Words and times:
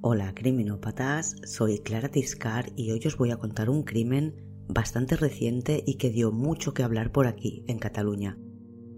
Hola 0.00 0.32
criminópatas, 0.32 1.34
soy 1.42 1.80
Clara 1.80 2.08
Tiscar 2.08 2.70
y 2.76 2.92
hoy 2.92 3.00
os 3.04 3.16
voy 3.16 3.32
a 3.32 3.36
contar 3.36 3.68
un 3.68 3.82
crimen 3.82 4.36
bastante 4.68 5.16
reciente 5.16 5.82
y 5.84 5.94
que 5.94 6.10
dio 6.10 6.30
mucho 6.30 6.72
que 6.72 6.84
hablar 6.84 7.10
por 7.10 7.26
aquí, 7.26 7.64
en 7.66 7.80
Cataluña, 7.80 8.38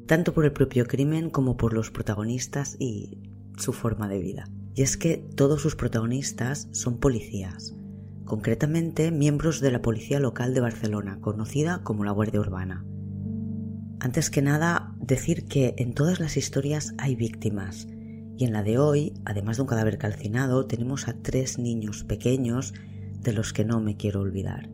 tanto 0.06 0.34
por 0.34 0.44
el 0.44 0.52
propio 0.52 0.84
crimen 0.84 1.30
como 1.30 1.56
por 1.56 1.72
los 1.72 1.90
protagonistas 1.90 2.76
y 2.78 3.18
su 3.56 3.72
forma 3.72 4.08
de 4.08 4.18
vida. 4.18 4.50
Y 4.74 4.82
es 4.82 4.98
que 4.98 5.16
todos 5.16 5.62
sus 5.62 5.74
protagonistas 5.74 6.68
son 6.72 7.00
policías, 7.00 7.74
concretamente 8.26 9.10
miembros 9.10 9.62
de 9.62 9.70
la 9.70 9.80
Policía 9.80 10.20
Local 10.20 10.52
de 10.52 10.60
Barcelona, 10.60 11.18
conocida 11.22 11.82
como 11.82 12.04
la 12.04 12.12
Guardia 12.12 12.40
Urbana. 12.40 12.84
Antes 14.00 14.28
que 14.28 14.42
nada, 14.42 14.94
decir 15.00 15.46
que 15.46 15.72
en 15.78 15.94
todas 15.94 16.20
las 16.20 16.36
historias 16.36 16.92
hay 16.98 17.16
víctimas, 17.16 17.88
y 18.40 18.44
en 18.46 18.54
la 18.54 18.62
de 18.62 18.78
hoy, 18.78 19.12
además 19.26 19.58
de 19.58 19.62
un 19.64 19.68
cadáver 19.68 19.98
calcinado, 19.98 20.64
tenemos 20.64 21.08
a 21.08 21.12
tres 21.12 21.58
niños 21.58 22.04
pequeños 22.04 22.72
de 23.20 23.34
los 23.34 23.52
que 23.52 23.66
no 23.66 23.82
me 23.82 23.98
quiero 23.98 24.20
olvidar. 24.20 24.70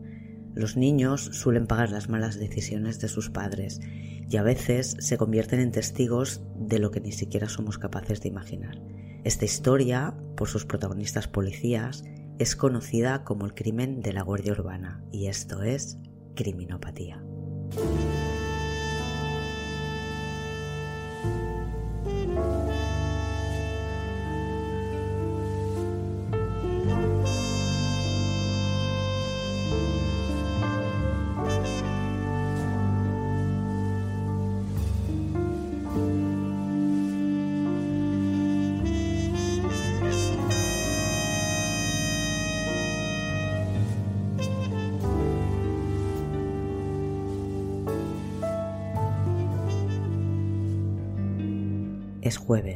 Los 0.55 0.77
niños 0.77 1.29
suelen 1.33 1.67
pagar 1.67 1.91
las 1.91 2.07
malas 2.07 2.39
decisiones 2.39 3.01
de 3.01 3.09
sus 3.09 3.29
padres 3.29 3.81
y 4.29 4.37
a 4.37 4.43
veces 4.43 4.95
se 4.99 5.17
convierten 5.17 5.59
en 5.59 5.71
testigos 5.71 6.41
de 6.57 6.79
lo 6.79 6.91
que 6.91 7.01
ni 7.01 7.11
siquiera 7.11 7.49
somos 7.49 7.77
capaces 7.77 8.21
de 8.21 8.29
imaginar. 8.29 8.81
Esta 9.25 9.43
historia, 9.43 10.15
por 10.37 10.47
sus 10.47 10.63
protagonistas 10.63 11.27
policías, 11.27 12.05
es 12.39 12.55
conocida 12.55 13.25
como 13.25 13.45
el 13.45 13.53
crimen 13.53 14.01
de 14.01 14.13
la 14.13 14.21
Guardia 14.21 14.53
Urbana 14.53 15.03
y 15.11 15.27
esto 15.27 15.61
es 15.61 15.97
criminopatía. 16.35 17.21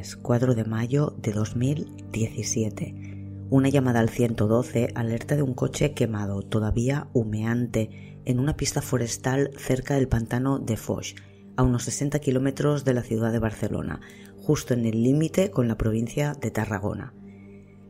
Es 0.02 0.16
jueves 0.16 0.32
4 0.32 0.54
de 0.56 0.64
mayo 0.64 1.14
de 1.18 1.30
2017. 1.30 3.46
Una 3.50 3.68
llamada 3.68 4.00
al 4.00 4.08
112 4.08 4.88
alerta 4.96 5.36
de 5.36 5.42
un 5.42 5.54
coche 5.54 5.94
quemado, 5.94 6.42
todavía 6.42 7.06
humeante, 7.12 8.18
en 8.24 8.40
una 8.40 8.56
pista 8.56 8.82
forestal 8.82 9.52
cerca 9.56 9.94
del 9.94 10.08
pantano 10.08 10.58
de 10.58 10.76
Foix, 10.76 11.14
a 11.56 11.62
unos 11.62 11.84
60 11.84 12.18
kilómetros 12.18 12.84
de 12.84 12.94
la 12.94 13.02
ciudad 13.02 13.30
de 13.30 13.38
Barcelona, 13.38 14.00
justo 14.38 14.74
en 14.74 14.86
el 14.86 15.04
límite 15.04 15.52
con 15.52 15.68
la 15.68 15.78
provincia 15.78 16.32
de 16.32 16.50
Tarragona. 16.50 17.14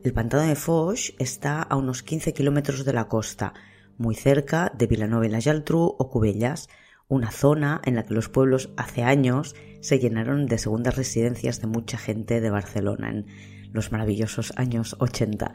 El 0.05 0.13
pantano 0.13 0.43
de 0.43 0.55
Foix 0.55 1.15
está 1.19 1.63
a 1.63 1.77
unos 1.77 2.03
15 2.03 2.35
kilómetros 2.35 2.85
de 2.85 2.93
la 2.93 3.09
costa, 3.09 3.55
muy 3.97 4.17
cerca 4.17 4.71
de 4.77 4.87
Vilanova 4.87 5.25
y 5.25 5.31
la 5.31 5.41
Geltrú 5.41 5.97
o 5.99 6.11
Cubellas, 6.11 6.69
una 7.13 7.31
zona 7.31 7.83
en 7.85 7.95
la 7.95 8.05
que 8.05 8.15
los 8.15 8.31
pueblos 8.31 8.71
hace 8.79 9.03
años 9.03 9.55
se 9.81 9.99
llenaron 9.99 10.47
de 10.47 10.57
segundas 10.57 10.97
residencias 10.97 11.61
de 11.61 11.67
mucha 11.67 11.99
gente 11.99 12.41
de 12.41 12.49
Barcelona 12.49 13.11
en 13.11 13.27
los 13.71 13.93
maravillosos 13.93 14.55
años 14.57 14.97
80 14.99 15.53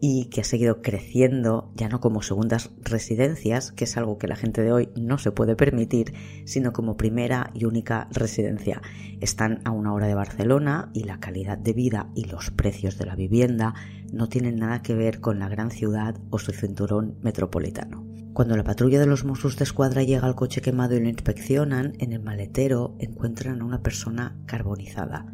y 0.00 0.26
que 0.26 0.40
ha 0.40 0.44
seguido 0.44 0.82
creciendo 0.82 1.72
ya 1.74 1.88
no 1.88 2.00
como 2.00 2.22
segundas 2.22 2.70
residencias, 2.80 3.72
que 3.72 3.84
es 3.84 3.96
algo 3.96 4.18
que 4.18 4.28
la 4.28 4.36
gente 4.36 4.62
de 4.62 4.70
hoy 4.70 4.88
no 4.94 5.18
se 5.18 5.32
puede 5.32 5.56
permitir, 5.56 6.14
sino 6.44 6.72
como 6.72 6.96
primera 6.96 7.50
y 7.54 7.64
única 7.64 8.06
residencia. 8.12 8.80
Están 9.20 9.62
a 9.64 9.72
una 9.72 9.92
hora 9.92 10.06
de 10.06 10.14
Barcelona 10.14 10.90
y 10.94 11.04
la 11.04 11.18
calidad 11.18 11.58
de 11.58 11.72
vida 11.72 12.08
y 12.14 12.26
los 12.26 12.52
precios 12.52 12.98
de 12.98 13.06
la 13.06 13.16
vivienda 13.16 13.74
no 14.12 14.28
tienen 14.28 14.56
nada 14.56 14.80
que 14.82 14.94
ver 14.94 15.20
con 15.20 15.40
la 15.40 15.48
gran 15.48 15.72
ciudad 15.72 16.16
o 16.30 16.38
su 16.38 16.52
cinturón 16.52 17.18
metropolitano. 17.20 18.09
Cuando 18.32 18.56
la 18.56 18.62
patrulla 18.62 19.00
de 19.00 19.06
los 19.06 19.24
Mossos 19.24 19.56
de 19.56 19.64
Escuadra 19.64 20.04
llega 20.04 20.26
al 20.26 20.36
coche 20.36 20.60
quemado 20.60 20.96
y 20.96 21.00
lo 21.00 21.08
inspeccionan, 21.08 21.94
en 21.98 22.12
el 22.12 22.22
maletero 22.22 22.94
encuentran 23.00 23.60
a 23.60 23.64
una 23.64 23.82
persona 23.82 24.38
carbonizada. 24.46 25.26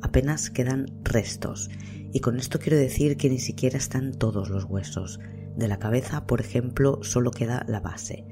Apenas 0.00 0.48
quedan 0.48 0.86
restos. 1.02 1.68
Y 2.10 2.20
con 2.20 2.38
esto 2.38 2.58
quiero 2.58 2.78
decir 2.78 3.18
que 3.18 3.28
ni 3.28 3.38
siquiera 3.38 3.76
están 3.76 4.12
todos 4.12 4.48
los 4.48 4.64
huesos. 4.64 5.20
De 5.56 5.68
la 5.68 5.78
cabeza, 5.78 6.26
por 6.26 6.40
ejemplo, 6.40 7.00
solo 7.02 7.32
queda 7.32 7.66
la 7.68 7.80
base. 7.80 8.24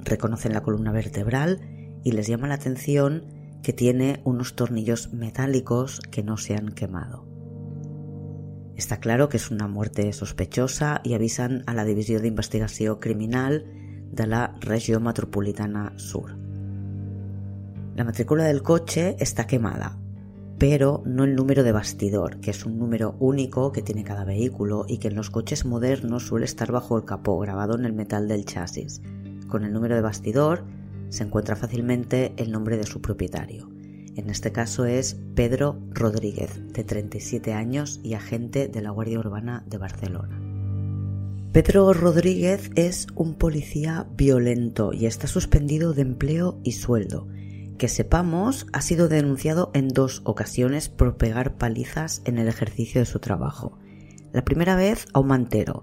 Reconocen 0.00 0.52
la 0.52 0.62
columna 0.62 0.90
vertebral 0.90 1.60
y 2.02 2.10
les 2.12 2.26
llama 2.26 2.48
la 2.48 2.54
atención 2.54 3.26
que 3.62 3.72
tiene 3.72 4.20
unos 4.24 4.56
tornillos 4.56 5.12
metálicos 5.12 6.00
que 6.10 6.24
no 6.24 6.38
se 6.38 6.56
han 6.56 6.70
quemado. 6.72 7.29
Está 8.80 8.96
claro 8.96 9.28
que 9.28 9.36
es 9.36 9.50
una 9.50 9.68
muerte 9.68 10.10
sospechosa 10.14 11.02
y 11.04 11.12
avisan 11.12 11.64
a 11.66 11.74
la 11.74 11.84
Divisió 11.84 12.18
d'Investigació 12.18 12.98
Criminal 12.98 13.66
de 14.10 14.26
la 14.26 14.56
Regió 14.58 15.00
Metropolitana 15.00 15.92
Sur. 15.96 16.34
La 17.94 18.04
matrícula 18.04 18.44
del 18.44 18.62
coche 18.62 19.16
está 19.20 19.46
quemada, 19.46 19.98
pero 20.58 21.02
no 21.04 21.24
el 21.24 21.34
número 21.34 21.62
de 21.62 21.72
bastidor, 21.72 22.40
que 22.40 22.52
es 22.52 22.64
un 22.64 22.78
número 22.78 23.16
único 23.20 23.70
que 23.70 23.82
tiene 23.82 24.02
cada 24.02 24.24
vehículo 24.24 24.86
y 24.88 24.96
que 24.96 25.08
en 25.08 25.16
los 25.16 25.28
coches 25.28 25.66
modernos 25.66 26.28
suele 26.28 26.46
estar 26.46 26.72
bajo 26.72 26.96
el 26.96 27.04
capó, 27.04 27.38
grabado 27.38 27.78
en 27.78 27.84
el 27.84 27.92
metal 27.92 28.28
del 28.28 28.46
chasis. 28.46 29.02
Con 29.46 29.64
el 29.64 29.74
número 29.74 29.94
de 29.94 30.00
bastidor 30.00 30.64
se 31.10 31.24
encuentra 31.24 31.54
fácilmente 31.54 32.32
el 32.38 32.50
nombre 32.50 32.78
de 32.78 32.86
su 32.86 33.02
propietario. 33.02 33.68
En 34.16 34.28
este 34.28 34.52
caso 34.52 34.86
es 34.86 35.16
Pedro 35.34 35.80
Rodríguez, 35.90 36.60
de 36.72 36.84
37 36.84 37.52
años 37.52 38.00
y 38.02 38.14
agente 38.14 38.68
de 38.68 38.82
la 38.82 38.90
Guardia 38.90 39.18
Urbana 39.18 39.64
de 39.68 39.78
Barcelona. 39.78 40.40
Pedro 41.52 41.92
Rodríguez 41.92 42.70
es 42.76 43.08
un 43.16 43.34
policía 43.34 44.06
violento 44.16 44.92
y 44.92 45.06
está 45.06 45.26
suspendido 45.26 45.94
de 45.94 46.02
empleo 46.02 46.60
y 46.62 46.72
sueldo. 46.72 47.26
Que 47.76 47.88
sepamos, 47.88 48.66
ha 48.72 48.82
sido 48.82 49.08
denunciado 49.08 49.70
en 49.74 49.88
dos 49.88 50.22
ocasiones 50.24 50.88
por 50.88 51.16
pegar 51.16 51.56
palizas 51.56 52.22
en 52.24 52.38
el 52.38 52.46
ejercicio 52.46 53.00
de 53.00 53.06
su 53.06 53.18
trabajo. 53.18 53.78
La 54.32 54.44
primera 54.44 54.76
vez 54.76 55.06
a 55.12 55.18
un 55.18 55.26
mantero. 55.26 55.82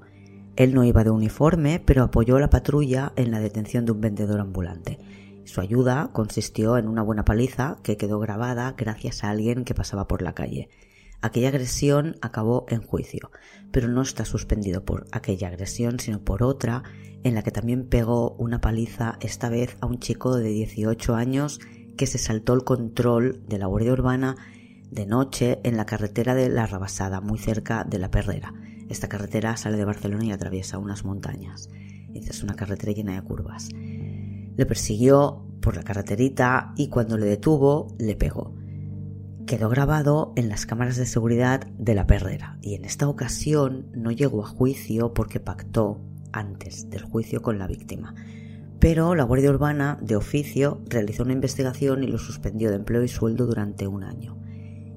Él 0.55 0.73
no 0.73 0.85
iba 0.85 1.03
de 1.03 1.09
uniforme, 1.09 1.81
pero 1.85 2.03
apoyó 2.03 2.37
a 2.37 2.39
la 2.39 2.49
patrulla 2.49 3.11
en 3.15 3.31
la 3.31 3.39
detención 3.39 3.85
de 3.85 3.91
un 3.91 4.01
vendedor 4.01 4.39
ambulante. 4.39 4.99
Su 5.47 5.61
ayuda 5.61 6.09
consistió 6.11 6.77
en 6.77 6.89
una 6.89 7.01
buena 7.01 7.23
paliza 7.23 7.77
que 7.81 7.95
quedó 7.95 8.19
grabada 8.19 8.75
gracias 8.77 9.23
a 9.23 9.29
alguien 9.29 9.63
que 9.63 9.73
pasaba 9.73 10.05
por 10.05 10.21
la 10.21 10.33
calle. 10.33 10.67
Aquella 11.21 11.47
agresión 11.47 12.17
acabó 12.21 12.65
en 12.67 12.81
juicio, 12.81 13.31
pero 13.71 13.87
no 13.87 14.01
está 14.01 14.25
suspendido 14.25 14.83
por 14.83 15.07
aquella 15.13 15.47
agresión, 15.47 16.01
sino 16.01 16.19
por 16.19 16.43
otra 16.43 16.83
en 17.23 17.33
la 17.33 17.43
que 17.43 17.51
también 17.51 17.87
pegó 17.87 18.31
una 18.31 18.59
paliza, 18.59 19.17
esta 19.21 19.47
vez 19.47 19.77
a 19.79 19.85
un 19.85 19.99
chico 19.99 20.35
de 20.35 20.49
18 20.49 21.15
años 21.15 21.61
que 21.95 22.07
se 22.07 22.17
saltó 22.17 22.53
el 22.53 22.65
control 22.65 23.41
de 23.47 23.57
la 23.57 23.67
Guardia 23.67 23.93
Urbana 23.93 24.35
de 24.91 25.05
noche 25.05 25.61
en 25.63 25.77
la 25.77 25.85
carretera 25.85 26.35
de 26.35 26.49
La 26.49 26.67
Rabasada, 26.67 27.21
muy 27.21 27.39
cerca 27.39 27.85
de 27.85 27.99
La 27.99 28.11
Perrera. 28.11 28.53
Esta 28.89 29.07
carretera 29.07 29.55
sale 29.55 29.77
de 29.77 29.85
Barcelona 29.85 30.25
y 30.25 30.31
atraviesa 30.33 30.77
unas 30.77 31.05
montañas. 31.05 31.69
Es 32.13 32.43
una 32.43 32.55
carretera 32.55 32.91
llena 32.91 33.15
de 33.15 33.21
curvas. 33.21 33.69
Le 34.57 34.65
persiguió 34.65 35.45
por 35.61 35.75
la 35.75 35.83
carreterita 35.83 36.73
y 36.75 36.89
cuando 36.89 37.17
le 37.17 37.25
detuvo 37.25 37.95
le 37.97 38.15
pegó. 38.15 38.55
Quedó 39.45 39.69
grabado 39.69 40.33
en 40.35 40.49
las 40.49 40.65
cámaras 40.65 40.97
de 40.97 41.05
seguridad 41.05 41.67
de 41.77 41.95
la 41.95 42.05
perrera 42.05 42.57
y 42.61 42.73
en 42.73 42.83
esta 42.83 43.07
ocasión 43.07 43.89
no 43.93 44.11
llegó 44.11 44.43
a 44.43 44.47
juicio 44.47 45.13
porque 45.13 45.39
pactó 45.39 46.01
antes 46.33 46.89
del 46.89 47.03
juicio 47.03 47.41
con 47.41 47.57
la 47.57 47.67
víctima. 47.67 48.13
Pero 48.79 49.15
la 49.15 49.23
Guardia 49.23 49.49
Urbana, 49.49 49.97
de 50.01 50.15
oficio, 50.15 50.81
realizó 50.87 51.23
una 51.23 51.33
investigación 51.33 52.03
y 52.03 52.07
lo 52.07 52.17
suspendió 52.17 52.69
de 52.69 52.75
empleo 52.75 53.03
y 53.03 53.07
sueldo 53.07 53.45
durante 53.45 53.87
un 53.87 54.03
año. 54.03 54.37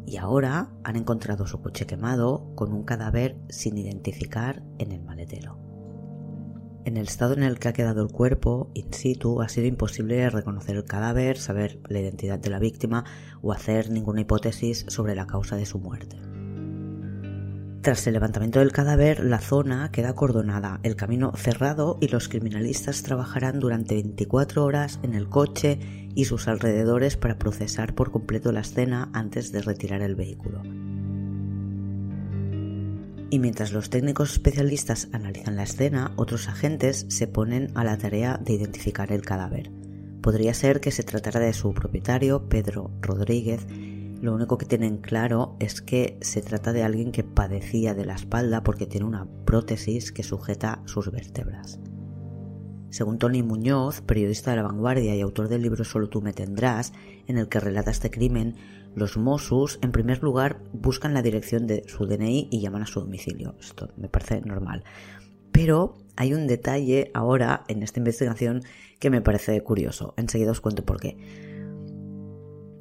Y 0.07 0.17
ahora 0.17 0.71
han 0.83 0.97
encontrado 0.97 1.47
su 1.47 1.63
coche 1.63 1.87
quemado 1.87 2.53
con 2.57 2.73
un 2.73 2.83
cadáver 2.83 3.37
sin 3.49 3.79
identificar 3.79 4.63
en 4.79 4.93
el 4.93 5.03
maletero. 5.03 5.70
En 6.85 6.97
el 6.97 7.07
estado 7.07 7.35
en 7.35 7.43
el 7.43 7.59
que 7.59 7.69
ha 7.69 7.73
quedado 7.75 8.03
el 8.03 8.11
cuerpo, 8.11 8.71
in 8.75 8.93
situ, 8.93 9.43
ha 9.43 9.49
sido 9.49 9.67
imposible 9.67 10.31
reconocer 10.31 10.77
el 10.77 10.85
cadáver, 10.85 11.37
saber 11.37 11.79
la 11.89 12.01
identidad 12.01 12.39
de 12.39 12.51
la 12.51 12.59
víctima 12.59 13.05
o 13.43 13.53
hacer 13.53 13.91
ninguna 13.91 14.23
hipótesis 14.23 14.87
sobre 14.89 15.15
la 15.15 15.27
causa 15.27 15.57
de 15.57 15.67
su 15.67 15.79
muerte. 15.79 16.17
Tras 17.83 18.07
el 18.07 18.15
levantamiento 18.15 18.59
del 18.59 18.73
cadáver, 18.73 19.25
la 19.25 19.41
zona 19.41 19.91
queda 19.91 20.11
acordonada, 20.11 20.81
el 20.83 20.97
camino 20.97 21.33
cerrado 21.35 21.97
y 22.01 22.09
los 22.09 22.29
criminalistas 22.29 23.03
trabajarán 23.03 23.59
durante 23.59 23.95
24 23.95 24.65
horas 24.65 25.01
en 25.03 25.15
el 25.15 25.29
coche 25.29 25.79
y 26.15 26.27
sus 26.27 26.49
alrededores 26.49 27.17
para 27.17 27.39
procesar 27.39 27.95
por 27.95 28.11
completo 28.11 28.53
la 28.53 28.61
escena 28.61 29.11
antes 29.15 29.51
de 29.53 29.63
retirar 29.63 30.03
el 30.03 30.15
vehículo. 30.15 30.63
Y 33.33 33.39
mientras 33.39 33.73
los 33.73 33.91
técnicos 33.91 34.33
especialistas 34.33 35.09
analizan 35.13 35.55
la 35.55 35.63
escena, 35.63 36.13
otros 36.17 36.49
agentes 36.49 37.07
se 37.09 37.29
ponen 37.29 37.71
a 37.77 37.85
la 37.85 37.97
tarea 37.97 38.39
de 38.39 38.55
identificar 38.55 39.13
el 39.13 39.23
cadáver. 39.23 39.71
Podría 40.21 40.53
ser 40.53 40.81
que 40.81 40.91
se 40.91 41.05
tratara 41.05 41.39
de 41.39 41.53
su 41.53 41.73
propietario, 41.73 42.49
Pedro 42.49 42.91
Rodríguez. 43.01 43.69
Lo 44.21 44.35
único 44.35 44.59
que 44.59 44.67
tienen 44.67 44.99
claro 44.99 45.57
es 45.61 45.81
que 45.81 46.19
se 46.21 46.43
trata 46.43 46.73
de 46.73 46.83
alguien 46.83 47.13
que 47.13 47.23
padecía 47.23 47.95
de 47.95 48.05
la 48.05 48.17
espalda 48.17 48.65
porque 48.65 48.87
tiene 48.87 49.07
una 49.07 49.29
prótesis 49.45 50.11
que 50.11 50.25
sujeta 50.25 50.83
sus 50.87 51.13
vértebras. 51.13 51.79
Según 52.91 53.19
Tony 53.19 53.45
Muñoz, 53.45 54.01
periodista 54.01 54.51
de 54.51 54.57
La 54.57 54.65
Vanguardia 54.65 55.15
y 55.15 55.21
autor 55.21 55.49
del 55.49 55.63
libro 55.63 55.85
Solo 55.85 56.09
tú 56.09 56.21
me 56.21 56.33
tendrás, 56.33 56.93
en 57.29 57.39
el 57.39 57.49
que 57.49 57.61
relata 57.61 57.93
este 57.93 58.11
crimen, 58.11 58.57
los 58.95 59.17
Mossos, 59.17 59.79
en 59.83 59.93
primer 59.93 60.23
lugar, 60.23 60.63
buscan 60.73 61.15
la 61.15 61.23
dirección 61.23 61.67
de 61.67 61.85
su 61.87 62.07
DNI 62.07 62.49
y 62.51 62.61
llaman 62.61 62.83
a 62.83 62.87
su 62.87 63.01
domicilio. 63.01 63.55
Esto 63.61 63.91
me 63.97 64.09
parece 64.09 64.41
normal. 64.41 64.85
Pero 65.53 65.99
hay 66.17 66.35
un 66.35 66.47
detalle 66.47 67.11
ahora 67.15 67.65
en 67.69 67.83
esta 67.83 68.01
investigación 68.01 68.63
que 68.99 69.11
me 69.11 69.21
parece 69.21 69.61
curioso. 69.63 70.15
Enseguida 70.17 70.51
os 70.51 70.61
cuento 70.61 70.85
por 70.85 71.01
qué. 71.01 71.17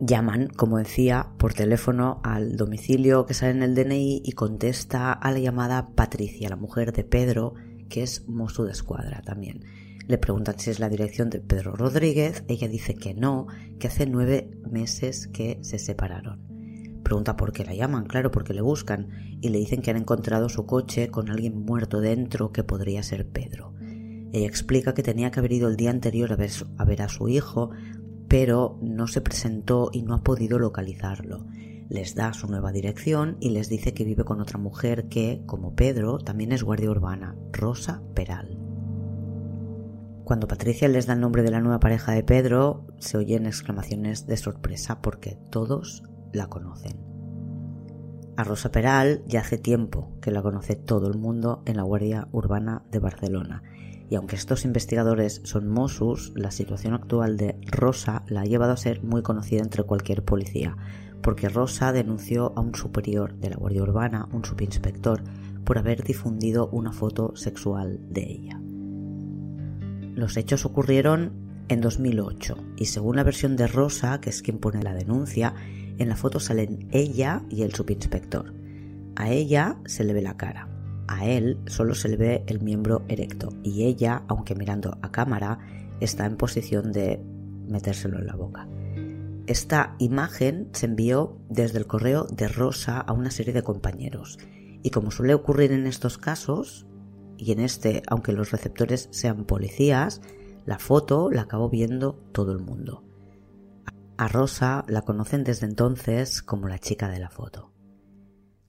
Llaman, 0.01 0.47
como 0.47 0.77
decía, 0.77 1.33
por 1.37 1.53
teléfono 1.53 2.21
al 2.23 2.55
domicilio 2.55 3.25
que 3.25 3.33
sale 3.33 3.51
en 3.51 3.63
el 3.63 3.75
DNI 3.75 4.21
y 4.23 4.31
contesta 4.31 5.11
a 5.11 5.31
la 5.31 5.39
llamada 5.39 5.89
Patricia, 5.93 6.49
la 6.49 6.55
mujer 6.55 6.93
de 6.93 7.03
Pedro, 7.03 7.53
que 7.89 8.03
es 8.03 8.27
Mosu 8.27 8.63
de 8.63 8.71
Escuadra 8.71 9.21
también. 9.21 9.65
Le 10.09 10.17
preguntan 10.17 10.57
si 10.57 10.71
es 10.71 10.79
la 10.79 10.89
dirección 10.89 11.29
de 11.29 11.39
Pedro 11.39 11.73
Rodríguez, 11.75 12.43
ella 12.47 12.67
dice 12.67 12.95
que 12.95 13.13
no, 13.13 13.45
que 13.77 13.85
hace 13.85 14.07
nueve 14.07 14.49
meses 14.67 15.27
que 15.27 15.59
se 15.61 15.77
separaron. 15.77 16.47
Pregunta 17.03 17.37
por 17.37 17.51
qué 17.53 17.63
la 17.63 17.75
llaman, 17.75 18.07
claro, 18.07 18.31
porque 18.31 18.55
le 18.55 18.61
buscan, 18.61 19.09
y 19.39 19.49
le 19.49 19.59
dicen 19.59 19.83
que 19.83 19.91
han 19.91 19.97
encontrado 19.97 20.49
su 20.49 20.65
coche 20.65 21.09
con 21.09 21.29
alguien 21.29 21.63
muerto 21.63 22.01
dentro 22.01 22.51
que 22.51 22.63
podría 22.63 23.03
ser 23.03 23.29
Pedro. 23.29 23.75
Ella 24.33 24.47
explica 24.47 24.95
que 24.95 25.03
tenía 25.03 25.29
que 25.29 25.41
haber 25.41 25.53
ido 25.53 25.69
el 25.69 25.77
día 25.77 25.91
anterior 25.91 26.35
ver, 26.35 26.49
a 26.79 26.85
ver 26.85 27.03
a 27.03 27.09
su 27.09 27.29
hijo, 27.29 27.69
pero 28.27 28.79
no 28.81 29.05
se 29.05 29.21
presentó 29.21 29.91
y 29.93 30.01
no 30.01 30.15
ha 30.15 30.23
podido 30.23 30.57
localizarlo. 30.57 31.45
Les 31.87 32.15
da 32.15 32.33
su 32.33 32.47
nueva 32.47 32.71
dirección 32.71 33.37
y 33.39 33.51
les 33.51 33.69
dice 33.69 33.93
que 33.93 34.05
vive 34.05 34.23
con 34.23 34.41
otra 34.41 34.57
mujer 34.57 35.07
que, 35.07 35.43
como 35.45 35.75
Pedro, 35.75 36.17
también 36.17 36.51
es 36.51 36.63
guardia 36.63 36.89
urbana, 36.89 37.35
Rosa 37.51 38.01
Peral. 38.15 38.58
Cuando 40.29 40.47
Patricia 40.47 40.87
les 40.87 41.07
da 41.07 41.13
el 41.13 41.21
nombre 41.21 41.41
de 41.41 41.49
la 41.49 41.59
nueva 41.59 41.79
pareja 41.79 42.11
de 42.11 42.23
Pedro, 42.23 42.85
se 42.99 43.17
oyen 43.17 43.47
exclamaciones 43.47 44.27
de 44.27 44.37
sorpresa 44.37 45.01
porque 45.01 45.39
todos 45.49 46.03
la 46.31 46.45
conocen. 46.45 46.99
A 48.37 48.43
Rosa 48.43 48.71
Peral 48.71 49.23
ya 49.25 49.39
hace 49.39 49.57
tiempo 49.57 50.15
que 50.21 50.29
la 50.29 50.43
conoce 50.43 50.75
todo 50.75 51.07
el 51.07 51.17
mundo 51.17 51.63
en 51.65 51.77
la 51.77 51.81
Guardia 51.81 52.27
Urbana 52.31 52.83
de 52.91 52.99
Barcelona. 52.99 53.63
Y 54.07 54.13
aunque 54.13 54.35
estos 54.35 54.65
investigadores 54.65 55.41
son 55.45 55.67
Mossos, 55.67 56.31
la 56.35 56.51
situación 56.51 56.93
actual 56.93 57.35
de 57.35 57.59
Rosa 57.65 58.23
la 58.27 58.41
ha 58.41 58.45
llevado 58.45 58.73
a 58.73 58.77
ser 58.77 59.01
muy 59.01 59.23
conocida 59.23 59.63
entre 59.63 59.81
cualquier 59.81 60.23
policía, 60.23 60.77
porque 61.23 61.49
Rosa 61.49 61.91
denunció 61.91 62.53
a 62.55 62.61
un 62.61 62.75
superior 62.75 63.33
de 63.39 63.49
la 63.49 63.57
Guardia 63.57 63.81
Urbana, 63.81 64.29
un 64.31 64.45
subinspector, 64.45 65.23
por 65.63 65.79
haber 65.79 66.03
difundido 66.03 66.69
una 66.69 66.91
foto 66.91 67.35
sexual 67.35 67.99
de 68.11 68.21
ella. 68.31 68.61
Los 70.19 70.35
hechos 70.35 70.65
ocurrieron 70.65 71.31
en 71.69 71.79
2008 71.79 72.57
y 72.75 72.87
según 72.87 73.15
la 73.15 73.23
versión 73.23 73.55
de 73.55 73.67
Rosa, 73.67 74.19
que 74.19 74.29
es 74.29 74.41
quien 74.41 74.57
pone 74.57 74.83
la 74.83 74.93
denuncia, 74.93 75.53
en 75.97 76.09
la 76.09 76.17
foto 76.17 76.41
salen 76.41 76.89
ella 76.91 77.43
y 77.49 77.61
el 77.61 77.73
subinspector. 77.73 78.53
A 79.15 79.29
ella 79.29 79.77
se 79.85 80.03
le 80.03 80.11
ve 80.11 80.21
la 80.21 80.35
cara, 80.35 80.67
a 81.07 81.25
él 81.25 81.57
solo 81.67 81.95
se 81.95 82.09
le 82.09 82.17
ve 82.17 82.43
el 82.47 82.59
miembro 82.59 83.05
erecto 83.07 83.53
y 83.63 83.85
ella, 83.85 84.23
aunque 84.27 84.55
mirando 84.55 84.97
a 85.01 85.09
cámara, 85.09 85.59
está 86.01 86.25
en 86.25 86.35
posición 86.35 86.91
de 86.91 87.23
metérselo 87.69 88.19
en 88.19 88.27
la 88.27 88.35
boca. 88.35 88.67
Esta 89.47 89.95
imagen 89.99 90.67
se 90.73 90.87
envió 90.87 91.39
desde 91.47 91.77
el 91.77 91.87
correo 91.87 92.25
de 92.25 92.49
Rosa 92.49 92.99
a 92.99 93.13
una 93.13 93.31
serie 93.31 93.53
de 93.53 93.63
compañeros 93.63 94.37
y 94.83 94.89
como 94.89 95.11
suele 95.11 95.33
ocurrir 95.33 95.71
en 95.71 95.87
estos 95.87 96.17
casos, 96.17 96.85
y 97.39 97.53
en 97.53 97.61
este, 97.61 98.03
aunque 98.07 98.33
los 98.33 98.51
receptores 98.51 99.07
sean 99.11 99.45
policías, 99.45 100.21
la 100.65 100.77
foto 100.77 101.31
la 101.31 101.43
acabó 101.43 101.69
viendo 101.69 102.15
todo 102.33 102.51
el 102.51 102.59
mundo. 102.59 103.03
A 104.17 104.27
Rosa 104.27 104.83
la 104.89 105.03
conocen 105.03 105.45
desde 105.45 105.65
entonces 105.65 106.41
como 106.41 106.67
la 106.67 106.79
chica 106.79 107.07
de 107.07 107.19
la 107.19 107.29
foto. 107.29 107.71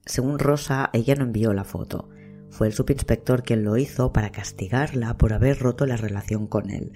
Según 0.07 0.39
Rosa, 0.39 0.91
ella 0.93 1.17
no 1.17 1.25
envió 1.25 1.53
la 1.53 1.65
foto. 1.65 2.09
Fue 2.51 2.69
el 2.69 2.73
subinspector 2.73 3.43
quien 3.43 3.65
lo 3.65 3.77
hizo 3.77 4.13
para 4.13 4.31
castigarla 4.31 5.17
por 5.17 5.33
haber 5.33 5.59
roto 5.59 5.85
la 5.87 5.97
relación 5.97 6.47
con 6.47 6.71
él. 6.71 6.93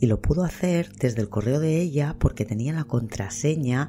Y 0.00 0.06
lo 0.06 0.20
pudo 0.20 0.44
hacer 0.44 0.92
desde 0.92 1.22
el 1.22 1.30
correo 1.30 1.58
de 1.58 1.80
ella 1.80 2.16
porque 2.18 2.44
tenía 2.44 2.74
la 2.74 2.84
contraseña, 2.84 3.88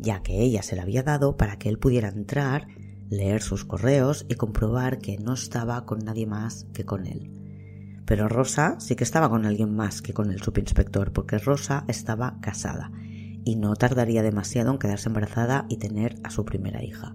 ya 0.00 0.22
que 0.22 0.40
ella 0.40 0.62
se 0.62 0.74
la 0.74 0.82
había 0.82 1.04
dado 1.04 1.36
para 1.36 1.58
que 1.58 1.68
él 1.68 1.78
pudiera 1.78 2.08
entrar 2.08 2.66
leer 3.12 3.42
sus 3.42 3.64
correos 3.64 4.24
y 4.28 4.36
comprobar 4.36 4.98
que 4.98 5.18
no 5.18 5.34
estaba 5.34 5.84
con 5.84 5.98
nadie 5.98 6.26
más 6.26 6.66
que 6.72 6.84
con 6.84 7.06
él. 7.06 7.30
Pero 8.06 8.28
Rosa 8.28 8.76
sí 8.80 8.96
que 8.96 9.04
estaba 9.04 9.28
con 9.28 9.44
alguien 9.44 9.76
más 9.76 10.00
que 10.00 10.14
con 10.14 10.30
el 10.32 10.42
subinspector, 10.42 11.12
porque 11.12 11.38
Rosa 11.38 11.84
estaba 11.88 12.38
casada 12.40 12.90
y 13.44 13.56
no 13.56 13.76
tardaría 13.76 14.22
demasiado 14.22 14.72
en 14.72 14.78
quedarse 14.78 15.08
embarazada 15.08 15.66
y 15.68 15.76
tener 15.76 16.16
a 16.24 16.30
su 16.30 16.44
primera 16.44 16.82
hija. 16.82 17.14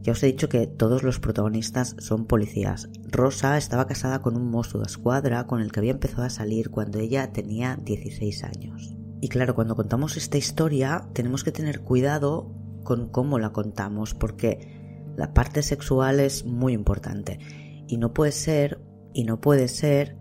Ya 0.00 0.12
os 0.12 0.22
he 0.22 0.26
dicho 0.26 0.48
que 0.48 0.66
todos 0.66 1.02
los 1.02 1.20
protagonistas 1.20 1.94
son 1.98 2.24
policías. 2.24 2.88
Rosa 3.04 3.58
estaba 3.58 3.86
casada 3.86 4.22
con 4.22 4.34
un 4.36 4.50
mozo 4.50 4.78
de 4.78 4.86
escuadra 4.86 5.46
con 5.46 5.60
el 5.60 5.70
que 5.70 5.80
había 5.80 5.92
empezado 5.92 6.22
a 6.22 6.30
salir 6.30 6.70
cuando 6.70 7.00
ella 7.00 7.32
tenía 7.32 7.76
16 7.76 8.44
años. 8.44 8.96
Y 9.20 9.28
claro, 9.28 9.54
cuando 9.54 9.76
contamos 9.76 10.16
esta 10.16 10.38
historia 10.38 11.06
tenemos 11.12 11.44
que 11.44 11.52
tener 11.52 11.80
cuidado 11.80 12.50
con 12.84 13.08
cómo 13.10 13.38
la 13.38 13.50
contamos, 13.50 14.14
porque 14.14 14.77
la 15.18 15.34
parte 15.34 15.62
sexual 15.62 16.20
es 16.20 16.44
muy 16.44 16.72
importante 16.72 17.40
y 17.88 17.96
no 17.96 18.14
puede 18.14 18.30
ser 18.30 18.80
y 19.12 19.24
no 19.24 19.40
puede 19.40 19.66
ser 19.66 20.16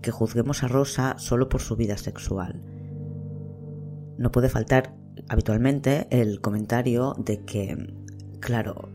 que 0.00 0.10
juzguemos 0.10 0.62
a 0.62 0.68
Rosa 0.68 1.16
solo 1.18 1.50
por 1.50 1.60
su 1.60 1.76
vida 1.76 1.98
sexual. 1.98 2.62
No 4.16 4.32
puede 4.32 4.48
faltar 4.48 4.96
habitualmente 5.28 6.06
el 6.10 6.40
comentario 6.40 7.14
de 7.18 7.44
que, 7.44 7.76
claro, 8.40 8.88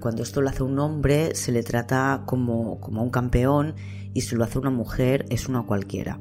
cuando 0.00 0.24
esto 0.24 0.42
lo 0.42 0.48
hace 0.48 0.64
un 0.64 0.80
hombre 0.80 1.36
se 1.36 1.52
le 1.52 1.62
trata 1.62 2.24
como, 2.26 2.80
como 2.80 3.00
un 3.04 3.10
campeón 3.10 3.76
y 4.14 4.22
si 4.22 4.34
lo 4.34 4.42
hace 4.42 4.58
una 4.58 4.70
mujer 4.70 5.26
es 5.28 5.48
una 5.48 5.62
cualquiera. 5.62 6.18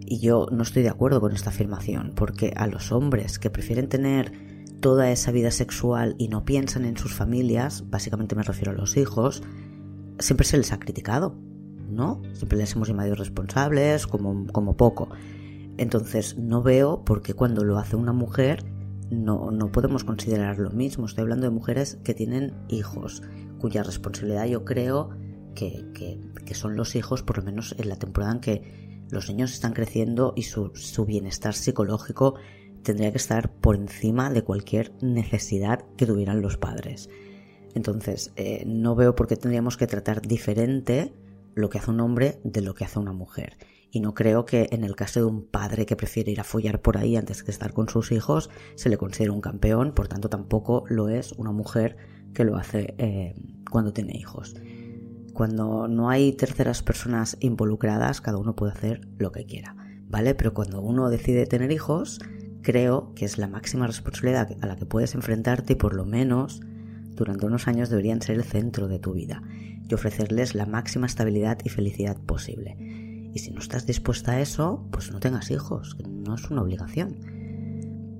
Y 0.00 0.20
yo 0.20 0.46
no 0.52 0.62
estoy 0.62 0.82
de 0.82 0.90
acuerdo 0.90 1.22
con 1.22 1.32
esta 1.32 1.48
afirmación, 1.48 2.12
porque 2.14 2.52
a 2.54 2.66
los 2.66 2.92
hombres 2.92 3.38
que 3.38 3.48
prefieren 3.48 3.88
tener 3.88 4.49
toda 4.80 5.10
esa 5.10 5.30
vida 5.30 5.50
sexual 5.50 6.14
y 6.18 6.28
no 6.28 6.44
piensan 6.44 6.84
en 6.84 6.96
sus 6.96 7.14
familias, 7.14 7.88
básicamente 7.90 8.34
me 8.34 8.42
refiero 8.42 8.72
a 8.72 8.74
los 8.74 8.96
hijos, 8.96 9.42
siempre 10.18 10.46
se 10.46 10.56
les 10.56 10.72
ha 10.72 10.78
criticado, 10.78 11.36
¿no? 11.88 12.22
Siempre 12.32 12.58
les 12.58 12.74
hemos 12.74 12.88
llamado 12.88 13.14
responsables 13.14 14.06
como, 14.06 14.46
como 14.48 14.76
poco. 14.76 15.08
Entonces 15.76 16.36
no 16.36 16.62
veo 16.62 17.04
por 17.04 17.22
qué 17.22 17.34
cuando 17.34 17.64
lo 17.64 17.78
hace 17.78 17.96
una 17.96 18.12
mujer 18.12 18.64
no, 19.10 19.50
no 19.50 19.72
podemos 19.72 20.04
considerar 20.04 20.58
lo 20.58 20.70
mismo. 20.70 21.06
Estoy 21.06 21.22
hablando 21.22 21.46
de 21.46 21.50
mujeres 21.50 21.98
que 22.04 22.14
tienen 22.14 22.54
hijos, 22.68 23.22
cuya 23.58 23.82
responsabilidad 23.82 24.46
yo 24.46 24.64
creo 24.64 25.10
que, 25.54 25.84
que, 25.94 26.20
que 26.44 26.54
son 26.54 26.76
los 26.76 26.94
hijos, 26.94 27.22
por 27.22 27.38
lo 27.38 27.44
menos 27.44 27.74
en 27.78 27.88
la 27.88 27.96
temporada 27.96 28.32
en 28.32 28.40
que 28.40 29.06
los 29.10 29.28
niños 29.28 29.52
están 29.52 29.72
creciendo 29.72 30.32
y 30.36 30.42
su, 30.44 30.70
su 30.74 31.04
bienestar 31.04 31.54
psicológico 31.54 32.36
tendría 32.82 33.10
que 33.10 33.18
estar 33.18 33.52
por 33.52 33.76
encima 33.76 34.30
de 34.30 34.42
cualquier 34.42 34.92
necesidad 35.02 35.84
que 35.96 36.06
tuvieran 36.06 36.42
los 36.42 36.56
padres. 36.56 37.08
Entonces, 37.74 38.32
eh, 38.36 38.64
no 38.66 38.94
veo 38.94 39.14
por 39.14 39.26
qué 39.26 39.36
tendríamos 39.36 39.76
que 39.76 39.86
tratar 39.86 40.22
diferente 40.22 41.12
lo 41.54 41.70
que 41.70 41.78
hace 41.78 41.90
un 41.90 42.00
hombre 42.00 42.40
de 42.44 42.60
lo 42.60 42.74
que 42.74 42.84
hace 42.84 42.98
una 42.98 43.12
mujer. 43.12 43.56
Y 43.92 44.00
no 44.00 44.14
creo 44.14 44.44
que 44.44 44.68
en 44.70 44.84
el 44.84 44.94
caso 44.94 45.20
de 45.20 45.26
un 45.26 45.44
padre 45.44 45.84
que 45.84 45.96
prefiere 45.96 46.30
ir 46.30 46.40
a 46.40 46.44
follar 46.44 46.80
por 46.80 46.96
ahí 46.96 47.16
antes 47.16 47.42
que 47.42 47.50
estar 47.50 47.72
con 47.72 47.88
sus 47.88 48.12
hijos, 48.12 48.50
se 48.76 48.88
le 48.88 48.96
considere 48.96 49.32
un 49.32 49.40
campeón, 49.40 49.92
por 49.94 50.06
tanto 50.06 50.28
tampoco 50.28 50.84
lo 50.88 51.08
es 51.08 51.32
una 51.32 51.50
mujer 51.50 51.96
que 52.32 52.44
lo 52.44 52.56
hace 52.56 52.94
eh, 52.98 53.34
cuando 53.68 53.92
tiene 53.92 54.16
hijos. 54.16 54.54
Cuando 55.34 55.88
no 55.88 56.08
hay 56.08 56.32
terceras 56.32 56.82
personas 56.82 57.36
involucradas, 57.40 58.20
cada 58.20 58.38
uno 58.38 58.54
puede 58.54 58.72
hacer 58.72 59.08
lo 59.18 59.32
que 59.32 59.44
quiera, 59.44 59.74
¿vale? 60.08 60.34
Pero 60.34 60.54
cuando 60.54 60.80
uno 60.80 61.10
decide 61.10 61.46
tener 61.46 61.72
hijos, 61.72 62.20
creo 62.62 63.12
que 63.14 63.24
es 63.24 63.38
la 63.38 63.48
máxima 63.48 63.86
responsabilidad 63.86 64.56
a 64.60 64.66
la 64.66 64.76
que 64.76 64.86
puedes 64.86 65.14
enfrentarte 65.14 65.74
y 65.74 65.76
por 65.76 65.94
lo 65.94 66.04
menos 66.04 66.60
durante 67.14 67.46
unos 67.46 67.68
años 67.68 67.90
deberían 67.90 68.22
ser 68.22 68.36
el 68.36 68.44
centro 68.44 68.88
de 68.88 68.98
tu 68.98 69.12
vida 69.12 69.42
y 69.88 69.94
ofrecerles 69.94 70.54
la 70.54 70.66
máxima 70.66 71.06
estabilidad 71.06 71.58
y 71.64 71.68
felicidad 71.68 72.16
posible. 72.16 72.76
Y 73.32 73.38
si 73.38 73.50
no 73.50 73.60
estás 73.60 73.86
dispuesta 73.86 74.32
a 74.32 74.40
eso, 74.40 74.86
pues 74.90 75.12
no 75.12 75.20
tengas 75.20 75.50
hijos, 75.50 75.94
que 75.94 76.04
no 76.04 76.34
es 76.34 76.50
una 76.50 76.62
obligación. 76.62 77.16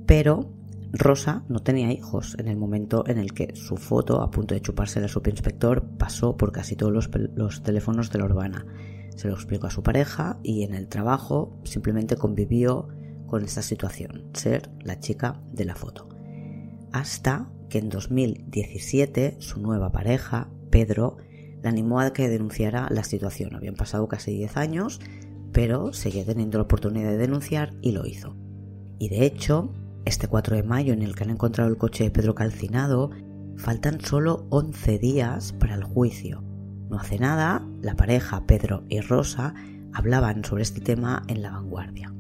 Pero 0.06 0.52
Rosa 0.92 1.44
no 1.48 1.60
tenía 1.60 1.92
hijos 1.92 2.36
en 2.38 2.48
el 2.48 2.56
momento 2.56 3.04
en 3.06 3.18
el 3.18 3.32
que 3.32 3.54
su 3.54 3.76
foto, 3.76 4.22
a 4.22 4.30
punto 4.30 4.54
de 4.54 4.60
chuparse 4.60 4.98
al 4.98 5.08
subinspector, 5.08 5.82
pasó 5.98 6.36
por 6.36 6.52
casi 6.52 6.76
todos 6.76 6.92
los, 6.92 7.10
los 7.34 7.62
teléfonos 7.62 8.10
de 8.10 8.18
la 8.18 8.24
urbana. 8.24 8.66
Se 9.16 9.28
lo 9.28 9.34
explicó 9.34 9.66
a 9.66 9.70
su 9.70 9.82
pareja 9.82 10.38
y 10.42 10.64
en 10.64 10.74
el 10.74 10.88
trabajo 10.88 11.58
simplemente 11.64 12.16
convivió 12.16 12.88
con 13.30 13.44
esta 13.44 13.62
situación, 13.62 14.24
ser 14.34 14.68
la 14.82 15.00
chica 15.00 15.40
de 15.52 15.64
la 15.64 15.74
foto. 15.74 16.08
Hasta 16.92 17.48
que 17.70 17.78
en 17.78 17.88
2017 17.88 19.36
su 19.38 19.60
nueva 19.60 19.92
pareja, 19.92 20.50
Pedro, 20.70 21.16
la 21.62 21.70
animó 21.70 22.00
a 22.00 22.12
que 22.12 22.28
denunciara 22.28 22.88
la 22.90 23.04
situación. 23.04 23.54
Habían 23.54 23.76
pasado 23.76 24.08
casi 24.08 24.32
10 24.32 24.56
años, 24.56 25.00
pero 25.52 25.92
seguía 25.92 26.24
teniendo 26.24 26.58
la 26.58 26.64
oportunidad 26.64 27.10
de 27.10 27.16
denunciar 27.16 27.72
y 27.80 27.92
lo 27.92 28.06
hizo. 28.06 28.36
Y 28.98 29.08
de 29.08 29.24
hecho, 29.24 29.72
este 30.04 30.28
4 30.28 30.56
de 30.56 30.62
mayo 30.62 30.92
en 30.92 31.02
el 31.02 31.14
que 31.14 31.24
han 31.24 31.30
encontrado 31.30 31.70
el 31.70 31.78
coche 31.78 32.04
de 32.04 32.10
Pedro 32.10 32.34
calcinado, 32.34 33.10
faltan 33.56 34.00
solo 34.00 34.46
11 34.50 34.98
días 34.98 35.52
para 35.52 35.74
el 35.74 35.84
juicio. 35.84 36.42
No 36.90 36.98
hace 36.98 37.18
nada, 37.18 37.66
la 37.82 37.94
pareja 37.94 38.46
Pedro 38.46 38.84
y 38.88 39.00
Rosa 39.00 39.54
hablaban 39.92 40.44
sobre 40.44 40.62
este 40.62 40.80
tema 40.80 41.22
en 41.28 41.42
la 41.42 41.50
vanguardia. 41.50 42.12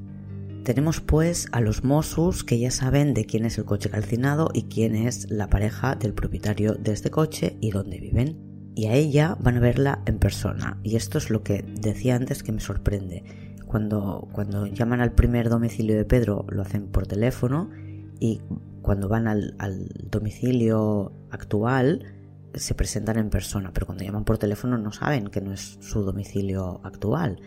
Tenemos 0.64 1.00
pues 1.00 1.48
a 1.52 1.60
los 1.60 1.84
Mossus 1.84 2.44
que 2.44 2.58
ya 2.58 2.70
saben 2.70 3.14
de 3.14 3.24
quién 3.24 3.44
es 3.44 3.56
el 3.58 3.64
coche 3.64 3.88
calcinado 3.88 4.50
y 4.52 4.64
quién 4.64 4.94
es 4.94 5.30
la 5.30 5.48
pareja 5.48 5.94
del 5.94 6.12
propietario 6.12 6.74
de 6.74 6.92
este 6.92 7.10
coche 7.10 7.56
y 7.60 7.70
dónde 7.70 7.98
viven 7.98 8.50
y 8.74 8.86
a 8.86 8.94
ella 8.94 9.36
van 9.40 9.56
a 9.56 9.60
verla 9.60 10.02
en 10.06 10.18
persona. 10.18 10.78
Y 10.82 10.96
esto 10.96 11.18
es 11.18 11.30
lo 11.30 11.42
que 11.42 11.62
decía 11.80 12.16
antes 12.16 12.42
que 12.42 12.52
me 12.52 12.60
sorprende. 12.60 13.24
Cuando, 13.66 14.28
cuando 14.32 14.66
llaman 14.66 15.00
al 15.00 15.12
primer 15.12 15.48
domicilio 15.48 15.96
de 15.96 16.04
Pedro 16.04 16.44
lo 16.48 16.62
hacen 16.62 16.88
por 16.88 17.06
teléfono 17.06 17.70
y 18.18 18.40
cuando 18.82 19.08
van 19.08 19.28
al, 19.28 19.54
al 19.58 19.88
domicilio 20.10 21.12
actual 21.30 22.04
se 22.54 22.74
presentan 22.74 23.18
en 23.18 23.30
persona, 23.30 23.70
pero 23.72 23.86
cuando 23.86 24.04
llaman 24.04 24.24
por 24.24 24.38
teléfono 24.38 24.76
no 24.76 24.92
saben 24.92 25.28
que 25.28 25.40
no 25.40 25.52
es 25.52 25.78
su 25.80 26.02
domicilio 26.02 26.80
actual, 26.82 27.40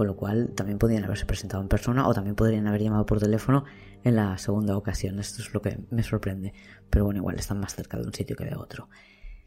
con 0.00 0.06
lo 0.06 0.16
cual 0.16 0.54
también 0.54 0.78
podrían 0.78 1.04
haberse 1.04 1.26
presentado 1.26 1.62
en 1.62 1.68
persona 1.68 2.08
o 2.08 2.14
también 2.14 2.34
podrían 2.34 2.66
haber 2.66 2.80
llamado 2.80 3.04
por 3.04 3.20
teléfono 3.20 3.66
en 4.02 4.16
la 4.16 4.38
segunda 4.38 4.74
ocasión. 4.74 5.18
Esto 5.18 5.42
es 5.42 5.52
lo 5.52 5.60
que 5.60 5.78
me 5.90 6.02
sorprende, 6.02 6.54
pero 6.88 7.04
bueno, 7.04 7.18
igual 7.18 7.38
están 7.38 7.60
más 7.60 7.74
cerca 7.74 7.98
de 7.98 8.06
un 8.06 8.14
sitio 8.14 8.34
que 8.34 8.46
de 8.46 8.56
otro. 8.56 8.88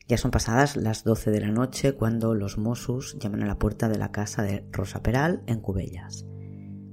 Ya 0.08 0.16
son 0.20 0.30
pasadas 0.30 0.76
las 0.76 1.04
12 1.04 1.32
de 1.32 1.40
la 1.40 1.48
noche 1.48 1.94
cuando 1.94 2.36
los 2.36 2.60
Mossos 2.60 3.18
llaman 3.18 3.42
a 3.42 3.48
la 3.48 3.58
puerta 3.58 3.90
de 3.90 3.98
la 3.98 4.12
casa 4.12 4.44
de 4.44 4.64
Rosa 4.72 5.02
Peral 5.02 5.42
en 5.48 5.60
Cubellas. 5.60 6.28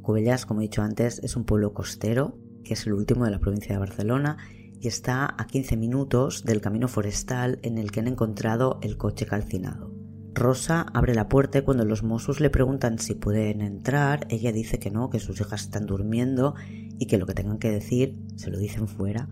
Cubellas, 0.00 0.46
como 0.46 0.62
he 0.62 0.62
dicho 0.62 0.80
antes, 0.80 1.18
es 1.22 1.36
un 1.36 1.44
pueblo 1.44 1.74
costero 1.74 2.38
que 2.64 2.72
es 2.72 2.86
el 2.86 2.94
último 2.94 3.26
de 3.26 3.30
la 3.30 3.40
provincia 3.40 3.74
de 3.74 3.78
Barcelona 3.78 4.38
y 4.80 4.88
está 4.88 5.34
a 5.36 5.46
15 5.46 5.76
minutos 5.76 6.44
del 6.44 6.62
camino 6.62 6.88
forestal 6.88 7.58
en 7.60 7.76
el 7.76 7.90
que 7.90 8.00
han 8.00 8.08
encontrado 8.08 8.78
el 8.80 8.96
coche 8.96 9.26
calcinado. 9.26 9.99
Rosa 10.34 10.86
abre 10.94 11.14
la 11.14 11.28
puerta 11.28 11.58
y 11.58 11.62
cuando 11.62 11.84
los 11.84 12.02
Mossos 12.02 12.40
le 12.40 12.50
preguntan 12.50 12.98
si 12.98 13.14
pueden 13.14 13.60
entrar, 13.60 14.26
ella 14.30 14.52
dice 14.52 14.78
que 14.78 14.90
no, 14.90 15.10
que 15.10 15.18
sus 15.18 15.40
hijas 15.40 15.62
están 15.62 15.86
durmiendo 15.86 16.54
y 16.98 17.06
que 17.06 17.18
lo 17.18 17.26
que 17.26 17.34
tengan 17.34 17.58
que 17.58 17.70
decir 17.70 18.16
se 18.36 18.50
lo 18.50 18.58
dicen 18.58 18.88
fuera 18.88 19.28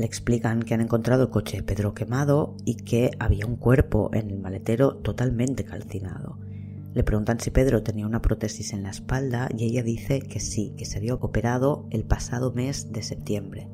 le 0.00 0.06
explican 0.06 0.62
que 0.62 0.72
han 0.72 0.80
encontrado 0.80 1.24
el 1.24 1.28
coche 1.30 1.58
de 1.58 1.62
Pedro 1.62 1.92
quemado 1.92 2.56
y 2.64 2.76
que 2.76 3.10
había 3.18 3.44
un 3.44 3.56
cuerpo 3.56 4.10
en 4.14 4.30
el 4.30 4.38
maletero 4.38 4.96
totalmente 4.96 5.64
calcinado. 5.64 6.38
Le 6.94 7.04
preguntan 7.04 7.38
si 7.38 7.50
Pedro 7.50 7.82
tenía 7.82 8.06
una 8.06 8.22
prótesis 8.22 8.72
en 8.72 8.82
la 8.82 8.90
espalda 8.90 9.50
y 9.54 9.66
ella 9.66 9.82
dice 9.82 10.22
que 10.22 10.40
sí, 10.40 10.72
que 10.78 10.86
se 10.86 10.96
había 10.96 11.14
operado 11.14 11.86
el 11.90 12.04
pasado 12.04 12.50
mes 12.52 12.90
de 12.92 13.02
septiembre. 13.02 13.68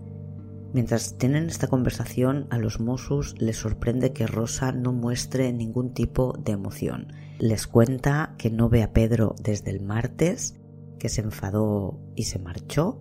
Mientras 0.73 1.17
tienen 1.17 1.47
esta 1.47 1.69
conversación, 1.69 2.47
a 2.51 2.59
los 2.59 2.81
Mossos 2.81 3.35
les 3.39 3.57
sorprende 3.57 4.13
que 4.13 4.27
Rosa 4.27 4.73
no 4.73 4.93
muestre 4.93 5.53
ningún 5.53 5.95
tipo 5.95 6.37
de 6.39 6.53
emoción. 6.53 7.13
Les 7.39 7.67
cuenta 7.67 8.35
que 8.39 8.51
no 8.51 8.69
ve 8.69 8.83
a 8.83 8.93
Pedro 8.93 9.35
desde 9.43 9.71
el 9.71 9.81
martes, 9.81 10.57
que 10.99 11.09
se 11.09 11.23
enfadó 11.23 11.99
y 12.15 12.25
se 12.25 12.39
marchó, 12.39 13.01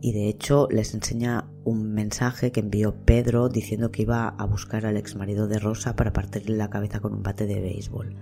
y 0.00 0.12
de 0.12 0.28
hecho 0.28 0.68
les 0.70 0.94
enseña 0.94 1.50
un 1.64 1.92
mensaje 1.92 2.52
que 2.52 2.60
envió 2.60 2.94
Pedro 3.04 3.48
diciendo 3.48 3.90
que 3.90 4.02
iba 4.02 4.28
a 4.28 4.46
buscar 4.46 4.86
al 4.86 4.96
ex 4.96 5.14
marido 5.16 5.46
de 5.46 5.58
Rosa 5.58 5.94
para 5.94 6.12
partirle 6.12 6.56
la 6.56 6.70
cabeza 6.70 7.00
con 7.00 7.12
un 7.12 7.22
bate 7.22 7.46
de 7.46 7.60
béisbol. 7.60 8.16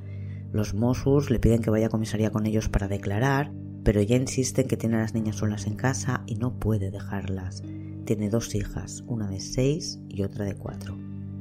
Los 0.52 0.74
Mossos 0.74 1.30
le 1.30 1.38
piden 1.38 1.62
que 1.62 1.70
vaya 1.70 1.86
a 1.86 1.90
comisaría 1.90 2.30
con 2.30 2.46
ellos 2.46 2.68
para 2.68 2.88
declarar, 2.88 3.52
pero 3.84 4.00
ella 4.00 4.16
insiste 4.16 4.62
en 4.62 4.68
que 4.68 4.76
tiene 4.76 4.96
a 4.96 5.00
las 5.00 5.14
niñas 5.14 5.36
solas 5.36 5.66
en 5.66 5.76
casa 5.76 6.22
y 6.26 6.36
no 6.36 6.58
puede 6.58 6.90
dejarlas. 6.90 7.62
Tiene 8.08 8.30
dos 8.30 8.54
hijas, 8.54 9.04
una 9.06 9.28
de 9.28 9.38
seis 9.38 10.00
y 10.08 10.22
otra 10.22 10.46
de 10.46 10.54
cuatro. 10.54 10.96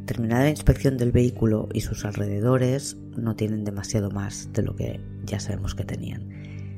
Terminada 0.05 0.43
la 0.43 0.49
inspección 0.49 0.97
del 0.97 1.13
vehículo 1.13 1.69
y 1.71 1.79
sus 1.79 2.03
alrededores, 2.03 2.97
no 3.15 3.37
tienen 3.37 3.63
demasiado 3.63 4.11
más 4.11 4.49
de 4.51 4.63
lo 4.63 4.75
que 4.75 4.99
ya 5.23 5.39
sabemos 5.39 5.75
que 5.75 5.85
tenían. 5.85 6.27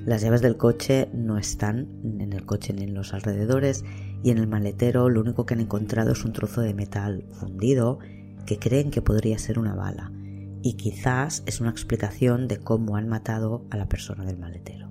Las 0.06 0.22
llaves 0.22 0.44
del 0.44 0.58
coche 0.58 1.10
no 1.12 1.40
están 1.40 1.88
en 2.04 2.34
el 2.34 2.46
coche 2.46 2.72
ni 2.72 2.84
en 2.84 2.94
los 2.94 3.16
alrededores 3.16 3.84
y 4.22 4.30
en 4.30 4.38
el 4.38 4.46
maletero 4.46 5.10
lo 5.10 5.22
único 5.22 5.48
que 5.48 5.56
han 5.56 5.62
encontrado 5.62 6.12
es 6.12 6.24
un 6.24 6.34
trozo 6.34 6.62
de 6.62 6.76
metal 6.76 7.26
fundido 7.32 7.98
que 8.46 8.60
creen 8.60 8.92
que 8.92 9.02
podría 9.02 9.40
ser 9.40 9.58
una 9.58 9.74
bala 9.74 10.12
y 10.62 10.74
quizás 10.74 11.42
es 11.48 11.62
una 11.62 11.72
explicación 11.72 12.48
de 12.48 12.58
cómo 12.58 12.96
han 12.96 13.08
matado 13.08 13.66
a 13.72 13.78
la 13.78 13.90
persona 13.90 14.24
del 14.24 14.38
maletero. 14.38 14.88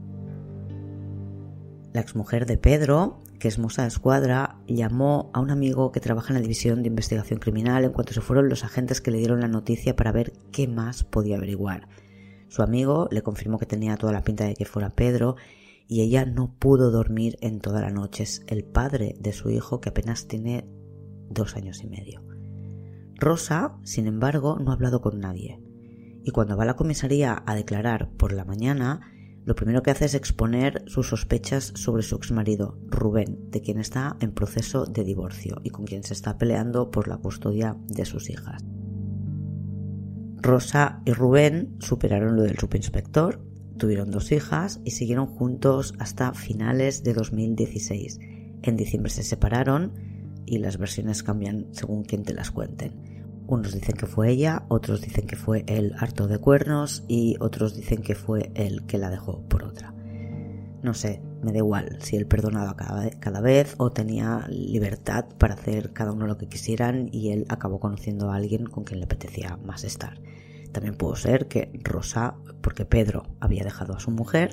La 1.92 2.00
exmujer 2.00 2.46
de 2.46 2.58
Pedro, 2.58 3.22
que 3.38 3.48
es 3.48 3.58
de 3.58 3.86
escuadra, 3.86 4.58
llamó 4.66 5.30
a 5.32 5.40
un 5.40 5.50
amigo 5.50 5.92
que 5.92 6.00
trabaja 6.00 6.28
en 6.30 6.34
la 6.34 6.40
división 6.40 6.82
de 6.82 6.88
investigación 6.88 7.38
criminal 7.38 7.84
en 7.84 7.92
cuanto 7.92 8.12
se 8.12 8.20
fueron 8.20 8.48
los 8.48 8.64
agentes 8.64 9.00
que 9.00 9.10
le 9.10 9.18
dieron 9.18 9.40
la 9.40 9.48
noticia 9.48 9.96
para 9.96 10.12
ver 10.12 10.32
qué 10.52 10.66
más 10.68 11.04
podía 11.04 11.36
averiguar. 11.36 11.88
Su 12.48 12.62
amigo 12.62 13.08
le 13.10 13.22
confirmó 13.22 13.58
que 13.58 13.66
tenía 13.66 13.96
toda 13.96 14.12
la 14.12 14.22
pinta 14.22 14.44
de 14.44 14.54
que 14.54 14.64
fuera 14.64 14.90
Pedro 14.90 15.36
y 15.86 16.02
ella 16.02 16.24
no 16.24 16.54
pudo 16.58 16.90
dormir 16.90 17.38
en 17.40 17.60
toda 17.60 17.80
la 17.80 17.90
noche. 17.90 18.24
Es 18.24 18.42
el 18.46 18.64
padre 18.64 19.16
de 19.20 19.32
su 19.32 19.50
hijo 19.50 19.80
que 19.80 19.90
apenas 19.90 20.26
tiene 20.26 20.66
dos 21.30 21.56
años 21.56 21.82
y 21.82 21.86
medio. 21.86 22.22
Rosa, 23.16 23.76
sin 23.82 24.06
embargo, 24.06 24.58
no 24.58 24.70
ha 24.70 24.74
hablado 24.74 25.00
con 25.00 25.18
nadie. 25.18 25.60
Y 26.24 26.30
cuando 26.30 26.56
va 26.56 26.64
a 26.64 26.66
la 26.66 26.76
comisaría 26.76 27.42
a 27.46 27.54
declarar 27.54 28.10
por 28.16 28.32
la 28.32 28.44
mañana, 28.44 29.00
lo 29.48 29.54
primero 29.54 29.82
que 29.82 29.90
hace 29.90 30.04
es 30.04 30.14
exponer 30.14 30.82
sus 30.88 31.08
sospechas 31.08 31.72
sobre 31.74 32.02
su 32.02 32.16
exmarido, 32.16 32.78
Rubén, 32.86 33.50
de 33.50 33.62
quien 33.62 33.78
está 33.78 34.18
en 34.20 34.32
proceso 34.32 34.84
de 34.84 35.04
divorcio 35.04 35.62
y 35.64 35.70
con 35.70 35.86
quien 35.86 36.02
se 36.02 36.12
está 36.12 36.36
peleando 36.36 36.90
por 36.90 37.08
la 37.08 37.16
custodia 37.16 37.74
de 37.86 38.04
sus 38.04 38.28
hijas. 38.28 38.62
Rosa 40.36 41.00
y 41.06 41.12
Rubén 41.12 41.76
superaron 41.78 42.36
lo 42.36 42.42
del 42.42 42.58
subinspector, 42.58 43.40
tuvieron 43.78 44.10
dos 44.10 44.32
hijas 44.32 44.82
y 44.84 44.90
siguieron 44.90 45.24
juntos 45.24 45.94
hasta 45.98 46.34
finales 46.34 47.02
de 47.02 47.14
2016. 47.14 48.18
En 48.60 48.76
diciembre 48.76 49.10
se 49.10 49.22
separaron 49.22 49.94
y 50.44 50.58
las 50.58 50.76
versiones 50.76 51.22
cambian 51.22 51.68
según 51.70 52.04
quien 52.04 52.22
te 52.22 52.34
las 52.34 52.50
cuenten. 52.50 53.17
Unos 53.48 53.72
dicen 53.72 53.96
que 53.96 54.04
fue 54.04 54.30
ella, 54.30 54.64
otros 54.68 55.00
dicen 55.00 55.26
que 55.26 55.34
fue 55.34 55.64
él 55.66 55.94
harto 55.98 56.28
de 56.28 56.38
cuernos 56.38 57.02
y 57.08 57.36
otros 57.40 57.74
dicen 57.74 58.02
que 58.02 58.14
fue 58.14 58.52
él 58.54 58.84
que 58.86 58.98
la 58.98 59.08
dejó 59.08 59.40
por 59.48 59.64
otra. 59.64 59.94
No 60.82 60.92
sé, 60.92 61.22
me 61.42 61.52
da 61.52 61.56
igual 61.56 61.96
si 62.02 62.16
él 62.16 62.26
perdonaba 62.26 62.76
cada, 62.76 63.08
cada 63.08 63.40
vez 63.40 63.74
o 63.78 63.90
tenía 63.90 64.46
libertad 64.48 65.24
para 65.38 65.54
hacer 65.54 65.94
cada 65.94 66.12
uno 66.12 66.26
lo 66.26 66.36
que 66.36 66.46
quisieran 66.46 67.08
y 67.10 67.30
él 67.30 67.46
acabó 67.48 67.80
conociendo 67.80 68.30
a 68.30 68.36
alguien 68.36 68.66
con 68.66 68.84
quien 68.84 69.00
le 69.00 69.06
apetecía 69.06 69.56
más 69.64 69.82
estar. 69.82 70.20
También 70.70 70.94
pudo 70.96 71.16
ser 71.16 71.48
que 71.48 71.72
Rosa, 71.82 72.34
porque 72.60 72.84
Pedro 72.84 73.22
había 73.40 73.64
dejado 73.64 73.96
a 73.96 74.00
su 74.00 74.10
mujer, 74.10 74.50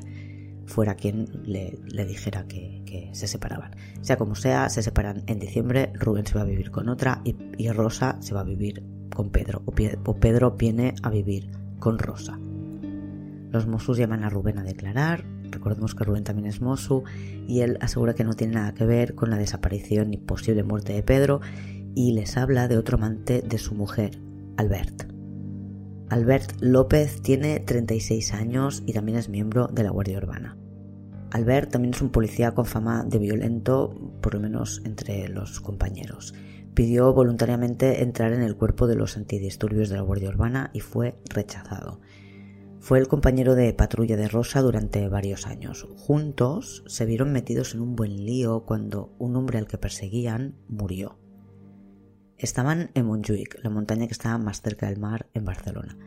fuera 0.66 0.96
quien 0.96 1.28
le, 1.46 1.78
dijera 2.06 2.46
que, 2.48 3.10
se 3.14 3.28
separaban. 3.28 3.72
Sea 4.02 4.18
como 4.18 4.36
sea, 4.36 4.70
se 4.70 4.82
separan 4.82 5.24
en 5.28 5.40
diciembre, 5.40 5.92
Rubén 5.94 6.26
se 6.26 6.36
va 6.36 6.42
a 6.42 6.46
vivir 6.46 6.72
con 6.72 6.90
otra 6.90 7.22
y, 7.24 7.70
Rosa 7.70 8.18
se 8.22 8.34
va 8.34 8.42
a 8.42 8.46
vivir 8.46 8.84
con 9.14 9.30
Pedro, 9.30 9.64
o, 9.66 10.16
Pedro 10.16 10.52
viene 10.52 10.96
a 11.04 11.10
vivir 11.10 11.50
con 11.80 12.00
Rosa. 12.00 12.40
Los 13.52 13.68
Mossos 13.68 13.98
llaman 13.98 14.24
a 14.24 14.30
Rubén 14.30 14.60
a 14.60 14.64
declarar, 14.64 15.26
recordemos 15.50 15.96
que 15.96 16.04
Rubén 16.04 16.24
también 16.24 16.48
es 16.48 16.62
Mosu, 16.62 17.04
y 17.48 17.62
él 17.62 17.78
asegura 17.80 18.16
que 18.16 18.24
no 18.24 18.34
tiene 18.34 18.56
nada 18.56 18.74
que 18.74 18.86
ver 18.86 19.16
con 19.16 19.30
la 19.30 19.38
desaparición 19.38 20.14
y 20.14 20.18
posible 20.18 20.64
muerte 20.64 20.94
de 20.94 21.04
Pedro, 21.04 21.42
y 21.96 22.12
les 22.12 22.36
habla 22.36 22.68
de 22.68 22.78
otro 22.78 22.98
amante 22.98 23.42
de 23.42 23.58
su 23.58 23.74
mujer, 23.76 24.20
Albert. 24.58 25.15
Albert 26.10 26.62
López 26.62 27.22
tiene 27.24 27.60
36 27.60 28.34
años 28.34 28.84
y 28.86 28.94
también 28.94 29.18
es 29.18 29.28
miembro 29.28 29.68
de 29.68 29.84
la 29.84 29.90
Guardia 29.90 30.20
Urbana. 30.20 30.56
Albert 31.32 31.72
también 31.72 31.96
es 31.96 32.02
un 32.02 32.12
policía 32.12 32.54
con 32.54 32.66
fama 32.66 33.04
de 33.04 33.18
violento, 33.18 33.94
por 34.22 34.36
lo 34.36 34.40
menos 34.40 34.84
entre 34.86 35.28
los 35.30 35.60
compañeros. 35.62 36.36
Pidió 36.76 37.12
voluntariamente 37.12 38.04
entrar 38.04 38.34
en 38.34 38.44
el 38.44 38.56
cuerpo 38.56 38.86
de 38.86 38.96
los 38.96 39.18
antidisturbios 39.18 39.90
de 39.90 39.96
la 39.96 40.04
Guardia 40.04 40.30
Urbana 40.30 40.70
y 40.74 40.82
fue 40.82 41.16
rechazado. 41.28 42.00
Fue 42.80 43.00
el 43.00 43.08
compañero 43.08 43.56
de 43.56 43.74
patrulla 43.74 44.16
de 44.16 44.28
Rosa 44.28 44.62
durante 44.62 45.10
varios 45.10 45.48
años. 45.48 45.88
Juntos 45.98 46.84
se 46.86 47.08
vieron 47.08 47.32
metidos 47.32 47.74
en 47.74 47.82
un 47.82 47.96
buen 47.96 48.26
lío 48.26 48.64
cuando 48.64 49.16
un 49.18 49.36
hombre 49.36 49.58
al 49.58 49.68
que 49.68 49.80
perseguían 49.80 50.56
murió. 50.68 51.18
Estaban 52.38 52.92
en 52.96 53.06
Montjuic, 53.06 53.64
la 53.64 53.70
montaña 53.70 54.08
que 54.08 54.14
estaba 54.14 54.38
más 54.38 54.62
cerca 54.62 54.88
del 54.88 55.00
mar 55.00 55.28
en 55.34 55.46
Barcelona. 55.46 55.98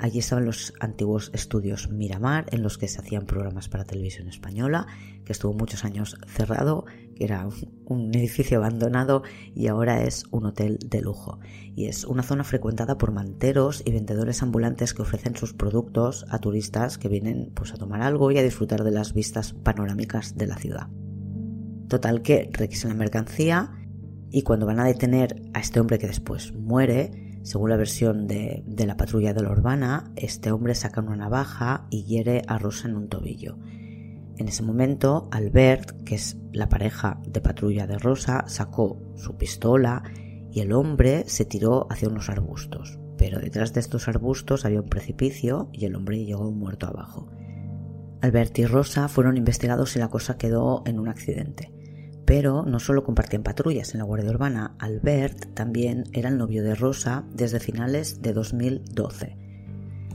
Allí 0.00 0.20
estaban 0.20 0.44
los 0.44 0.74
antiguos 0.78 1.30
estudios 1.34 1.90
Miramar, 1.90 2.46
en 2.52 2.62
los 2.62 2.78
que 2.78 2.86
se 2.86 3.00
hacían 3.00 3.26
programas 3.26 3.68
para 3.68 3.84
televisión 3.84 4.28
española, 4.28 4.86
que 5.24 5.32
estuvo 5.32 5.54
muchos 5.54 5.84
años 5.84 6.16
cerrado, 6.28 6.84
que 7.16 7.24
era 7.24 7.48
un 7.86 8.14
edificio 8.14 8.58
abandonado 8.58 9.22
y 9.54 9.66
ahora 9.66 10.04
es 10.04 10.24
un 10.30 10.46
hotel 10.46 10.78
de 10.86 11.00
lujo. 11.00 11.40
Y 11.74 11.86
es 11.86 12.04
una 12.04 12.22
zona 12.22 12.44
frecuentada 12.44 12.96
por 12.96 13.10
manteros 13.10 13.82
y 13.84 13.90
vendedores 13.90 14.42
ambulantes 14.42 14.94
que 14.94 15.02
ofrecen 15.02 15.36
sus 15.36 15.52
productos 15.52 16.26
a 16.28 16.38
turistas 16.38 16.96
que 16.98 17.08
vienen 17.08 17.50
pues, 17.54 17.72
a 17.72 17.76
tomar 17.76 18.02
algo 18.02 18.30
y 18.30 18.38
a 18.38 18.42
disfrutar 18.42 18.84
de 18.84 18.92
las 18.92 19.14
vistas 19.14 19.52
panorámicas 19.52 20.36
de 20.36 20.46
la 20.46 20.58
ciudad. 20.58 20.88
Total 21.88 22.22
que 22.22 22.50
requisan 22.52 22.90
la 22.90 22.98
mercancía 22.98 23.72
y 24.30 24.42
cuando 24.42 24.66
van 24.66 24.80
a 24.80 24.84
detener 24.84 25.42
a 25.54 25.60
este 25.60 25.80
hombre 25.80 25.98
que 25.98 26.06
después 26.06 26.52
muere, 26.52 27.40
según 27.42 27.70
la 27.70 27.76
versión 27.76 28.26
de, 28.26 28.62
la 28.66 28.96
patrulla 28.96 29.32
de 29.32 29.42
la 29.42 29.50
urbana, 29.50 30.12
este 30.16 30.50
hombre 30.52 30.74
saca 30.74 31.00
una 31.00 31.16
navaja 31.16 31.86
y 31.90 32.04
hiere 32.04 32.42
a 32.46 32.58
Rosa 32.58 32.88
en 32.88 32.96
un 32.96 33.08
tobillo. 33.08 33.56
En 34.36 34.48
ese 34.48 34.62
momento, 34.62 35.28
Albert, 35.32 36.04
que 36.04 36.14
es 36.14 36.36
la 36.52 36.68
pareja 36.68 37.20
de 37.26 37.40
patrulla 37.40 37.86
de 37.86 37.98
Rosa, 37.98 38.44
sacó 38.46 39.00
su 39.16 39.36
pistola 39.36 40.02
y 40.52 40.60
el 40.60 40.72
hombre 40.72 41.24
se 41.26 41.44
tiró 41.44 41.86
hacia 41.90 42.08
unos 42.08 42.28
arbustos. 42.28 42.98
Pero 43.16 43.40
detrás 43.40 43.72
de 43.72 43.80
estos 43.80 44.06
arbustos 44.06 44.64
había 44.64 44.80
un 44.80 44.88
precipicio 44.88 45.70
y 45.72 45.86
el 45.86 45.96
hombre 45.96 46.24
llegó 46.24 46.50
muerto 46.52 46.86
abajo. 46.86 47.28
Albert 48.20 48.58
y 48.58 48.66
Rosa 48.66 49.08
fueron 49.08 49.36
investigados 49.36 49.96
y 49.96 49.98
la 49.98 50.08
cosa 50.08 50.38
quedó 50.38 50.82
en 50.86 50.98
un 50.98 51.08
accidente. 51.08 51.72
Pero 52.28 52.62
no 52.66 52.78
solo 52.78 53.04
compartían 53.04 53.42
patrullas 53.42 53.94
en 53.94 54.00
la 54.00 54.04
Guardia 54.04 54.28
Urbana, 54.28 54.74
Albert 54.80 55.54
también 55.54 56.04
era 56.12 56.28
el 56.28 56.36
novio 56.36 56.62
de 56.62 56.74
Rosa 56.74 57.24
desde 57.32 57.58
finales 57.58 58.20
de 58.20 58.34
2012. 58.34 59.38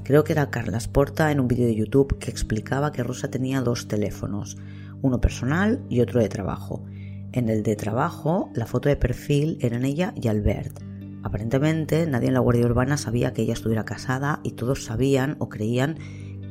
Creo 0.03 0.23
que 0.23 0.33
era 0.33 0.51
Carlas 0.51 0.87
Porta 0.87 1.31
en 1.31 1.39
un 1.39 1.47
vídeo 1.47 1.65
de 1.65 1.73
YouTube 1.73 2.19
que 2.19 2.29
explicaba 2.29 2.91
que 2.91 3.01
Rosa 3.01 3.31
tenía 3.31 3.61
dos 3.61 3.87
teléfonos, 3.87 4.57
uno 5.01 5.19
personal 5.21 5.83
y 5.89 6.01
otro 6.01 6.21
de 6.21 6.29
trabajo. 6.29 6.85
En 7.31 7.49
el 7.49 7.63
de 7.63 7.75
trabajo, 7.75 8.51
la 8.53 8.67
foto 8.67 8.89
de 8.89 8.95
perfil 8.95 9.57
eran 9.59 9.83
ella 9.83 10.13
y 10.15 10.27
Albert. 10.27 10.83
Aparentemente, 11.23 12.05
nadie 12.05 12.27
en 12.27 12.35
la 12.35 12.41
Guardia 12.41 12.67
Urbana 12.67 12.97
sabía 12.97 13.33
que 13.33 13.41
ella 13.41 13.53
estuviera 13.53 13.85
casada 13.85 14.39
y 14.43 14.51
todos 14.51 14.85
sabían 14.85 15.35
o 15.39 15.49
creían 15.49 15.97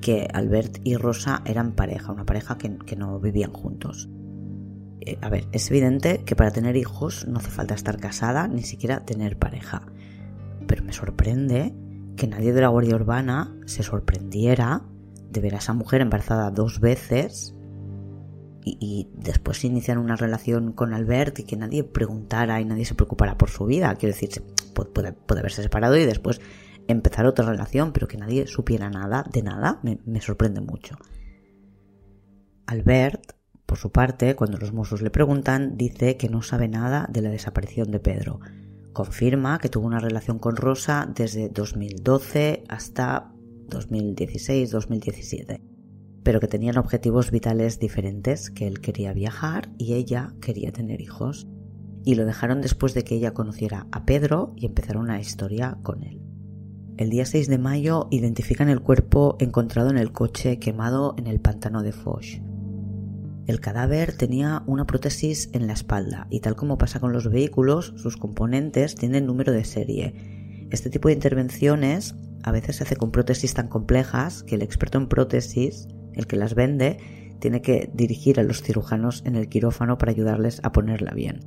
que 0.01 0.27
Albert 0.35 0.81
y 0.83 0.97
Rosa 0.97 1.41
eran 1.47 1.77
pareja, 1.77 2.11
una 2.11 2.27
pareja 2.27 2.59
que, 2.59 2.79
que 2.79 2.97
no 2.97 3.21
vivían 3.21 3.53
juntos. 3.53 4.09
Eh, 5.05 5.19
a 5.21 5.29
ver, 5.29 5.49
es 5.53 5.69
evidente 5.71 6.23
que 6.25 6.37
para 6.37 6.53
tener 6.53 6.77
hijos 6.77 7.27
no 7.27 7.39
hace 7.39 7.51
falta 7.51 7.75
estar 7.75 7.99
casada 7.99 8.47
ni 8.47 8.63
siquiera 8.63 9.05
tener 9.05 9.37
pareja. 9.37 9.83
Pero 10.67 10.85
me 10.85 10.93
sorprende 10.93 11.75
que 12.17 12.29
nadie 12.29 12.53
de 12.53 12.61
la 12.61 12.69
Guardia 12.69 12.95
Urbana 12.95 13.57
se 13.67 13.83
sorprendiera 13.83 14.83
de 15.31 15.41
ver 15.41 15.55
a 15.55 15.59
esa 15.59 15.73
mujer 15.73 16.03
embarazada 16.03 16.51
dos 16.51 16.79
veces 16.79 17.57
y, 18.65 19.09
después 19.15 19.65
iniciar 19.65 19.99
una 19.99 20.15
relación 20.15 20.73
con 20.73 20.95
Albert 20.95 21.41
y 21.41 21.45
que 21.45 21.57
nadie 21.57 21.83
preguntara 21.83 22.61
y 22.61 22.65
nadie 22.65 22.85
se 22.85 22.95
preocupara 22.95 23.37
por 23.37 23.51
su 23.51 23.65
vida. 23.65 23.93
Quiero 23.97 24.15
decir, 24.15 24.45
puede, 24.73 25.17
haberse 25.29 25.65
separado 25.65 25.97
y 25.97 26.05
después 26.05 26.41
empezar 26.87 27.27
otra 27.27 27.45
relación, 27.45 27.93
pero 27.93 28.07
que 28.07 28.19
nadie 28.19 28.47
supiera 28.47 28.89
nada 28.89 29.25
de 29.33 29.43
nada, 29.43 29.81
me, 29.83 29.99
me 30.05 30.21
sorprende 30.21 30.61
mucho. 30.61 30.97
Albert 32.67 33.42
por 33.73 33.79
su 33.79 33.91
parte, 33.91 34.37
cuando 34.37 34.59
los 34.59 34.75
mozos 34.75 35.01
le 35.01 35.09
preguntan, 35.09 35.79
dice 35.79 36.19
que 36.19 36.29
no 36.29 36.43
sabe 36.43 36.69
nada 36.69 37.09
de 37.11 37.23
la 37.23 37.31
desaparición 37.31 37.91
de 37.91 38.01
Pedro. 38.01 38.39
Confirma 38.93 39.59
que 39.61 39.71
tuvo 39.71 39.87
una 39.87 39.99
relación 39.99 40.39
con 40.39 40.57
Rosa 40.57 41.11
desde 41.17 41.49
2012 41.49 42.65
hasta 42.69 43.33
2016-2017, 43.71 45.63
pero 46.23 46.39
que 46.39 46.49
tenían 46.49 46.77
objetivos 46.77 47.31
vitales 47.31 47.79
diferentes, 47.79 48.51
que 48.51 48.67
él 48.67 48.83
quería 48.83 49.15
viajar 49.15 49.71
y 49.79 49.95
ella 49.95 50.35
quería 50.43 50.71
tener 50.71 51.01
hijos. 51.01 51.49
Y 52.05 52.17
lo 52.17 52.27
dejaron 52.27 52.61
después 52.61 52.93
de 52.93 53.05
que 53.05 53.15
ella 53.15 53.33
conociera 53.33 53.87
a 53.91 54.05
Pedro 54.05 54.53
y 54.55 54.67
empezaron 54.67 55.05
una 55.05 55.19
historia 55.19 55.79
con 55.83 56.03
él. 56.03 56.21
El 56.99 57.09
día 57.09 57.25
6 57.25 57.49
de 57.49 57.57
mayo 57.57 58.09
identifican 58.11 58.69
el 58.69 58.83
cuerpo 58.83 59.39
encontrado 59.41 59.89
en 59.89 59.97
el 59.97 60.13
coche 60.13 60.59
quemado 60.59 61.15
en 61.17 61.27
el 61.27 61.41
pantano 61.41 61.83
de 61.83 61.93
Foch. 61.93 62.52
El 63.47 63.59
cadáver 63.59 64.13
tenía 64.13 64.63
una 64.67 64.87
prótesis 64.87 65.51
en 65.53 65.67
la 65.67 65.73
espalda 65.73 66.29
y 66.31 66.41
tal 66.41 66.55
como 66.55 66.79
pasa 66.79 67.01
con 67.01 67.13
los 67.13 67.29
vehículos, 67.29 67.93
sus 67.97 68.17
componentes 68.17 68.95
tienen 68.95 69.27
número 69.27 69.53
de 69.53 69.65
serie. 69.65 70.69
Este 70.71 70.91
tipo 70.91 71.09
de 71.09 71.15
intervenciones 71.15 72.15
a 72.45 72.53
veces 72.53 72.77
se 72.77 72.85
hace 72.85 72.97
con 72.97 73.11
prótesis 73.11 73.55
tan 73.55 73.69
complejas 73.69 74.45
que 74.45 74.55
el 74.55 74.63
experto 74.63 74.99
en 74.99 75.09
prótesis, 75.09 75.89
el 76.15 76.29
que 76.29 76.37
las 76.37 76.55
vende, 76.55 76.99
tiene 77.41 77.63
que 77.63 77.91
dirigir 77.93 78.39
a 78.39 78.45
los 78.45 78.63
cirujanos 78.63 79.23
en 79.27 79.35
el 79.35 79.49
quirófano 79.49 79.99
para 79.99 80.13
ayudarles 80.13 80.61
a 80.63 80.71
ponerla 80.71 81.11
bien. 81.11 81.41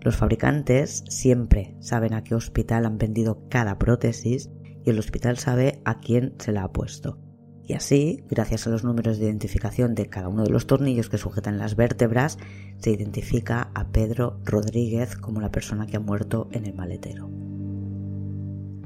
Los 0.00 0.16
fabricantes 0.16 1.04
siempre 1.08 1.76
saben 1.80 2.14
a 2.14 2.24
qué 2.24 2.34
hospital 2.34 2.86
han 2.86 2.96
vendido 2.96 3.46
cada 3.50 3.78
prótesis 3.78 4.48
y 4.82 4.88
el 4.88 4.98
hospital 4.98 5.36
sabe 5.36 5.82
a 5.84 6.00
quién 6.00 6.34
se 6.38 6.52
la 6.52 6.62
ha 6.62 6.72
puesto. 6.72 7.27
Y 7.68 7.74
así, 7.74 8.24
gracias 8.30 8.66
a 8.66 8.70
los 8.70 8.82
números 8.82 9.18
de 9.18 9.26
identificación 9.26 9.94
de 9.94 10.06
cada 10.06 10.28
uno 10.28 10.42
de 10.42 10.48
los 10.48 10.66
tornillos 10.66 11.10
que 11.10 11.18
sujetan 11.18 11.58
las 11.58 11.76
vértebras, 11.76 12.38
se 12.78 12.90
identifica 12.90 13.70
a 13.74 13.88
Pedro 13.88 14.40
Rodríguez 14.42 15.16
como 15.16 15.42
la 15.42 15.52
persona 15.52 15.86
que 15.86 15.98
ha 15.98 16.00
muerto 16.00 16.48
en 16.50 16.64
el 16.64 16.72
maletero. 16.72 17.28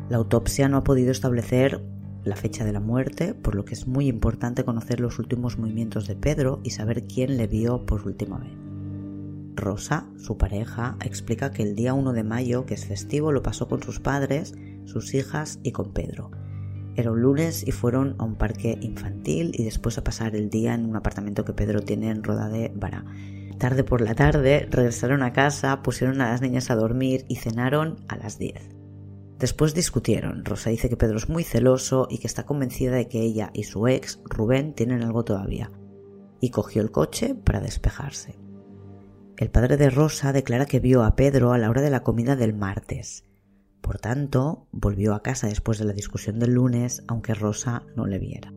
La 0.08 0.16
autopsia 0.16 0.68
no 0.68 0.78
ha 0.78 0.84
podido 0.84 1.12
establecer 1.12 1.80
la 2.24 2.34
fecha 2.34 2.64
de 2.64 2.72
la 2.72 2.80
muerte, 2.80 3.34
por 3.34 3.54
lo 3.54 3.64
que 3.64 3.74
es 3.74 3.86
muy 3.86 4.08
importante 4.08 4.64
conocer 4.64 4.98
los 4.98 5.20
últimos 5.20 5.58
movimientos 5.58 6.08
de 6.08 6.16
Pedro 6.16 6.58
y 6.64 6.70
saber 6.70 7.06
quién 7.06 7.36
le 7.36 7.46
vio 7.46 7.86
por 7.86 8.04
última 8.04 8.38
vez. 8.38 8.52
Rosa, 9.54 10.08
su 10.16 10.38
pareja, 10.38 10.96
explica 11.04 11.52
que 11.52 11.62
el 11.62 11.76
día 11.76 11.94
1 11.94 12.12
de 12.14 12.24
mayo, 12.24 12.66
que 12.66 12.74
es 12.74 12.84
festivo, 12.84 13.30
lo 13.30 13.44
pasó 13.44 13.68
con 13.68 13.80
sus 13.80 14.00
padres, 14.00 14.54
sus 14.86 15.14
hijas 15.14 15.60
y 15.62 15.70
con 15.70 15.92
Pedro 15.92 16.32
era 16.96 17.10
un 17.10 17.22
lunes 17.22 17.66
y 17.66 17.72
fueron 17.72 18.16
a 18.18 18.24
un 18.24 18.36
parque 18.36 18.78
infantil 18.80 19.52
y 19.54 19.64
después 19.64 19.96
a 19.98 20.04
pasar 20.04 20.36
el 20.36 20.50
día 20.50 20.74
en 20.74 20.84
un 20.84 20.96
apartamento 20.96 21.44
que 21.44 21.52
Pedro 21.52 21.80
tiene 21.80 22.10
en 22.10 22.22
Roda 22.22 22.48
de 22.48 22.70
Vara. 22.74 23.04
Tarde 23.58 23.84
por 23.84 24.00
la 24.00 24.14
tarde 24.14 24.66
regresaron 24.70 25.22
a 25.22 25.32
casa, 25.32 25.82
pusieron 25.82 26.20
a 26.20 26.30
las 26.30 26.42
niñas 26.42 26.70
a 26.70 26.74
dormir 26.74 27.24
y 27.28 27.36
cenaron 27.36 28.04
a 28.08 28.16
las 28.16 28.38
10. 28.38 28.54
Después 29.38 29.74
discutieron. 29.74 30.44
Rosa 30.44 30.70
dice 30.70 30.88
que 30.88 30.96
Pedro 30.96 31.16
es 31.16 31.28
muy 31.28 31.44
celoso 31.44 32.06
y 32.10 32.18
que 32.18 32.26
está 32.26 32.44
convencida 32.44 32.92
de 32.92 33.08
que 33.08 33.20
ella 33.20 33.50
y 33.54 33.64
su 33.64 33.88
ex, 33.88 34.20
Rubén, 34.24 34.74
tienen 34.74 35.02
algo 35.02 35.24
todavía. 35.24 35.70
Y 36.40 36.50
cogió 36.50 36.82
el 36.82 36.90
coche 36.90 37.34
para 37.34 37.60
despejarse. 37.60 38.38
El 39.36 39.50
padre 39.50 39.76
de 39.76 39.90
Rosa 39.90 40.32
declara 40.32 40.66
que 40.66 40.80
vio 40.80 41.02
a 41.02 41.16
Pedro 41.16 41.52
a 41.52 41.58
la 41.58 41.70
hora 41.70 41.80
de 41.80 41.90
la 41.90 42.02
comida 42.02 42.36
del 42.36 42.54
martes 42.54 43.24
por 43.82 43.98
tanto, 43.98 44.68
volvió 44.72 45.14
a 45.14 45.22
casa 45.22 45.48
después 45.48 45.78
de 45.78 45.84
la 45.84 45.92
discusión 45.92 46.38
del 46.38 46.54
lunes, 46.54 47.02
aunque 47.08 47.34
Rosa 47.34 47.84
no 47.96 48.06
le 48.06 48.18
viera. 48.18 48.54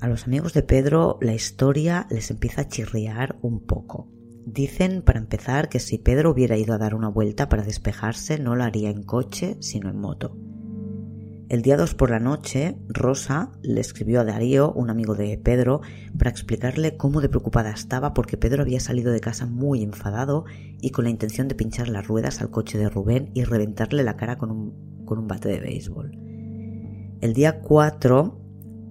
A 0.00 0.08
los 0.08 0.26
amigos 0.26 0.54
de 0.54 0.62
Pedro 0.62 1.18
la 1.20 1.34
historia 1.34 2.06
les 2.10 2.30
empieza 2.30 2.62
a 2.62 2.68
chirriar 2.68 3.38
un 3.42 3.60
poco. 3.60 4.08
Dicen, 4.46 5.02
para 5.02 5.20
empezar, 5.20 5.68
que 5.68 5.78
si 5.78 5.98
Pedro 5.98 6.30
hubiera 6.30 6.56
ido 6.56 6.74
a 6.74 6.78
dar 6.78 6.94
una 6.94 7.08
vuelta 7.08 7.48
para 7.48 7.62
despejarse, 7.62 8.38
no 8.38 8.56
lo 8.56 8.64
haría 8.64 8.90
en 8.90 9.02
coche, 9.02 9.56
sino 9.60 9.90
en 9.90 9.98
moto. 9.98 10.36
El 11.48 11.60
día 11.60 11.76
2 11.76 11.94
por 11.94 12.10
la 12.10 12.18
noche, 12.18 12.78
Rosa 12.88 13.52
le 13.62 13.80
escribió 13.80 14.20
a 14.20 14.24
Darío, 14.24 14.72
un 14.72 14.88
amigo 14.88 15.14
de 15.14 15.36
Pedro, 15.36 15.82
para 16.16 16.30
explicarle 16.30 16.96
cómo 16.96 17.20
de 17.20 17.28
preocupada 17.28 17.70
estaba 17.70 18.14
porque 18.14 18.38
Pedro 18.38 18.62
había 18.62 18.80
salido 18.80 19.12
de 19.12 19.20
casa 19.20 19.46
muy 19.46 19.82
enfadado 19.82 20.44
y 20.80 20.90
con 20.90 21.04
la 21.04 21.10
intención 21.10 21.48
de 21.48 21.54
pinchar 21.54 21.88
las 21.88 22.06
ruedas 22.06 22.40
al 22.40 22.50
coche 22.50 22.78
de 22.78 22.88
Rubén 22.88 23.30
y 23.34 23.44
reventarle 23.44 24.02
la 24.02 24.16
cara 24.16 24.38
con 24.38 24.50
un, 24.50 25.04
con 25.04 25.18
un 25.18 25.28
bate 25.28 25.48
de 25.50 25.60
béisbol. 25.60 26.18
El 27.20 27.34
día 27.34 27.60
4, 27.60 28.40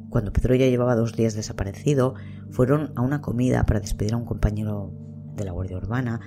cuando 0.10 0.32
Pedro 0.32 0.54
ya 0.54 0.68
llevaba 0.68 0.96
dos 0.96 1.16
días 1.16 1.34
desaparecido, 1.34 2.14
fueron 2.52 2.94
a 2.96 3.02
una 3.02 3.22
comida 3.22 3.66
para 3.66 3.80
despedir 3.80 4.14
a 4.14 4.18
un 4.18 4.26
compañero 4.26 4.94
de 5.36 5.46
la 5.46 5.52
Guardia 5.52 5.78
Urbana 5.78 6.22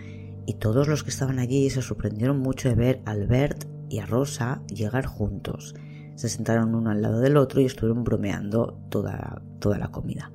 y 0.46 0.54
todos 0.54 0.88
los 0.88 1.04
que 1.04 1.10
estaban 1.10 1.38
allí 1.38 1.70
se 1.70 1.80
sorprendieron 1.80 2.40
mucho 2.40 2.68
de 2.68 2.74
ver 2.74 3.02
a 3.06 3.12
Albert 3.12 3.66
y 3.88 4.00
a 4.00 4.06
Rosa 4.06 4.62
llegar 4.66 5.06
juntos 5.06 5.74
se 6.14 6.28
sentaron 6.28 6.74
uno 6.74 6.90
al 6.90 7.02
lado 7.02 7.20
del 7.20 7.36
otro 7.36 7.60
y 7.60 7.64
estuvieron 7.64 8.04
bromeando 8.04 8.78
toda, 8.88 9.42
toda 9.58 9.78
la 9.78 9.88
comida. 9.88 10.32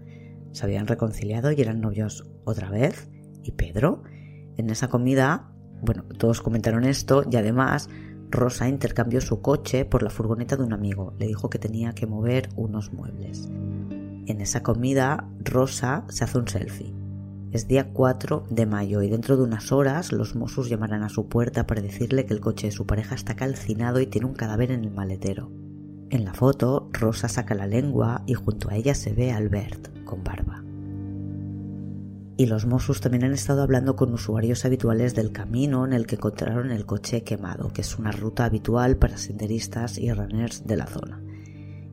Se 0.52 0.66
habían 0.66 0.88
reconciliado 0.88 1.52
y 1.52 1.62
eran 1.62 1.82
novios 1.82 2.28
otra 2.44 2.70
vez. 2.70 3.10
Y 3.44 3.52
Pedro, 3.52 4.04
en 4.58 4.70
esa 4.70 4.90
comida, 4.90 5.52
bueno, 5.82 6.04
todos 6.18 6.42
comentaron 6.42 6.84
esto 6.84 7.24
y 7.30 7.36
además 7.38 7.90
Rosa 8.30 8.68
intercambió 8.68 9.22
su 9.22 9.42
coche 9.42 9.86
por 9.86 10.04
la 10.04 10.10
furgoneta 10.10 10.56
de 10.56 10.64
un 10.64 10.74
amigo. 10.74 11.14
Le 11.18 11.28
dijo 11.28 11.50
que 11.50 11.60
tenía 11.60 11.94
que 11.94 12.08
mover 12.08 12.50
unos 12.56 12.94
muebles. 12.94 13.50
En 14.28 14.42
esa 14.42 14.62
comida, 14.62 15.28
Rosa 15.40 16.06
se 16.10 16.24
hace 16.24 16.38
un 16.38 16.48
selfie. 16.48 16.94
Es 17.52 17.68
día 17.68 17.92
4 17.92 18.46
de 18.52 18.68
mayo 18.68 19.02
y 19.02 19.10
dentro 19.10 19.36
de 19.36 19.44
unas 19.44 19.72
horas 19.72 20.12
los 20.12 20.36
Mossos 20.36 20.70
llamarán 20.70 21.02
a 21.02 21.10
su 21.10 21.28
puerta 21.28 21.66
para 21.66 21.82
decirle 21.82 22.28
que 22.28 22.36
el 22.36 22.42
coche 22.42 22.68
de 22.68 22.72
su 22.72 22.86
pareja 22.86 23.16
está 23.16 23.36
calcinado 23.36 24.00
y 24.00 24.06
tiene 24.06 24.28
un 24.28 24.36
cadáver 24.36 24.70
en 24.70 24.84
el 24.84 24.92
maletero. 24.92 25.50
En 26.12 26.26
la 26.26 26.34
foto, 26.34 26.90
Rosa 26.92 27.28
saca 27.28 27.54
la 27.54 27.68
lengua 27.68 28.24
y 28.26 28.34
junto 28.34 28.70
a 28.70 28.76
ella 28.76 28.96
se 28.96 29.14
ve 29.14 29.32
a 29.32 29.38
Albert, 29.38 30.04
con 30.06 30.24
barba. 30.24 30.64
Y 32.36 32.48
los 32.48 32.66
Mossos 32.66 33.00
también 33.00 33.26
han 33.26 33.34
estado 33.34 33.62
hablando 33.62 33.96
con 33.96 34.12
usuarios 34.12 34.66
habituales 34.66 35.14
del 35.14 35.32
camino 35.32 35.86
en 35.86 35.94
el 35.94 36.08
que 36.08 36.16
encontraron 36.16 36.72
el 36.72 36.88
coche 36.88 37.24
quemado, 37.24 37.72
que 37.72 37.82
es 37.82 38.00
una 38.00 38.12
ruta 38.12 38.46
habitual 38.46 38.98
para 38.98 39.18
senderistas 39.18 40.00
y 40.00 40.12
runners 40.12 40.66
de 40.66 40.78
la 40.78 40.88
zona. 40.88 41.22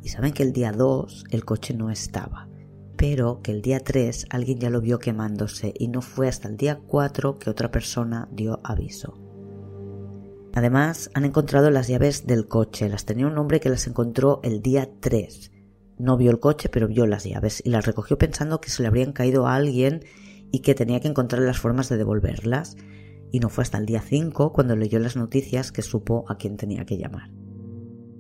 Y 0.03 0.09
saben 0.09 0.33
que 0.33 0.45
el 0.45 0.55
día 0.55 0.73
2 0.73 1.25
el 1.31 1.45
coche 1.45 1.75
no 1.75 1.91
estaba, 1.91 2.49
pero 2.97 3.43
que 3.43 3.53
el 3.53 3.61
día 3.61 3.81
3 3.81 4.29
alguien 4.31 4.61
ya 4.61 4.71
lo 4.71 4.81
vio 4.81 4.99
quemándose 4.99 5.75
y 5.79 5.89
no 5.89 6.01
fue 6.01 6.29
hasta 6.29 6.49
el 6.49 6.57
día 6.57 6.79
4 6.87 7.39
que 7.39 7.51
otra 7.51 7.71
persona 7.71 8.29
dio 8.31 8.61
aviso. 8.65 9.26
Además, 10.57 11.11
han 11.13 11.27
encontrado 11.27 11.71
las 11.71 11.87
llaves 11.87 12.27
del 12.27 12.49
coche, 12.49 12.89
las 12.89 13.05
tenía 13.05 13.27
un 13.27 13.37
hombre 13.37 13.61
que 13.61 13.69
las 13.69 13.87
encontró 13.87 14.41
el 14.43 14.63
día 14.63 14.89
3. 15.01 15.53
No 15.99 16.17
vio 16.17 16.31
el 16.31 16.41
coche, 16.41 16.71
pero 16.71 16.89
vio 16.89 17.07
las 17.07 17.25
llaves 17.25 17.61
y 17.63 17.69
las 17.69 17.85
recogió 17.85 18.17
pensando 18.17 18.59
que 18.59 18.71
se 18.71 18.81
le 18.81 18.89
habrían 18.89 19.13
caído 19.13 19.47
a 19.47 19.55
alguien 19.55 20.07
y 20.51 20.61
que 20.61 20.75
tenía 20.75 21.01
que 21.01 21.09
encontrar 21.09 21.43
las 21.43 21.59
formas 21.59 21.91
de 21.91 21.99
devolverlas. 21.99 22.79
Y 23.31 23.41
no 23.41 23.51
fue 23.51 23.65
hasta 23.65 23.77
el 23.77 23.85
día 23.85 24.01
5 24.01 24.55
cuando 24.55 24.77
leyó 24.77 24.99
las 24.99 25.15
noticias 25.15 25.73
que 25.73 25.83
supo 25.83 26.25
a 26.27 26.39
quién 26.39 26.57
tenía 26.57 26.87
que 26.87 26.97
llamar 26.97 27.31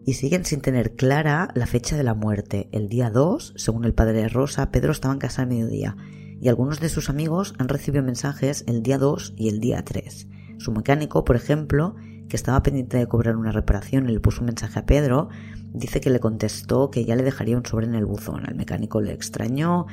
y 0.05 0.13
siguen 0.13 0.45
sin 0.45 0.61
tener 0.61 0.95
clara 0.95 1.49
la 1.55 1.67
fecha 1.67 1.97
de 1.97 2.05
la 2.05 2.15
muerte. 2.15 2.69
El 2.71 2.89
día 2.89 3.09
2, 3.09 3.55
según 3.57 3.85
el 3.85 3.95
padre 3.95 4.21
de 4.21 4.29
Rosa, 4.29 4.71
Pedro 4.71 4.93
estaba 4.93 5.15
en 5.15 5.21
casa 5.21 5.43
al 5.43 5.49
mediodía 5.49 5.97
y 6.39 6.49
algunos 6.49 6.81
de 6.81 6.91
sus 6.91 7.09
amigos 7.09 7.55
han 7.59 7.69
recibido 7.69 8.05
mensajes 8.05 8.63
el 8.69 8.83
día 8.83 8.99
2 8.99 9.33
y 9.37 9.49
el 9.49 9.59
día 9.59 9.83
3. 9.83 10.29
Su 10.59 10.71
mecánico, 10.71 11.25
por 11.25 11.35
ejemplo, 11.35 11.97
que 12.29 12.37
estaba 12.37 12.63
pendiente 12.63 12.97
de 12.97 13.07
cobrar 13.07 13.37
una 13.37 13.53
reparación 13.53 14.09
y 14.09 14.13
le 14.13 14.21
puso 14.21 14.41
un 14.41 14.47
mensaje 14.47 14.79
a 14.79 14.87
Pedro, 14.87 15.29
dice 15.73 16.01
que 16.01 16.11
le 16.11 16.21
contestó 16.21 16.91
que 16.91 17.05
ya 17.05 17.17
le 17.17 17.23
dejaría 17.23 17.57
un 17.57 17.65
sobre 17.65 17.87
en 17.87 17.95
el 17.95 18.05
buzón. 18.05 18.47
Al 18.47 18.55
mecánico 18.55 19.01
le 19.01 19.13
extrañó, 19.13 19.87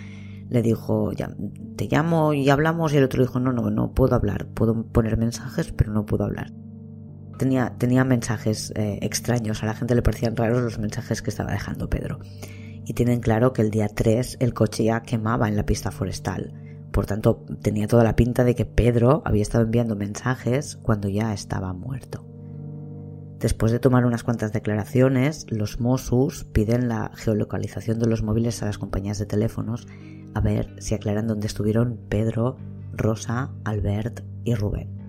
le 0.49 0.61
dijo, 0.61 1.11
ya, 1.13 1.35
te 1.75 1.87
llamo 1.87 2.33
y 2.33 2.49
hablamos 2.49 2.93
y 2.93 2.97
el 2.97 3.03
otro 3.03 3.21
dijo, 3.21 3.39
no, 3.39 3.53
no, 3.53 3.69
no 3.69 3.93
puedo 3.93 4.15
hablar, 4.15 4.47
puedo 4.47 4.83
poner 4.83 5.17
mensajes, 5.17 5.71
pero 5.71 5.91
no 5.91 6.05
puedo 6.05 6.23
hablar 6.23 6.51
tenía, 7.37 8.03
mensajes 8.03 8.71
eh, 8.75 8.99
extraños, 9.01 9.63
a 9.63 9.65
la 9.65 9.73
gente 9.73 9.95
le 9.95 10.01
parecían 10.01 10.35
raros 10.35 10.61
los 10.61 10.79
mensajes 10.79 11.21
que 11.21 11.29
estaba 11.29 11.51
dejando 11.51 11.89
Pedro. 11.89 12.19
Y 12.85 12.93
tienen 12.93 13.21
claro 13.21 13.53
que 13.53 13.61
el 13.61 13.71
día 13.71 13.87
3 13.87 14.37
el 14.39 14.53
coche 14.53 14.83
ya 14.85 15.01
quemaba 15.01 15.47
en 15.47 15.55
la 15.55 15.65
pista 15.65 15.91
forestal. 15.91 16.53
Por 16.93 17.07
tanto, 17.07 17.43
tenía 17.63 17.87
toda 17.87 18.03
la 18.03 18.15
pinta 18.15 18.43
de 18.43 18.53
que 18.53 18.65
Pedro 18.65 19.23
había 19.25 19.41
estado 19.41 19.63
enviando 19.63 19.95
mensajes 19.95 20.77
cuando 20.77 21.09
ya 21.09 21.33
estaba 21.33 21.73
muerto. 21.73 22.23
Después 23.39 23.71
de 23.71 23.79
tomar 23.79 24.05
unas 24.05 24.23
cuantas 24.23 24.53
declaraciones, 24.53 25.47
los 25.49 25.81
Mossus 25.81 26.43
piden 26.45 26.87
la 26.87 27.11
geolocalización 27.15 27.97
de 27.97 28.05
los 28.05 28.21
móviles 28.21 28.61
a 28.61 28.67
las 28.67 28.77
compañías 28.77 29.17
de 29.17 29.25
teléfonos 29.25 29.87
a 30.35 30.39
ver 30.39 30.75
si 30.77 30.93
aclaran 30.93 31.27
dónde 31.27 31.47
estuvieron 31.47 31.99
Pedro, 32.09 32.57
Rosa, 32.93 33.51
Albert 33.65 34.21
y 34.43 34.53
Rubén. 34.53 35.02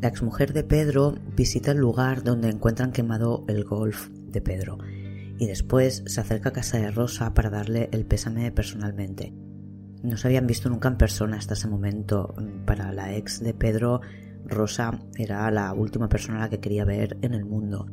La 0.00 0.06
exmujer 0.06 0.52
de 0.52 0.62
Pedro 0.62 1.16
visita 1.36 1.72
el 1.72 1.78
lugar 1.78 2.22
donde 2.22 2.48
encuentran 2.48 2.92
quemado 2.92 3.44
el 3.48 3.64
golf 3.64 4.08
de 4.10 4.40
Pedro 4.40 4.78
y 5.38 5.46
después 5.46 6.04
se 6.06 6.20
acerca 6.20 6.50
a 6.50 6.52
casa 6.52 6.78
de 6.78 6.92
Rosa 6.92 7.34
para 7.34 7.50
darle 7.50 7.88
el 7.90 8.06
pésame 8.06 8.52
personalmente. 8.52 9.34
No 10.04 10.16
se 10.16 10.28
habían 10.28 10.46
visto 10.46 10.68
nunca 10.68 10.86
en 10.86 10.98
persona 10.98 11.36
hasta 11.36 11.54
ese 11.54 11.66
momento. 11.66 12.32
Para 12.64 12.92
la 12.92 13.12
ex 13.16 13.40
de 13.40 13.54
Pedro, 13.54 14.00
Rosa 14.44 15.00
era 15.16 15.50
la 15.50 15.72
última 15.74 16.08
persona 16.08 16.38
a 16.38 16.40
la 16.42 16.48
que 16.48 16.60
quería 16.60 16.84
ver 16.84 17.18
en 17.22 17.34
el 17.34 17.44
mundo. 17.44 17.86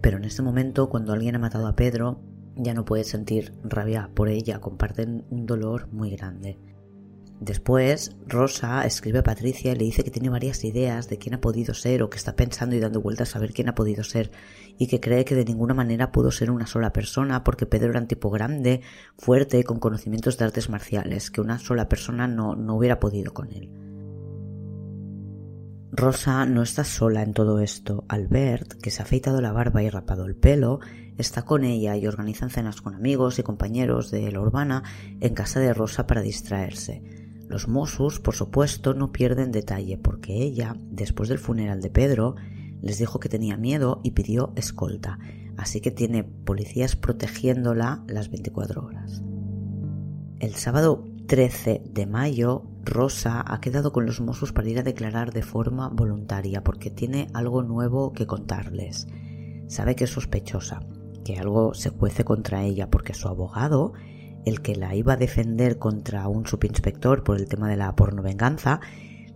Pero 0.00 0.16
en 0.16 0.24
este 0.24 0.40
momento, 0.40 0.88
cuando 0.88 1.12
alguien 1.12 1.36
ha 1.36 1.40
matado 1.40 1.66
a 1.66 1.76
Pedro, 1.76 2.22
ya 2.56 2.72
no 2.72 2.86
puede 2.86 3.04
sentir 3.04 3.52
rabia 3.64 4.10
por 4.14 4.30
ella, 4.30 4.60
comparten 4.60 5.26
un 5.28 5.44
dolor 5.44 5.88
muy 5.92 6.10
grande. 6.16 6.58
Después, 7.40 8.16
Rosa 8.26 8.86
escribe 8.86 9.18
a 9.18 9.24
Patricia 9.24 9.72
y 9.72 9.74
le 9.74 9.84
dice 9.84 10.04
que 10.04 10.10
tiene 10.10 10.30
varias 10.30 10.64
ideas 10.64 11.08
de 11.08 11.18
quién 11.18 11.34
ha 11.34 11.40
podido 11.40 11.74
ser 11.74 12.02
o 12.02 12.08
que 12.08 12.16
está 12.16 12.36
pensando 12.36 12.76
y 12.76 12.80
dando 12.80 13.02
vueltas 13.02 13.34
a 13.34 13.38
ver 13.38 13.52
quién 13.52 13.68
ha 13.68 13.74
podido 13.74 14.04
ser 14.04 14.30
y 14.78 14.86
que 14.86 15.00
cree 15.00 15.24
que 15.24 15.34
de 15.34 15.44
ninguna 15.44 15.74
manera 15.74 16.12
pudo 16.12 16.30
ser 16.30 16.50
una 16.50 16.66
sola 16.66 16.92
persona 16.92 17.44
porque 17.44 17.66
Pedro 17.66 17.90
era 17.90 18.00
un 18.00 18.06
tipo 18.06 18.30
grande, 18.30 18.82
fuerte, 19.18 19.58
y 19.58 19.62
con 19.64 19.78
conocimientos 19.78 20.38
de 20.38 20.44
artes 20.44 20.70
marciales, 20.70 21.30
que 21.30 21.40
una 21.40 21.58
sola 21.58 21.88
persona 21.88 22.28
no, 22.28 22.54
no 22.54 22.76
hubiera 22.76 23.00
podido 23.00 23.34
con 23.34 23.52
él. 23.52 23.70
Rosa 25.96 26.44
no 26.44 26.62
está 26.62 26.82
sola 26.82 27.22
en 27.22 27.34
todo 27.34 27.60
esto. 27.60 28.04
Albert, 28.08 28.80
que 28.80 28.90
se 28.90 29.00
ha 29.00 29.04
afeitado 29.04 29.40
la 29.40 29.52
barba 29.52 29.82
y 29.82 29.90
rapado 29.90 30.26
el 30.26 30.34
pelo, 30.34 30.80
está 31.18 31.42
con 31.42 31.62
ella 31.62 31.96
y 31.96 32.06
organizan 32.08 32.50
cenas 32.50 32.80
con 32.80 32.94
amigos 32.94 33.38
y 33.38 33.44
compañeros 33.44 34.10
de 34.10 34.32
la 34.32 34.40
urbana 34.40 34.82
en 35.20 35.34
casa 35.34 35.60
de 35.60 35.72
Rosa 35.72 36.06
para 36.06 36.22
distraerse. 36.22 37.23
Los 37.54 37.68
Mossos, 37.68 38.18
por 38.18 38.34
supuesto, 38.34 38.94
no 38.94 39.12
pierden 39.12 39.52
detalle 39.52 39.96
porque 39.96 40.42
ella, 40.42 40.74
después 40.90 41.28
del 41.28 41.38
funeral 41.38 41.80
de 41.80 41.88
Pedro, 41.88 42.34
les 42.82 42.98
dijo 42.98 43.20
que 43.20 43.28
tenía 43.28 43.56
miedo 43.56 44.00
y 44.02 44.10
pidió 44.10 44.52
escolta, 44.56 45.20
así 45.56 45.80
que 45.80 45.92
tiene 45.92 46.24
policías 46.24 46.96
protegiéndola 46.96 48.02
las 48.08 48.28
24 48.28 48.84
horas. 48.84 49.22
El 50.40 50.56
sábado 50.56 51.04
13 51.28 51.82
de 51.88 52.06
mayo, 52.06 52.64
Rosa 52.82 53.44
ha 53.46 53.60
quedado 53.60 53.92
con 53.92 54.04
los 54.04 54.20
Mossos 54.20 54.52
para 54.52 54.68
ir 54.68 54.80
a 54.80 54.82
declarar 54.82 55.32
de 55.32 55.42
forma 55.42 55.90
voluntaria 55.90 56.64
porque 56.64 56.90
tiene 56.90 57.28
algo 57.34 57.62
nuevo 57.62 58.12
que 58.14 58.26
contarles. 58.26 59.06
Sabe 59.68 59.94
que 59.94 60.02
es 60.02 60.10
sospechosa, 60.10 60.80
que 61.24 61.38
algo 61.38 61.72
se 61.72 61.92
cuece 61.92 62.24
contra 62.24 62.64
ella 62.64 62.90
porque 62.90 63.14
su 63.14 63.28
abogado 63.28 63.92
el 64.44 64.60
que 64.60 64.76
la 64.76 64.94
iba 64.94 65.14
a 65.14 65.16
defender 65.16 65.78
contra 65.78 66.28
un 66.28 66.46
subinspector 66.46 67.24
por 67.24 67.36
el 67.38 67.48
tema 67.48 67.68
de 67.68 67.76
la 67.76 67.94
pornovenganza, 67.94 68.80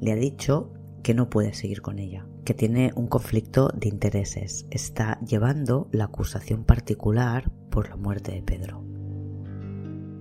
le 0.00 0.12
ha 0.12 0.16
dicho 0.16 0.72
que 1.02 1.14
no 1.14 1.30
puede 1.30 1.54
seguir 1.54 1.80
con 1.80 1.98
ella, 1.98 2.26
que 2.44 2.54
tiene 2.54 2.92
un 2.94 3.06
conflicto 3.06 3.68
de 3.74 3.88
intereses. 3.88 4.66
Está 4.70 5.18
llevando 5.20 5.88
la 5.92 6.04
acusación 6.04 6.64
particular 6.64 7.50
por 7.70 7.88
la 7.88 7.96
muerte 7.96 8.32
de 8.32 8.42
Pedro. 8.42 8.84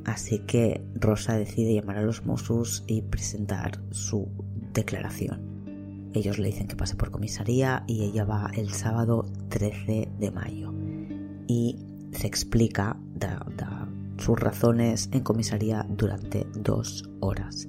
Así 0.06 0.40
que 0.40 0.82
Rosa 0.96 1.38
decide 1.38 1.74
llamar 1.74 1.98
a 1.98 2.02
los 2.02 2.26
Mossos 2.26 2.86
y 2.88 3.02
presentar 3.02 3.82
su 3.92 4.30
declaración. 4.74 6.12
Ellos 6.14 6.40
le 6.40 6.48
dicen 6.48 6.68
que 6.68 6.78
pase 6.78 6.96
por 6.96 7.12
comisaría 7.12 7.84
y 7.88 8.06
ella 8.06 8.24
va 8.24 8.50
el 8.56 8.72
sábado 8.72 9.26
13 9.50 10.08
de 10.18 10.32
mayo. 10.32 10.74
Y 11.48 11.78
se 12.14 12.26
explica, 12.26 12.98
da, 13.14 13.46
sus 14.18 14.40
razones 14.40 15.10
en 15.12 15.22
comisaría 15.22 15.86
durante 15.90 16.48
dos 16.56 17.10
horas. 17.20 17.68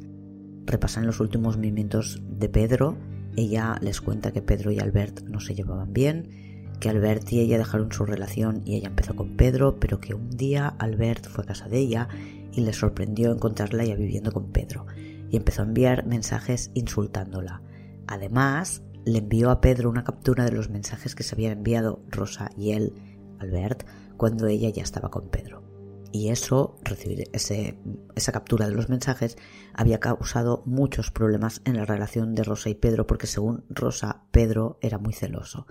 Repasan 0.67 1.07
los 1.07 1.21
últimos 1.21 1.57
movimientos 1.57 2.21
de 2.29 2.49
Pedro. 2.49 2.97
Ella 3.37 3.77
les 3.81 4.01
cuenta 4.01 4.33
que 4.33 4.43
Pedro 4.43 4.71
y 4.71 4.79
Albert 4.79 5.23
no 5.23 5.41
se 5.41 5.55
llevaban 5.55 5.93
bien, 5.93 6.75
que 6.81 6.89
Albert 6.89 7.33
y 7.33 7.41
ella 7.41 7.59
dejaron 7.59 7.93
su 7.93 8.05
relación 8.05 8.63
y 8.65 8.77
ella 8.77 8.89
empezó 8.89 9.15
con 9.17 9.37
Pedro, 9.37 9.79
pero 9.81 10.01
que 10.01 10.15
un 10.15 10.31
día 10.31 10.69
Albert 10.79 11.27
fue 11.27 11.45
a 11.45 11.49
casa 11.49 11.69
de 11.69 11.79
ella 11.79 12.09
y 12.53 12.61
le 12.63 12.73
sorprendió 12.73 13.33
encontrarla 13.33 13.85
ya 13.85 13.95
viviendo 13.95 14.33
con 14.33 14.51
Pedro 14.53 14.87
y 15.31 15.37
empezó 15.37 15.63
a 15.63 15.67
enviar 15.67 16.07
mensajes 16.07 16.71
insultándola. 16.75 17.63
Además, 18.07 18.83
le 19.05 19.19
envió 19.19 19.51
a 19.51 19.61
Pedro 19.61 19.91
una 19.91 20.05
captura 20.05 20.45
de 20.45 20.53
los 20.53 20.71
mensajes 20.71 21.15
que 21.15 21.23
se 21.23 21.35
habían 21.35 21.53
enviado 21.53 22.03
Rosa 22.09 22.51
y 22.57 22.73
él, 22.73 22.95
Albert, 23.39 23.87
cuando 24.17 24.47
ella 24.47 24.71
ya 24.71 24.83
estaba 24.83 25.11
con 25.11 25.29
Pedro 25.29 25.68
y 26.13 26.29
eso, 26.31 26.79
recibir 26.83 27.29
esa 27.33 28.33
captura 28.33 28.69
de 28.69 28.75
los 28.75 28.89
mensajes, 28.89 29.37
había 29.75 30.01
causado 30.01 30.63
muchos 30.65 31.11
problemas 31.11 31.61
en 31.65 31.77
la 31.77 31.85
relación 31.85 32.35
de 32.35 32.45
Rosa 32.45 32.71
y 32.71 32.75
Pedro, 32.75 33.07
porque 33.07 33.27
según 33.27 33.65
Rosa, 33.69 34.25
Pedro 34.31 34.79
era 34.81 34.99
muy 34.99 35.13
celoso. 35.13 35.67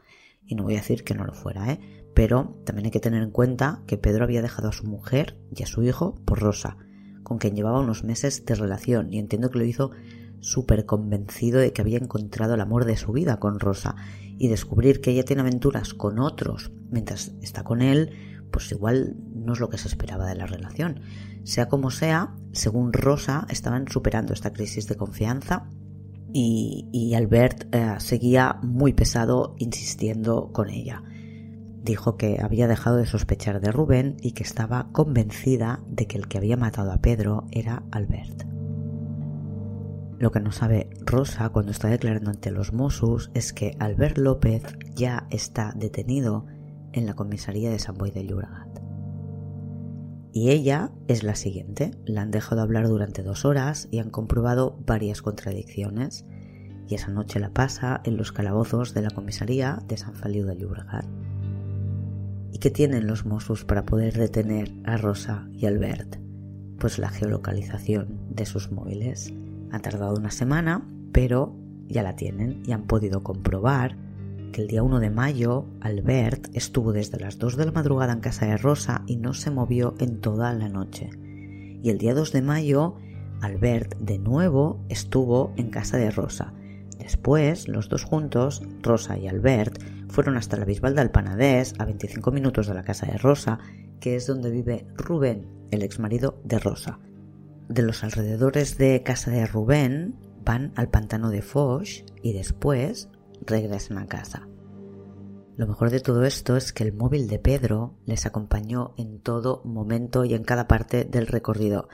Y 0.45 0.55
no 0.55 0.63
voy 0.63 0.75
a 0.75 0.77
decir 0.77 1.03
que 1.03 1.15
no 1.15 1.25
lo 1.25 1.33
fuera, 1.33 1.71
¿eh? 1.71 1.79
Pero 2.13 2.61
también 2.65 2.85
hay 2.85 2.91
que 2.91 2.99
tener 2.99 3.21
en 3.21 3.31
cuenta 3.31 3.83
que 3.87 3.97
Pedro 3.97 4.23
había 4.23 4.41
dejado 4.41 4.69
a 4.69 4.73
su 4.73 4.85
mujer 4.85 5.39
y 5.55 5.63
a 5.63 5.67
su 5.67 5.83
hijo 5.83 6.15
por 6.25 6.39
Rosa, 6.39 6.77
con 7.23 7.37
quien 7.37 7.55
llevaba 7.55 7.81
unos 7.81 8.03
meses 8.03 8.45
de 8.45 8.55
relación, 8.55 9.11
y 9.11 9.19
entiendo 9.19 9.49
que 9.49 9.59
lo 9.59 9.65
hizo 9.65 9.91
súper 10.39 10.85
convencido 10.85 11.59
de 11.59 11.73
que 11.73 11.81
había 11.81 11.97
encontrado 11.97 12.53
el 12.53 12.61
amor 12.61 12.85
de 12.85 12.95
su 12.95 13.11
vida 13.11 13.39
con 13.39 13.59
Rosa, 13.59 13.95
y 14.37 14.47
descubrir 14.49 15.01
que 15.01 15.11
ella 15.11 15.25
tiene 15.25 15.41
aventuras 15.41 15.93
con 15.95 16.19
otros 16.19 16.71
mientras 16.89 17.33
está 17.41 17.63
con 17.63 17.81
él, 17.81 18.11
pues 18.51 18.71
igual 18.71 19.15
no 19.33 19.53
es 19.53 19.59
lo 19.59 19.69
que 19.69 19.77
se 19.77 19.87
esperaba 19.87 20.27
de 20.27 20.35
la 20.35 20.45
relación. 20.45 21.01
Sea 21.43 21.69
como 21.69 21.91
sea, 21.91 22.35
según 22.51 22.93
Rosa, 22.93 23.45
estaban 23.49 23.87
superando 23.87 24.33
esta 24.33 24.51
crisis 24.51 24.87
de 24.87 24.95
confianza 24.95 25.69
y, 26.33 27.13
Albert 27.15 27.73
eh, 27.73 27.95
seguía 27.99 28.59
muy 28.61 28.93
pesado 28.93 29.55
insistiendo 29.57 30.51
con 30.51 30.69
ella. 30.69 31.03
Dijo 31.83 32.17
que 32.17 32.39
había 32.41 32.67
dejado 32.67 32.97
de 32.97 33.05
sospechar 33.05 33.61
de 33.61 33.71
Rubén 33.71 34.17
y 34.21 34.33
que 34.33 34.43
estaba 34.43 34.89
convencida 34.91 35.79
de 35.87 36.05
que 36.05 36.17
el 36.17 36.27
que 36.27 36.37
había 36.37 36.57
matado 36.57 36.91
a 36.91 36.97
Pedro 36.97 37.45
era 37.51 37.83
Albert. 37.91 38.43
Lo 40.19 40.31
que 40.31 40.39
no 40.39 40.51
sabe 40.51 40.89
Rosa 40.99 41.49
cuando 41.49 41.71
está 41.71 41.87
declarando 41.87 42.31
ante 42.31 42.51
los 42.51 42.73
Mossos 42.73 43.29
es 43.33 43.53
que 43.53 43.75
Albert 43.79 44.17
López 44.17 44.63
ya 44.95 45.27
está 45.29 45.73
detenido 45.75 46.45
en 46.97 47.05
la 47.05 47.15
comisaría 47.15 47.69
de 47.69 47.79
San 47.79 47.97
Boy 47.97 48.11
de 48.11 48.25
Llobregat. 48.25 48.79
Y 50.33 50.51
ella 50.51 50.91
es 51.07 51.23
la 51.23 51.35
siguiente. 51.35 51.91
La 52.05 52.21
han 52.21 52.31
dejado 52.31 52.61
hablar 52.61 52.87
durante 52.87 53.23
dos 53.23 53.45
horas 53.45 53.87
y 53.91 53.99
han 53.99 54.09
comprobado 54.09 54.77
varias 54.85 55.21
contradicciones. 55.21 56.25
Y 56.87 56.95
esa 56.95 57.09
noche 57.09 57.39
la 57.39 57.49
pasa 57.49 58.01
en 58.03 58.17
los 58.17 58.31
calabozos 58.31 58.93
de 58.93 59.01
la 59.01 59.09
comisaría 59.09 59.79
de 59.87 59.97
San 59.97 60.13
Feliu 60.13 60.45
de 60.45 60.57
Llobregat. 60.57 61.05
¿Y 62.51 62.59
qué 62.59 62.69
tienen 62.69 63.07
los 63.07 63.25
Mossos 63.25 63.65
para 63.65 63.85
poder 63.85 64.13
detener 64.13 64.73
a 64.85 64.97
Rosa 64.97 65.47
y 65.53 65.65
Albert? 65.65 66.17
Pues 66.79 66.99
la 66.99 67.09
geolocalización 67.09 68.19
de 68.29 68.45
sus 68.45 68.71
móviles. 68.71 69.33
Ha 69.71 69.79
tardado 69.79 70.15
una 70.15 70.31
semana, 70.31 70.87
pero 71.11 71.55
ya 71.87 72.03
la 72.03 72.15
tienen 72.15 72.61
y 72.65 72.71
han 72.71 72.85
podido 72.85 73.23
comprobar 73.23 73.97
que 74.51 74.61
el 74.61 74.67
día 74.67 74.83
1 74.83 74.99
de 74.99 75.09
mayo 75.09 75.65
Albert 75.81 76.49
estuvo 76.53 76.93
desde 76.93 77.19
las 77.19 77.37
2 77.37 77.57
de 77.57 77.65
la 77.65 77.71
madrugada 77.71 78.13
en 78.13 78.19
casa 78.19 78.45
de 78.45 78.57
Rosa 78.57 79.03
y 79.07 79.17
no 79.17 79.33
se 79.33 79.51
movió 79.51 79.95
en 79.99 80.19
toda 80.19 80.53
la 80.53 80.69
noche. 80.69 81.09
Y 81.83 81.89
el 81.89 81.97
día 81.97 82.13
2 82.13 82.31
de 82.31 82.41
mayo 82.41 82.95
Albert 83.41 83.97
de 83.97 84.17
nuevo 84.17 84.83
estuvo 84.89 85.53
en 85.57 85.69
casa 85.69 85.97
de 85.97 86.11
Rosa. 86.11 86.53
Después, 86.97 87.67
los 87.67 87.89
dos 87.89 88.03
juntos, 88.03 88.63
Rosa 88.81 89.17
y 89.17 89.27
Albert, 89.27 89.81
fueron 90.09 90.37
hasta 90.37 90.57
la 90.57 90.65
Bisbal 90.65 90.95
del 90.95 91.11
Panadés, 91.11 91.73
a 91.77 91.85
25 91.85 92.31
minutos 92.31 92.67
de 92.67 92.73
la 92.73 92.83
casa 92.83 93.05
de 93.05 93.17
Rosa, 93.17 93.59
que 93.99 94.15
es 94.15 94.27
donde 94.27 94.51
vive 94.51 94.87
Rubén, 94.95 95.47
el 95.71 95.83
exmarido 95.83 96.41
de 96.43 96.59
Rosa. 96.59 96.99
De 97.69 97.81
los 97.81 98.03
alrededores 98.03 98.77
de 98.77 99.03
casa 99.03 99.31
de 99.31 99.45
Rubén 99.45 100.15
van 100.43 100.71
al 100.75 100.89
pantano 100.89 101.29
de 101.29 101.41
Foch 101.41 102.03
y 102.23 102.33
después 102.33 103.09
regresen 103.47 103.97
a 103.97 104.07
casa. 104.07 104.47
Lo 105.55 105.65
mejor 105.65 105.89
de 105.89 105.99
todo 105.99 106.23
esto 106.23 106.55
es 106.55 106.71
que 106.71 106.83
el 106.83 106.93
móvil 106.93 107.27
de 107.27 107.39
Pedro 107.39 107.97
les 108.05 108.27
acompañó 108.27 108.93
en 108.95 109.19
todo 109.19 109.63
momento 109.65 110.23
y 110.23 110.35
en 110.35 110.43
cada 110.43 110.67
parte 110.67 111.03
del 111.03 111.25
recorrido, 111.25 111.89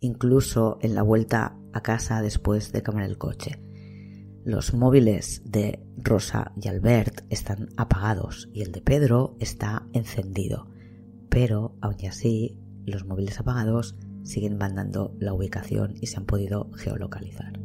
incluso 0.00 0.78
en 0.82 0.94
la 0.94 1.02
vuelta 1.02 1.56
a 1.72 1.80
casa 1.80 2.20
después 2.20 2.72
de 2.72 2.82
cambiar 2.82 3.08
el 3.08 3.16
coche. 3.16 3.62
Los 4.44 4.74
móviles 4.74 5.42
de 5.46 5.82
Rosa 5.96 6.52
y 6.60 6.68
Albert 6.68 7.24
están 7.30 7.70
apagados 7.78 8.50
y 8.52 8.62
el 8.62 8.70
de 8.70 8.82
Pedro 8.82 9.36
está 9.40 9.88
encendido, 9.94 10.68
pero 11.30 11.74
aun 11.80 11.96
así 12.06 12.58
los 12.84 13.06
móviles 13.06 13.40
apagados 13.40 13.96
siguen 14.24 14.58
mandando 14.58 15.16
la 15.18 15.32
ubicación 15.32 15.94
y 16.00 16.08
se 16.08 16.18
han 16.18 16.26
podido 16.26 16.70
geolocalizar. 16.74 17.58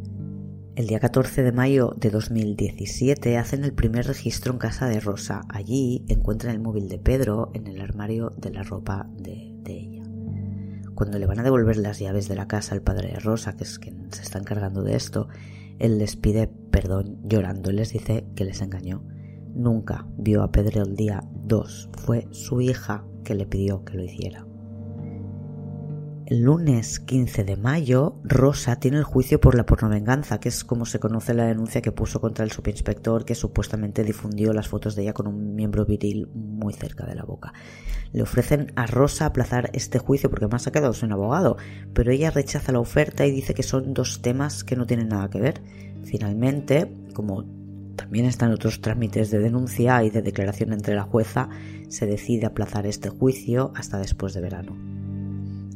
El 0.82 0.88
día 0.88 1.00
14 1.00 1.44
de 1.44 1.52
mayo 1.52 1.94
de 1.96 2.10
2017 2.10 3.38
hacen 3.38 3.64
el 3.64 3.72
primer 3.72 4.08
registro 4.08 4.52
en 4.52 4.58
casa 4.58 4.88
de 4.88 5.00
Rosa. 5.00 5.44
Allí 5.48 6.04
encuentran 6.08 6.56
el 6.56 6.60
móvil 6.60 6.90
de 6.90 6.98
Pedro 6.98 7.52
en 7.54 7.68
el 7.68 7.82
armario 7.82 8.32
de 8.36 8.50
la 8.50 8.64
ropa 8.64 9.08
de, 9.16 9.54
ella. 9.64 10.04
Cuando 10.96 11.20
le 11.20 11.28
van 11.28 11.38
a 11.38 11.44
devolver 11.44 11.78
las 11.78 12.00
llaves 12.00 12.28
de 12.28 12.36
la 12.36 12.48
casa 12.48 12.74
al 12.74 12.82
padre 12.82 13.10
de 13.10 13.20
Rosa, 13.20 13.56
que 13.56 13.64
es 13.64 13.78
quien 13.78 14.12
se 14.12 14.24
está 14.24 14.40
encargando 14.40 14.82
de 14.82 14.96
esto, 14.96 15.28
él 15.78 16.00
les 16.00 16.16
pide 16.16 16.48
perdón 16.48 17.20
llorando 17.26 17.70
y 17.70 17.76
les 17.76 17.94
dice 17.94 18.26
que 18.36 18.46
les 18.46 18.60
engañó. 18.64 19.04
Nunca 19.54 20.08
vio 20.18 20.42
a 20.42 20.52
Pedro 20.52 20.82
el 20.82 20.96
día 20.96 21.22
2. 21.44 21.90
Fue 21.96 22.28
su 22.32 22.60
hija 22.60 23.06
que 23.24 23.36
le 23.36 23.46
pidió 23.46 23.86
que 23.86 23.98
lo 23.98 24.04
hiciera. 24.04 24.48
Lunes 26.34 27.02
15 27.02 27.44
de 27.44 27.58
mayo, 27.58 28.16
Rosa 28.24 28.78
tiene 28.78 28.96
el 28.96 29.04
juicio 29.04 29.42
por 29.42 29.54
la 29.54 29.66
pornovenganza, 29.66 30.40
que 30.40 30.48
es 30.48 30.64
como 30.64 30.86
se 30.86 30.98
conoce 30.98 31.34
la 31.34 31.44
denuncia 31.44 31.82
que 31.82 31.92
puso 31.92 32.22
contra 32.22 32.46
el 32.46 32.54
subinspector 32.54 33.26
que 33.26 33.36
supuestamente 33.36 34.06
difundió 34.06 34.54
las 34.54 34.70
fotos 34.70 34.96
de 34.96 35.02
ella 35.02 35.14
con 35.14 35.28
un 35.28 35.56
miembro 35.56 35.84
viril 35.84 36.30
muy 36.34 36.72
cerca 36.72 37.06
de 37.06 37.16
la 37.16 37.26
boca. 37.26 37.52
Le 38.14 38.22
ofrecen 38.22 38.72
a 38.78 38.88
Rosa 38.88 39.26
aplazar 39.26 39.72
este 39.74 40.00
juicio 40.00 40.30
porque 40.30 40.48
más 40.48 40.66
ha 40.68 40.72
quedado 40.72 40.94
sin 40.94 41.12
abogado, 41.12 41.58
pero 41.94 42.14
ella 42.14 42.32
rechaza 42.32 42.72
la 42.72 42.80
oferta 42.80 43.26
y 43.26 43.32
dice 43.32 43.54
que 43.54 43.64
son 43.64 43.94
dos 43.94 44.22
temas 44.22 44.64
que 44.64 44.78
no 44.78 44.86
tienen 44.86 45.10
nada 45.10 45.30
que 45.30 45.42
ver. 45.42 45.62
Finalmente, 46.06 46.96
como 47.14 47.44
también 47.98 48.24
están 48.24 48.54
otros 48.54 48.80
trámites 48.80 49.32
de 49.32 49.40
denuncia 49.40 50.02
y 50.06 50.10
de 50.10 50.22
declaración 50.22 50.72
entre 50.72 50.96
la 50.96 51.04
jueza, 51.04 51.50
se 51.90 52.06
decide 52.06 52.46
aplazar 52.46 52.86
este 52.86 53.10
juicio 53.10 53.74
hasta 53.76 54.00
después 54.00 54.34
de 54.34 54.40
verano. 54.40 54.91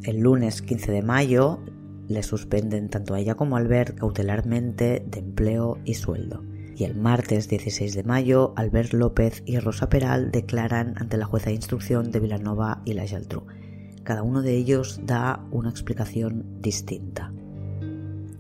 El 0.06 0.20
lunes 0.20 0.62
15 0.62 0.92
de 0.92 1.02
mayo 1.02 1.60
le 2.08 2.22
suspenden 2.22 2.90
tanto 2.90 3.16
a 3.16 3.20
ella 3.20 3.34
como 3.34 3.56
a 3.56 3.60
Albert 3.60 3.98
cautelarmente 3.98 5.04
de 5.04 5.20
empleo 5.20 5.80
y 5.84 5.96
sueldo. 5.96 6.44
Y 6.76 6.84
el 6.84 6.96
martes 6.96 7.50
16 7.50 7.96
de 7.96 8.04
mayo, 8.04 8.54
Albert 8.56 8.94
López 8.94 9.42
y 9.48 9.58
Rosa 9.58 9.90
Peral 9.90 10.30
declaran 10.30 10.94
ante 10.98 11.18
la 11.18 11.26
jueza 11.26 11.48
de 11.48 11.56
instrucción 11.56 12.12
de 12.12 12.20
Villanova 12.20 12.84
y 12.86 12.94
la 12.94 13.08
Geltrú. 13.08 13.48
Cada 14.04 14.22
uno 14.22 14.44
de 14.44 14.56
ellos 14.56 15.00
da 15.06 15.44
una 15.50 15.72
explicación 15.72 16.62
distinta. 16.62 17.34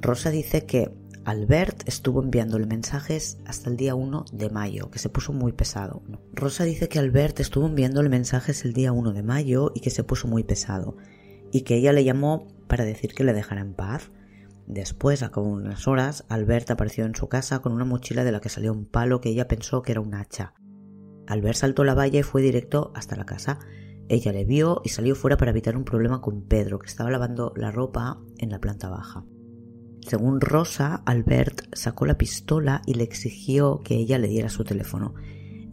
Rosa 0.01 0.30
dice 0.30 0.67
que 0.67 0.91
Albert 1.23 1.88
estuvo 1.88 2.21
enviándole 2.21 2.67
mensajes 2.67 3.39
hasta 3.47 3.71
el 3.71 3.78
día 3.78 3.95
1 3.95 4.25
de 4.32 4.51
mayo, 4.51 4.91
que 4.91 4.99
se 4.99 5.10
puso 5.10 5.34
muy 5.34 5.51
pesado. 5.54 6.04
Rosa 6.34 6.63
dice 6.63 6.89
que 6.89 6.99
Albert 6.99 7.39
estuvo 7.39 7.65
enviándole 7.65 8.10
mensajes 8.10 8.65
el 8.65 8.73
día 8.73 8.91
1 8.91 9.13
de 9.13 9.23
mayo 9.23 9.71
y 9.73 9.80
que 9.80 9.89
se 9.89 10.04
puso 10.04 10.28
muy 10.28 10.43
pesado 10.43 10.95
y 11.56 11.62
que 11.62 11.78
ella 11.78 11.94
le 11.94 12.04
llamó 12.04 12.50
para 12.68 12.84
decir 12.84 13.13
que 13.13 13.24
le 13.24 13.32
dejara 13.32 13.62
en 13.62 13.76
paz. 13.76 14.12
Después, 14.68 15.24
a 15.24 15.30
como 15.30 15.54
unas 15.54 15.88
horas, 15.88 16.26
Albert 16.28 16.70
apareció 16.70 17.06
en 17.06 17.15
su 17.15 17.30
casa 17.30 17.60
con 17.60 17.72
una 17.72 17.86
mochila 17.86 18.26
de 18.26 18.34
la 18.34 18.41
que 18.41 18.50
salió 18.50 18.74
un 18.74 18.84
palo 18.84 19.22
que 19.22 19.30
ella 19.30 19.48
pensó 19.48 19.82
que 19.82 19.94
era 19.94 20.02
un 20.02 20.13
hacha. 20.15 20.54
Albert 21.28 21.56
saltó 21.56 21.86
la 21.86 21.94
valla 21.94 22.20
y 22.20 22.24
fue 22.24 22.41
directo 22.41 22.91
hasta 22.94 23.15
la 23.15 23.26
casa. 23.26 23.60
Ella 24.10 24.34
le 24.34 24.44
vio 24.44 24.82
y 24.84 24.89
salió 24.89 25.15
fuera 25.15 25.38
para 25.38 25.52
evitar 25.52 25.78
un 25.78 25.86
problema 25.86 26.20
con 26.20 26.46
Pedro, 26.46 26.78
que 26.78 26.88
estaba 26.88 27.10
lavando 27.10 27.54
la 27.56 27.72
ropa 27.72 28.20
en 28.38 28.50
la 28.50 28.60
planta 28.60 28.89
baja. 28.89 29.24
Según 30.02 30.41
Rosa, 30.41 31.04
Albert 31.06 31.74
sacó 31.74 32.06
la 32.06 32.18
pistola 32.18 32.82
y 32.86 32.96
le 32.96 33.06
exigió 33.06 33.80
que 33.82 33.96
ella 33.96 34.18
le 34.18 34.28
diera 34.28 34.50
su 34.50 34.65
teléfono. 34.65 35.13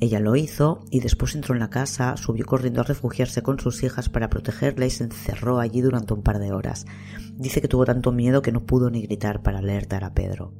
Ella 0.02 0.18
lo 0.18 0.34
hizo 0.34 0.84
y 0.90 0.98
después 0.98 1.36
entró 1.36 1.54
en 1.54 1.60
la 1.60 1.70
casa, 1.70 2.16
subió 2.16 2.44
corriendo 2.44 2.80
a 2.80 2.84
refugiarse 2.84 3.40
con 3.42 3.60
sus 3.60 3.84
hijas 3.84 4.08
para 4.08 4.28
protegerla 4.28 4.84
y 4.84 4.90
se 4.90 5.04
encerró 5.04 5.60
allí 5.60 5.80
durante 5.80 6.12
un 6.12 6.24
par 6.24 6.40
de 6.40 6.50
horas. 6.50 6.86
Dice 7.36 7.60
que 7.60 7.68
tuvo 7.68 7.84
tanto 7.84 8.10
miedo 8.10 8.42
que 8.42 8.50
no 8.50 8.66
pudo 8.66 8.90
ni 8.90 9.02
gritar 9.02 9.44
para 9.44 9.60
alertar 9.60 10.02
a 10.02 10.12
Pedro. 10.12 10.54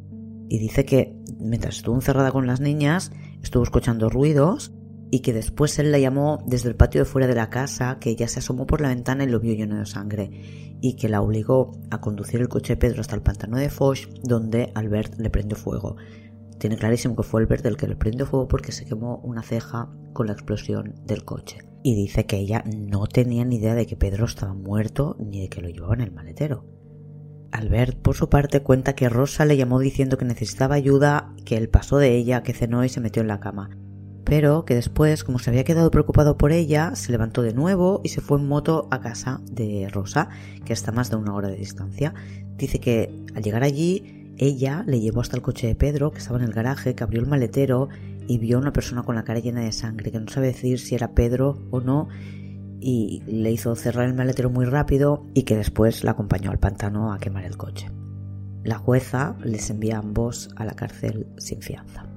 Y 0.48 0.60
dice 0.60 0.84
que 0.84 1.16
mientras 1.40 1.78
estuvo 1.78 1.96
encerrada 1.96 2.30
con 2.30 2.46
las 2.46 2.60
niñas, 2.60 3.10
estuvo 3.42 3.64
escuchando 3.64 4.08
ruidos 4.08 4.70
y 5.10 5.22
que 5.22 5.32
después 5.32 5.76
él 5.80 5.90
la 5.90 5.98
llamó 5.98 6.38
desde 6.46 6.68
el 6.68 6.76
patio 6.76 7.00
de 7.00 7.04
fuera 7.04 7.26
de 7.26 7.34
la 7.34 7.50
casa, 7.50 7.98
que 7.98 8.10
ella 8.10 8.28
se 8.28 8.38
asomó 8.38 8.64
por 8.64 8.80
la 8.80 8.90
ventana 8.90 9.24
y 9.24 9.28
lo 9.28 9.40
vio 9.40 9.54
lleno 9.54 9.76
de 9.76 9.86
sangre, 9.86 10.78
y 10.80 10.94
que 10.94 11.08
la 11.08 11.20
obligó 11.20 11.72
a 11.90 12.00
conducir 12.00 12.40
el 12.40 12.48
coche 12.48 12.74
de 12.74 12.76
Pedro 12.76 13.00
hasta 13.00 13.16
el 13.16 13.22
pantano 13.22 13.56
de 13.56 13.70
Foch, 13.70 14.06
donde 14.22 14.70
Albert 14.76 15.18
le 15.18 15.30
prendió 15.30 15.56
fuego. 15.56 15.96
Tiene 16.58 16.76
clarísimo 16.76 17.16
que 17.16 17.22
fue 17.22 17.44
verde 17.46 17.68
el 17.68 17.76
que 17.76 17.88
le 17.88 17.96
prendió 17.96 18.26
fuego 18.26 18.48
porque 18.48 18.72
se 18.72 18.84
quemó 18.84 19.18
una 19.24 19.42
ceja 19.42 19.90
con 20.12 20.26
la 20.26 20.32
explosión 20.32 20.94
del 21.04 21.24
coche. 21.24 21.58
Y 21.82 21.94
dice 21.94 22.26
que 22.26 22.36
ella 22.36 22.62
no 22.66 23.06
tenía 23.06 23.44
ni 23.44 23.56
idea 23.56 23.74
de 23.74 23.86
que 23.86 23.96
Pedro 23.96 24.26
estaba 24.26 24.54
muerto 24.54 25.16
ni 25.18 25.40
de 25.40 25.48
que 25.48 25.60
lo 25.60 25.68
llevaba 25.68 25.94
en 25.94 26.02
el 26.02 26.12
maletero. 26.12 26.64
Albert, 27.52 27.98
por 27.98 28.16
su 28.16 28.28
parte, 28.28 28.62
cuenta 28.62 28.94
que 28.94 29.08
Rosa 29.08 29.44
le 29.44 29.56
llamó 29.56 29.78
diciendo 29.78 30.16
que 30.16 30.24
necesitaba 30.24 30.74
ayuda, 30.74 31.34
que 31.44 31.56
él 31.56 31.68
pasó 31.68 31.98
de 31.98 32.16
ella, 32.16 32.42
que 32.42 32.54
cenó 32.54 32.84
y 32.84 32.88
se 32.88 33.00
metió 33.00 33.20
en 33.20 33.28
la 33.28 33.40
cama. 33.40 33.70
Pero 34.24 34.64
que 34.64 34.74
después, 34.74 35.24
como 35.24 35.38
se 35.38 35.50
había 35.50 35.64
quedado 35.64 35.90
preocupado 35.90 36.38
por 36.38 36.52
ella, 36.52 36.94
se 36.94 37.12
levantó 37.12 37.42
de 37.42 37.52
nuevo 37.52 38.00
y 38.04 38.08
se 38.08 38.20
fue 38.20 38.38
en 38.38 38.48
moto 38.48 38.88
a 38.90 39.00
casa 39.00 39.42
de 39.50 39.88
Rosa, 39.92 40.30
que 40.64 40.72
está 40.72 40.92
más 40.92 41.10
de 41.10 41.16
una 41.16 41.34
hora 41.34 41.48
de 41.48 41.56
distancia. 41.56 42.14
Dice 42.56 42.78
que 42.78 43.12
al 43.34 43.42
llegar 43.42 43.64
allí 43.64 44.21
ella 44.42 44.82
le 44.86 45.00
llevó 45.00 45.20
hasta 45.20 45.36
el 45.36 45.42
coche 45.42 45.68
de 45.68 45.74
Pedro, 45.76 46.10
que 46.10 46.18
estaba 46.18 46.38
en 46.38 46.44
el 46.44 46.52
garaje, 46.52 46.94
que 46.94 47.04
abrió 47.04 47.20
el 47.20 47.28
maletero 47.28 47.88
y 48.26 48.38
vio 48.38 48.56
a 48.56 48.60
una 48.60 48.72
persona 48.72 49.04
con 49.04 49.14
la 49.14 49.24
cara 49.24 49.38
llena 49.38 49.60
de 49.60 49.72
sangre, 49.72 50.10
que 50.10 50.18
no 50.18 50.28
sabe 50.28 50.48
decir 50.48 50.80
si 50.80 50.94
era 50.94 51.14
Pedro 51.14 51.62
o 51.70 51.80
no, 51.80 52.08
y 52.80 53.22
le 53.26 53.52
hizo 53.52 53.76
cerrar 53.76 54.08
el 54.08 54.14
maletero 54.14 54.50
muy 54.50 54.64
rápido 54.64 55.24
y 55.34 55.44
que 55.44 55.56
después 55.56 56.02
la 56.02 56.12
acompañó 56.12 56.50
al 56.50 56.58
pantano 56.58 57.12
a 57.12 57.18
quemar 57.18 57.44
el 57.44 57.56
coche. 57.56 57.90
La 58.64 58.78
jueza 58.78 59.36
les 59.44 59.70
envía 59.70 59.96
a 59.96 60.00
ambos 60.00 60.50
a 60.56 60.64
la 60.64 60.74
cárcel 60.74 61.28
sin 61.38 61.62
fianza. 61.62 62.08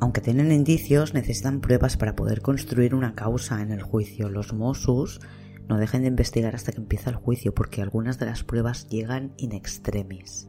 Aunque 0.00 0.20
tienen 0.20 0.52
indicios, 0.52 1.14
necesitan 1.14 1.60
pruebas 1.60 1.96
para 1.96 2.16
poder 2.16 2.42
construir 2.42 2.94
una 2.94 3.14
causa 3.14 3.62
en 3.62 3.70
el 3.70 3.82
juicio. 3.82 4.28
Los 4.28 4.52
Mossus 4.52 5.20
no 5.68 5.78
dejen 5.78 6.02
de 6.02 6.08
investigar 6.08 6.54
hasta 6.54 6.72
que 6.72 6.80
empieza 6.80 7.08
el 7.08 7.16
juicio 7.16 7.54
porque 7.54 7.80
algunas 7.80 8.18
de 8.18 8.26
las 8.26 8.42
pruebas 8.42 8.88
llegan 8.88 9.32
in 9.38 9.52
extremis. 9.52 10.48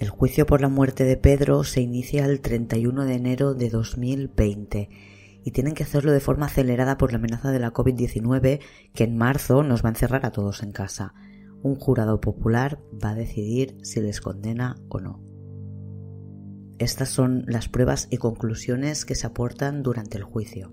El 0.00 0.08
juicio 0.08 0.46
por 0.46 0.62
la 0.62 0.70
muerte 0.70 1.04
de 1.04 1.18
Pedro 1.18 1.62
se 1.62 1.82
inicia 1.82 2.24
el 2.24 2.40
31 2.40 3.04
de 3.04 3.14
enero 3.14 3.52
de 3.52 3.68
2020 3.68 4.88
y 5.44 5.50
tienen 5.50 5.74
que 5.74 5.82
hacerlo 5.82 6.10
de 6.10 6.20
forma 6.20 6.46
acelerada 6.46 6.96
por 6.96 7.12
la 7.12 7.18
amenaza 7.18 7.50
de 7.50 7.58
la 7.58 7.74
COVID-19 7.74 8.60
que 8.94 9.04
en 9.04 9.18
marzo 9.18 9.62
nos 9.62 9.84
va 9.84 9.90
a 9.90 9.92
encerrar 9.92 10.24
a 10.24 10.30
todos 10.30 10.62
en 10.62 10.72
casa. 10.72 11.12
Un 11.62 11.74
jurado 11.74 12.18
popular 12.18 12.80
va 12.92 13.10
a 13.10 13.14
decidir 13.14 13.76
si 13.82 14.00
les 14.00 14.22
condena 14.22 14.76
o 14.88 15.00
no. 15.00 15.22
Estas 16.78 17.10
son 17.10 17.44
las 17.46 17.68
pruebas 17.68 18.08
y 18.10 18.16
conclusiones 18.16 19.04
que 19.04 19.14
se 19.14 19.26
aportan 19.26 19.82
durante 19.82 20.16
el 20.16 20.24
juicio. 20.24 20.72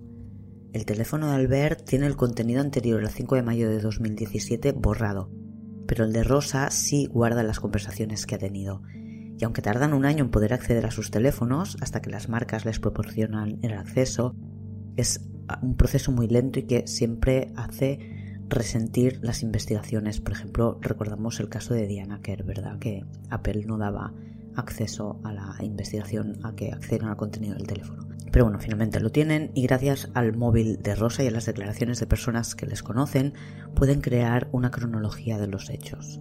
El 0.72 0.86
teléfono 0.86 1.28
de 1.28 1.36
Albert 1.36 1.84
tiene 1.84 2.06
el 2.06 2.16
contenido 2.16 2.62
anterior 2.62 3.04
al 3.04 3.10
5 3.10 3.36
de 3.36 3.44
mayo 3.44 3.70
de 3.70 3.82
2017 3.82 4.72
borrado, 4.72 5.30
pero 5.86 6.06
el 6.06 6.14
de 6.14 6.24
Rosa 6.24 6.72
sí 6.72 7.08
guarda 7.08 7.44
las 7.44 7.60
conversaciones 7.60 8.26
que 8.26 8.36
ha 8.36 8.40
tenido. 8.40 8.84
Y 9.38 9.44
aunque 9.44 9.62
tardan 9.62 9.94
un 9.94 10.06
año 10.06 10.24
en 10.24 10.32
poder 10.32 10.54
acceder 10.54 10.86
a 10.86 10.92
sus 10.92 11.12
teléfonos 11.12 11.78
hasta 11.82 12.02
que 12.02 12.10
las 12.10 12.28
marcas 12.28 12.66
les 12.66 12.80
proporcionan 12.80 13.60
el 13.62 13.74
acceso, 13.74 14.36
es 14.96 15.22
un 15.62 15.78
proceso 15.78 16.12
muy 16.12 16.28
lento 16.28 16.60
y 16.60 16.64
que 16.64 16.88
siempre 16.88 17.52
hace 17.56 18.00
resentir 18.50 19.20
las 19.22 19.44
investigaciones. 19.44 20.22
Por 20.22 20.34
ejemplo, 20.34 20.80
recordamos 20.82 21.40
el 21.40 21.50
caso 21.50 21.74
de 21.74 21.88
Diana 21.88 22.22
Kerr, 22.22 22.44
¿verdad? 22.44 22.80
Que 22.80 23.06
Apple 23.30 23.66
no 23.66 23.78
daba 23.78 24.14
acceso 24.56 25.20
a 25.24 25.32
la 25.34 25.56
investigación, 25.62 26.40
a 26.44 26.56
que 26.56 26.72
accedan 26.72 27.10
al 27.10 27.18
contenido 27.18 27.56
del 27.56 27.68
teléfono. 27.68 28.08
Pero 28.32 28.46
bueno, 28.46 28.60
finalmente 28.60 29.00
lo 29.00 29.12
tienen 29.12 29.52
y 29.54 29.64
gracias 29.64 30.10
al 30.14 30.36
móvil 30.36 30.82
de 30.82 30.96
Rosa 30.96 31.24
y 31.24 31.28
a 31.28 31.32
las 31.32 31.46
declaraciones 31.46 32.00
de 32.00 32.08
personas 32.08 32.56
que 32.56 32.66
les 32.66 32.84
conocen, 32.84 33.34
pueden 33.76 34.02
crear 34.02 34.50
una 34.52 34.72
cronología 34.72 35.38
de 35.38 35.48
los 35.48 35.70
hechos. 35.70 36.20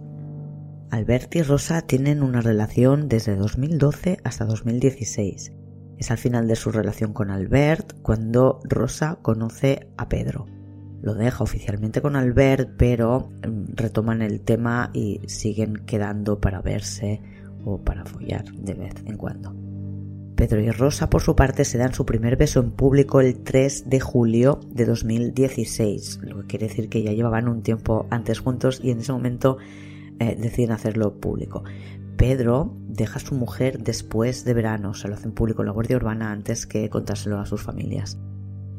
Albert 0.89 1.35
y 1.35 1.41
Rosa 1.41 1.81
tienen 1.81 2.23
una 2.23 2.39
relación 2.39 3.09
desde 3.09 3.35
2012 3.35 4.19
hasta 4.23 4.45
2016. 4.45 5.51
Es 5.97 6.11
al 6.11 6.17
final 6.17 6.47
de 6.47 6.55
su 6.55 6.71
relación 6.71 7.11
con 7.11 7.29
Albert 7.29 8.01
cuando 8.01 8.61
Rosa 8.63 9.19
conoce 9.21 9.89
a 9.97 10.07
Pedro. 10.07 10.45
Lo 11.01 11.13
deja 11.13 11.43
oficialmente 11.43 12.01
con 12.01 12.15
Albert, 12.15 12.71
pero 12.77 13.31
mm, 13.45 13.75
retoman 13.75 14.21
el 14.21 14.41
tema 14.41 14.89
y 14.93 15.19
siguen 15.27 15.85
quedando 15.85 16.39
para 16.39 16.61
verse 16.61 17.21
o 17.65 17.83
para 17.83 18.05
follar 18.05 18.45
de 18.45 18.73
vez 18.73 18.93
en 19.05 19.17
cuando. 19.17 19.53
Pedro 20.37 20.61
y 20.61 20.69
Rosa, 20.69 21.09
por 21.09 21.21
su 21.21 21.35
parte, 21.35 21.65
se 21.65 21.79
dan 21.79 21.93
su 21.93 22.05
primer 22.05 22.37
beso 22.37 22.59
en 22.59 22.71
público 22.71 23.19
el 23.19 23.43
3 23.43 23.89
de 23.89 23.99
julio 23.99 24.59
de 24.69 24.85
2016, 24.85 26.19
lo 26.21 26.41
que 26.41 26.47
quiere 26.47 26.67
decir 26.67 26.89
que 26.89 27.01
ya 27.01 27.11
llevaban 27.11 27.49
un 27.49 27.63
tiempo 27.63 28.05
antes 28.11 28.39
juntos 28.39 28.79
y 28.83 28.91
en 28.91 28.99
ese 28.99 29.11
momento 29.11 29.57
eh, 30.19 30.35
deciden 30.39 30.71
hacerlo 30.71 31.19
público. 31.19 31.63
Pedro 32.17 32.75
deja 32.87 33.17
a 33.17 33.21
su 33.21 33.35
mujer 33.35 33.83
después 33.83 34.43
de 34.43 34.53
verano, 34.53 34.93
se 34.93 35.07
lo 35.07 35.13
hacen 35.13 35.33
público 35.33 35.61
en 35.61 35.67
la 35.67 35.73
Guardia 35.73 35.97
Urbana 35.97 36.31
antes 36.31 36.65
que 36.65 36.89
contárselo 36.89 37.39
a 37.39 37.45
sus 37.45 37.61
familias. 37.61 38.17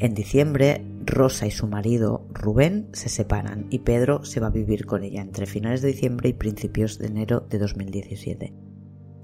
En 0.01 0.15
diciembre, 0.15 0.85
Rosa 1.05 1.47
y 1.47 1.51
su 1.51 1.67
marido 1.67 2.27
Rubén 2.33 2.89
se 2.93 3.09
separan 3.09 3.67
y 3.71 3.81
Pedro 3.81 4.25
se 4.25 4.41
va 4.41 4.49
a 4.49 4.51
vivir 4.51 4.87
con 4.87 5.03
ella 5.03 5.23
entre 5.23 5.47
finales 5.47 5.83
de 5.83 5.89
diciembre 5.89 6.29
y 6.29 6.35
principios 6.35 6.99
de 6.99 7.07
enero 7.07 7.47
de 7.49 7.59
2017. 7.59 8.55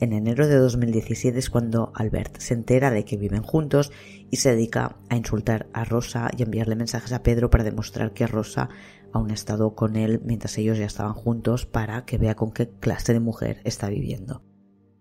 En 0.00 0.12
enero 0.12 0.48
de 0.48 0.57
2017 0.57 1.38
es 1.38 1.50
cuando 1.50 1.92
Albert 1.94 2.38
se 2.38 2.55
entera 2.55 2.90
de 2.90 3.05
que 3.05 3.16
viven 3.16 3.42
juntos 3.42 3.92
y 4.31 4.38
se 4.38 4.50
dedica 4.50 4.96
a 5.09 5.16
insultar 5.16 5.68
a 5.72 5.85
Rosa 5.85 6.31
y 6.37 6.42
enviarle 6.42 6.74
mensajes 6.74 7.12
a 7.12 7.22
Pedro 7.22 7.50
para 7.50 7.62
demostrar 7.62 8.12
que 8.12 8.27
Rosa 8.27 8.68
aún 9.14 9.31
ha 9.31 9.35
estado 9.35 9.74
con 9.74 9.96
él 9.96 10.20
mientras 10.24 10.59
ellos 10.59 10.77
ya 10.77 10.87
estaban 10.87 11.14
juntos 11.14 11.66
para 11.66 12.05
que 12.05 12.18
vea 12.18 12.35
con 12.35 12.50
qué 12.50 12.68
clase 12.68 13.12
de 13.12 13.20
mujer 13.20 13.62
está 13.64 13.88
viviendo. 13.88 14.42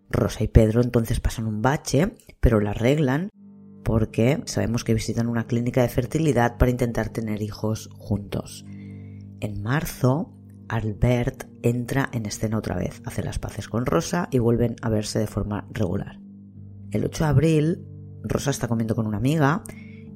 Rosa 0.10 0.44
y 0.44 0.48
Pedro 0.48 0.82
entonces 0.82 1.20
pasan 1.20 1.48
un 1.48 1.64
bache, 1.64 2.16
pero 2.40 2.62
la 2.62 2.70
arreglan 2.70 3.30
porque 3.84 4.42
sabemos 4.46 4.84
que 4.84 4.94
visitan 4.94 5.28
una 5.28 5.48
clínica 5.48 5.82
de 5.82 5.90
fertilidad 5.90 6.58
para 6.58 6.72
intentar 6.72 7.10
tener 7.10 7.42
hijos 7.42 7.90
juntos. 7.98 8.64
En 9.40 9.62
marzo, 9.64 10.32
Albert 10.70 11.46
entra 11.64 12.10
en 12.14 12.28
escena 12.28 12.60
otra 12.60 12.76
vez, 12.76 13.02
hace 13.06 13.24
las 13.24 13.40
paces 13.40 13.68
con 13.68 13.86
Rosa 13.88 14.30
y 14.32 14.38
vuelven 14.38 14.76
a 14.84 14.90
verse 14.90 15.18
de 15.18 15.28
forma 15.28 15.68
regular. 15.72 16.20
El 16.92 17.04
8 17.04 17.24
de 17.24 17.30
abril, 17.30 17.88
Rosa 18.24 18.52
está 18.52 18.68
comiendo 18.68 18.96
con 18.96 19.08
una 19.08 19.18
amiga 19.18 19.64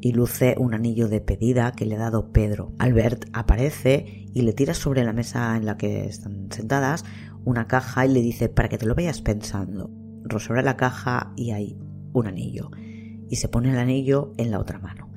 y 0.02 0.14
luce 0.14 0.56
un 0.58 0.74
anillo 0.74 1.08
de 1.08 1.22
pedida 1.22 1.72
que 1.72 1.86
le 1.86 1.96
ha 1.96 2.00
dado 2.00 2.32
Pedro. 2.32 2.74
Albert 2.80 3.26
aparece 3.34 4.26
y 4.34 4.42
le 4.42 4.54
tira 4.54 4.74
sobre 4.74 5.04
la 5.04 5.14
mesa 5.14 5.56
en 5.58 5.66
la 5.66 5.78
que 5.78 6.06
están 6.06 6.52
sentadas 6.52 7.04
una 7.46 7.68
caja 7.68 8.06
y 8.06 8.14
le 8.14 8.22
dice 8.22 8.50
para 8.50 8.70
que 8.70 8.78
te 8.78 8.86
lo 8.86 8.96
vayas 8.96 9.22
pensando. 9.22 9.90
Rosa 10.24 10.50
abre 10.50 10.64
la 10.64 10.78
caja 10.78 11.34
y 11.36 11.52
hay 11.52 11.78
un 12.14 12.28
anillo 12.28 12.72
y 13.30 13.38
se 13.38 13.48
pone 13.48 13.72
el 13.72 13.78
anillo 13.78 14.34
en 14.38 14.52
la 14.52 14.60
otra 14.60 14.80
mano. 14.80 15.10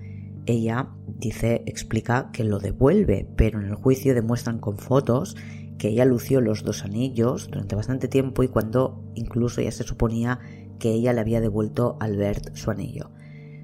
Ella 0.46 0.90
dice, 1.06 1.62
explica 1.66 2.30
que 2.32 2.44
lo 2.44 2.58
devuelve, 2.58 3.28
pero 3.36 3.60
en 3.60 3.66
el 3.66 3.74
juicio 3.74 4.14
demuestran 4.14 4.58
con 4.58 4.78
fotos 4.78 5.36
que 5.78 5.88
ella 5.88 6.04
lució 6.04 6.40
los 6.40 6.62
dos 6.62 6.84
anillos 6.84 7.48
durante 7.48 7.74
bastante 7.74 8.08
tiempo 8.08 8.42
y 8.42 8.48
cuando 8.48 9.02
incluso 9.14 9.60
ya 9.60 9.70
se 9.70 9.84
suponía 9.84 10.38
que 10.78 10.92
ella 10.92 11.12
le 11.12 11.20
había 11.20 11.40
devuelto 11.40 11.96
Albert 12.00 12.54
su 12.54 12.70
anillo. 12.70 13.10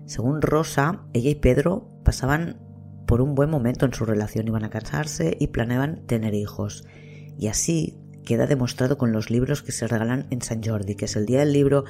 Según 0.07 0.41
Rosa, 0.41 1.03
ella 1.13 1.31
y 1.31 1.35
Pedro 1.35 1.89
pasaban 2.05 2.61
por 3.07 3.21
un 3.21 3.35
buen 3.35 3.51
momento 3.51 3.87
en 3.87 3.93
su 3.93 4.05
relación, 4.05 4.49
iban 4.49 4.65
a 4.65 4.71
casarse 4.71 5.37
y 5.39 5.49
planeaban 5.49 6.07
tener 6.07 6.35
hijos. 6.35 6.85
Y 7.39 7.49
así 7.49 7.99
queda 8.25 8.47
demostrado 8.47 8.99
con 8.99 9.13
los 9.13 9.31
libros 9.31 9.63
que 9.63 9.73
se 9.73 9.87
regalan 9.87 10.27
en 10.31 10.43
San 10.43 10.63
Jordi, 10.63 10.95
que 10.95 11.05
es 11.05 11.17
el 11.17 11.27
día 11.27 11.41
del 11.41 11.53
libro 11.53 11.85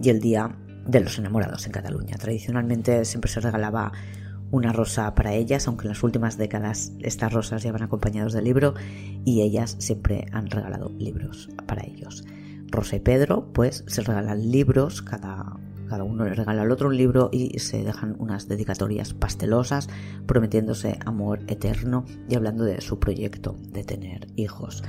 y 0.00 0.10
el 0.10 0.20
día 0.20 0.56
de 0.86 1.00
los 1.00 1.18
enamorados 1.18 1.66
en 1.66 1.72
Cataluña. 1.72 2.16
Tradicionalmente 2.16 3.04
siempre 3.04 3.30
se 3.30 3.40
regalaba 3.40 3.92
una 4.50 4.72
rosa 4.72 5.14
para 5.14 5.32
ellas, 5.34 5.66
aunque 5.68 5.84
en 5.84 5.90
las 5.90 6.02
últimas 6.02 6.36
décadas 6.36 6.92
estas 7.00 7.32
rosas 7.32 7.62
ya 7.62 7.72
van 7.72 7.82
acompañados 7.82 8.32
del 8.32 8.44
libro 8.44 8.74
y 9.24 9.42
ellas 9.42 9.76
siempre 9.78 10.26
han 10.32 10.48
regalado 10.48 10.90
libros 10.98 11.50
para 11.66 11.84
ellos. 11.86 12.24
Rosa 12.68 12.96
y 12.96 13.00
Pedro 13.00 13.52
pues 13.52 13.84
se 13.86 14.02
regalan 14.02 14.50
libros, 14.50 15.02
cada, 15.02 15.56
cada 15.90 16.04
uno 16.04 16.24
le 16.24 16.34
regala 16.34 16.62
al 16.62 16.70
otro 16.70 16.88
un 16.88 16.96
libro 16.96 17.28
y 17.32 17.58
se 17.58 17.82
dejan 17.82 18.14
unas 18.18 18.46
dedicatorias 18.46 19.12
pastelosas 19.12 19.88
prometiéndose 20.24 20.98
amor 21.04 21.40
eterno 21.48 22.04
y 22.28 22.36
hablando 22.36 22.64
de 22.64 22.80
su 22.80 23.00
proyecto 23.00 23.56
de 23.72 23.82
tener 23.82 24.28
hijos. 24.36 24.84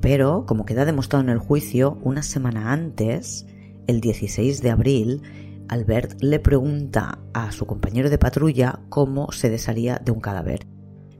Pero, 0.00 0.44
como 0.46 0.66
queda 0.66 0.84
demostrado 0.84 1.24
en 1.24 1.30
el 1.30 1.38
juicio, 1.38 1.98
una 2.02 2.22
semana 2.22 2.72
antes, 2.72 3.46
el 3.86 4.00
16 4.00 4.60
de 4.60 4.70
abril, 4.70 5.22
Albert 5.68 6.22
le 6.22 6.38
pregunta 6.38 7.18
a 7.32 7.50
su 7.50 7.66
compañero 7.66 8.10
de 8.10 8.18
patrulla 8.18 8.80
cómo 8.90 9.32
se 9.32 9.50
desharía 9.50 10.00
de 10.04 10.12
un 10.12 10.20
cadáver. 10.20 10.66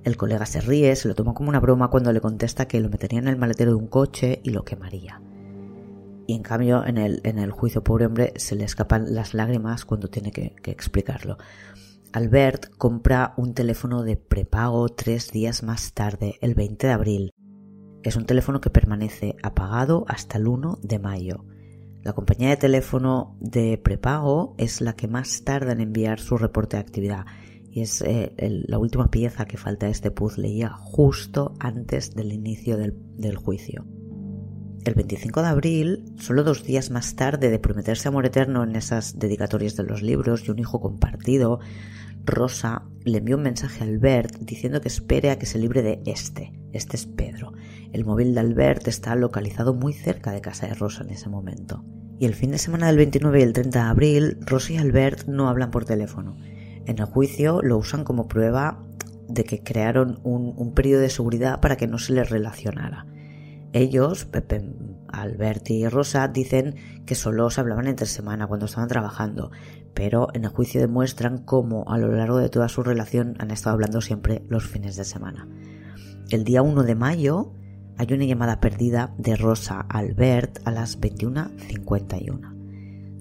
El 0.05 0.17
colega 0.17 0.47
se 0.47 0.61
ríe, 0.61 0.95
se 0.97 1.09
lo 1.09 1.15
toma 1.15 1.35
como 1.35 1.49
una 1.49 1.61
broma 1.61 1.89
cuando 1.89 2.13
le 2.13 2.21
contesta 2.21 2.69
que 2.69 2.81
lo 2.81 2.89
metería 2.89 3.19
en 3.19 3.29
el 3.29 3.37
maletero 3.37 3.73
de 3.73 3.79
un 3.79 3.89
coche 3.89 4.41
y 4.45 4.51
lo 4.51 4.65
quemaría. 4.65 5.21
Y 6.29 6.35
en 6.35 6.43
cambio, 6.43 6.85
en 6.85 6.99
el, 6.99 7.23
en 7.25 7.39
el 7.39 7.51
juicio, 7.53 7.83
pobre 7.83 8.05
hombre, 8.05 8.35
se 8.37 8.55
le 8.55 8.65
escapan 8.65 9.15
las 9.15 9.33
lágrimas 9.33 9.87
cuando 9.87 10.09
tiene 10.09 10.31
que, 10.31 10.55
explicarlo. 10.65 11.39
Albert 12.13 12.67
compra 12.77 13.33
un 13.39 13.55
teléfono 13.55 14.03
de 14.03 14.19
prepago 14.19 14.91
tres 14.91 15.33
días 15.33 15.63
más 15.63 15.95
tarde, 15.95 16.35
el 16.43 16.55
20 16.55 16.87
de 16.87 16.93
abril. 16.93 17.35
Es 18.03 18.17
un 18.17 18.27
teléfono 18.27 18.61
que 18.61 18.69
permanece 18.69 19.37
apagado 19.43 20.05
hasta 20.07 20.37
el 20.37 20.49
1 20.49 20.81
de 20.83 20.99
mayo. 20.99 21.47
La 22.03 22.13
compañía 22.13 22.51
de 22.51 22.59
teléfono 22.59 23.39
de 23.41 23.79
prepago 23.79 24.55
es 24.59 24.83
la 24.83 24.93
que 24.97 25.09
más 25.09 25.45
tarda 25.45 25.73
en 25.73 25.81
enviar 25.81 26.21
su 26.21 26.37
reporte 26.37 26.77
de 26.77 26.83
actividad 26.83 27.25
y 27.71 27.81
es 27.81 28.03
eh, 28.03 28.35
la 28.37 28.79
última 28.79 29.11
pieza 29.11 29.47
que 29.47 29.57
falta 29.57 29.87
de 29.87 29.93
este 29.93 30.11
puzzle 30.11 30.55
ya 30.55 30.75
justo 30.75 31.55
antes 31.59 32.15
del 32.15 32.35
inicio 32.35 32.77
del, 32.77 32.95
del 33.17 33.37
juicio. 33.37 33.87
El 34.89 34.95
25 34.95 35.43
de 35.43 35.49
abril, 35.49 36.15
solo 36.17 36.45
dos 36.45 36.65
días 36.65 36.91
más 36.91 37.15
tarde 37.15 37.51
de 37.51 37.59
prometerse 37.59 38.09
amor 38.09 38.25
eterno 38.25 38.65
en 38.65 38.75
esas 38.75 39.19
dedicatorias 39.19 39.77
de 39.77 39.83
los 39.83 40.01
libros 40.01 40.45
y 40.47 40.51
un 40.51 40.59
hijo 40.59 40.81
compartido, 40.81 41.61
Rosa 42.25 42.85
le 43.05 43.19
envió 43.19 43.37
un 43.37 43.43
mensaje 43.43 43.85
a 43.85 43.87
Albert 43.87 44.37
diciendo 44.39 44.81
que 44.81 44.89
espere 44.89 45.31
a 45.31 45.39
que 45.39 45.45
se 45.45 45.59
libre 45.59 45.83
de 45.83 46.01
este. 46.07 46.55
Este 46.73 46.97
es 46.97 47.05
Pedro. 47.05 47.53
El 47.93 48.07
móvil 48.07 48.33
de 48.33 48.41
Albert 48.41 48.89
está 48.89 49.15
localizado 49.15 49.75
muy 49.75 49.93
cerca 49.93 50.33
de 50.33 50.41
casa 50.41 50.67
de 50.67 50.73
Rosa 50.73 51.05
en 51.05 51.11
ese 51.11 51.29
momento. 51.29 51.85
Y 52.19 52.25
el 52.25 52.35
fin 52.35 52.53
de 52.53 52.59
semana 52.59 52.87
del 52.87 52.97
29 52.97 53.41
y 53.41 53.43
el 53.43 53.53
30 53.53 53.83
de 53.83 53.91
abril, 53.91 54.39
Rosa 54.41 54.73
y 54.73 54.79
Albert 54.79 55.29
no 55.29 55.51
hablan 55.51 55.71
por 55.71 55.85
teléfono. 55.85 56.39
En 56.87 56.99
el 56.99 57.05
juicio 57.05 57.61
lo 57.61 57.77
usan 57.77 58.05
como 58.05 58.27
prueba 58.27 58.83
de 59.29 59.45
que 59.45 59.63
crearon 59.63 60.19
un, 60.23 60.73
periodo 60.73 61.03
de 61.03 61.11
seguridad 61.11 61.61
para 61.61 61.77
que 61.77 61.87
no 61.87 61.99
se 61.99 62.15
les 62.15 62.31
relacionara. 62.31 63.05
Ellos 63.73 64.25
Albert 65.13 65.71
y 65.71 65.89
Rosa 65.89 66.29
dicen 66.29 66.77
que 67.07 67.15
solo 67.15 67.51
se 67.51 67.61
hablaban 67.61 67.87
entre 67.87 68.07
semana 68.07 68.47
cuando 68.47 68.67
estaban 68.67 68.89
trabajando, 68.89 69.51
pero 69.95 70.29
en 70.35 70.45
el 70.45 70.51
juicio 70.51 70.81
demuestran 70.81 71.39
cómo 71.39 71.85
a 71.89 71.99
lo 71.99 72.13
largo 72.13 72.39
de 72.39 72.49
toda 72.49 72.69
su 72.69 72.83
relación 72.83 73.35
han 73.39 73.51
estado 73.51 73.75
hablando 73.75 74.01
siempre 74.01 74.43
los 74.49 74.67
fines 74.67 74.97
de 74.97 75.05
semana. 75.05 75.49
El 76.31 76.45
día 76.45 76.63
1 76.63 76.83
de 76.83 76.95
mayo 76.95 77.53
hay 77.97 78.13
una 78.13 78.25
llamada 78.25 78.61
perdida 78.61 79.13
de 79.19 79.35
Rosa 79.35 79.87
a 79.89 79.99
Albert 79.99 80.61
a 80.65 80.71
las 80.71 81.01
21.51. 81.01 82.55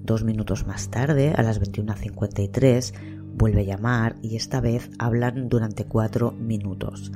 Dos 0.02 0.24
minutos 0.24 0.66
más 0.66 0.88
tarde, 0.88 1.32
a 1.36 1.42
las 1.42 1.60
21.53, 1.60 2.92
vuelve 3.34 3.62
a 3.62 3.64
llamar 3.64 4.16
y 4.22 4.36
esta 4.36 4.60
vez 4.60 4.90
hablan 4.98 5.48
durante 5.48 5.84
cuatro 5.84 6.32
minutos. 6.32 7.10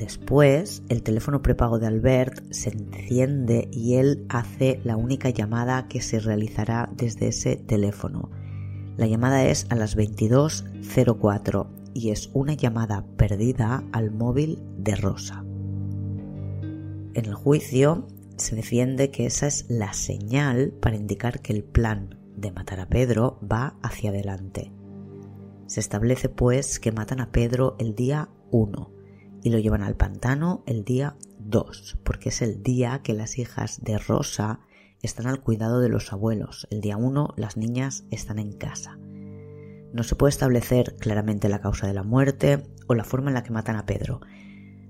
Después, 0.00 0.82
el 0.88 1.02
teléfono 1.02 1.42
prepago 1.42 1.78
de 1.78 1.86
Albert 1.86 2.50
se 2.52 2.70
enciende 2.70 3.68
y 3.70 3.96
él 3.96 4.24
hace 4.30 4.80
la 4.82 4.96
única 4.96 5.28
llamada 5.28 5.88
que 5.88 6.00
se 6.00 6.20
realizará 6.20 6.88
desde 6.96 7.28
ese 7.28 7.56
teléfono. 7.56 8.30
La 8.96 9.06
llamada 9.06 9.44
es 9.44 9.66
a 9.68 9.74
las 9.74 9.98
22.04 9.98 11.66
y 11.92 12.12
es 12.12 12.30
una 12.32 12.54
llamada 12.54 13.04
perdida 13.18 13.84
al 13.92 14.10
móvil 14.10 14.62
de 14.78 14.96
Rosa. 14.96 15.44
En 17.12 17.26
el 17.26 17.34
juicio 17.34 18.08
se 18.38 18.56
defiende 18.56 19.10
que 19.10 19.26
esa 19.26 19.48
es 19.48 19.66
la 19.68 19.92
señal 19.92 20.72
para 20.80 20.96
indicar 20.96 21.40
que 21.40 21.52
el 21.52 21.62
plan 21.62 22.18
de 22.38 22.52
matar 22.52 22.80
a 22.80 22.88
Pedro 22.88 23.38
va 23.40 23.76
hacia 23.82 24.08
adelante. 24.08 24.72
Se 25.66 25.78
establece 25.78 26.30
pues 26.30 26.80
que 26.80 26.90
matan 26.90 27.20
a 27.20 27.32
Pedro 27.32 27.76
el 27.78 27.94
día 27.94 28.30
1 28.50 28.99
y 29.42 29.50
lo 29.50 29.58
llevan 29.58 29.82
al 29.82 29.96
pantano 29.96 30.62
el 30.66 30.84
día 30.84 31.16
2, 31.38 31.98
porque 32.04 32.28
es 32.28 32.42
el 32.42 32.62
día 32.62 33.00
que 33.02 33.14
las 33.14 33.38
hijas 33.38 33.80
de 33.82 33.98
Rosa 33.98 34.60
están 35.02 35.26
al 35.26 35.40
cuidado 35.40 35.80
de 35.80 35.88
los 35.88 36.12
abuelos. 36.12 36.66
El 36.70 36.80
día 36.80 36.96
1 36.96 37.34
las 37.36 37.56
niñas 37.56 38.04
están 38.10 38.38
en 38.38 38.52
casa. 38.52 38.98
No 39.92 40.02
se 40.02 40.14
puede 40.14 40.30
establecer 40.30 40.96
claramente 40.96 41.48
la 41.48 41.60
causa 41.60 41.86
de 41.86 41.94
la 41.94 42.02
muerte 42.02 42.62
o 42.86 42.94
la 42.94 43.04
forma 43.04 43.30
en 43.30 43.34
la 43.34 43.42
que 43.42 43.52
matan 43.52 43.76
a 43.76 43.86
Pedro. 43.86 44.20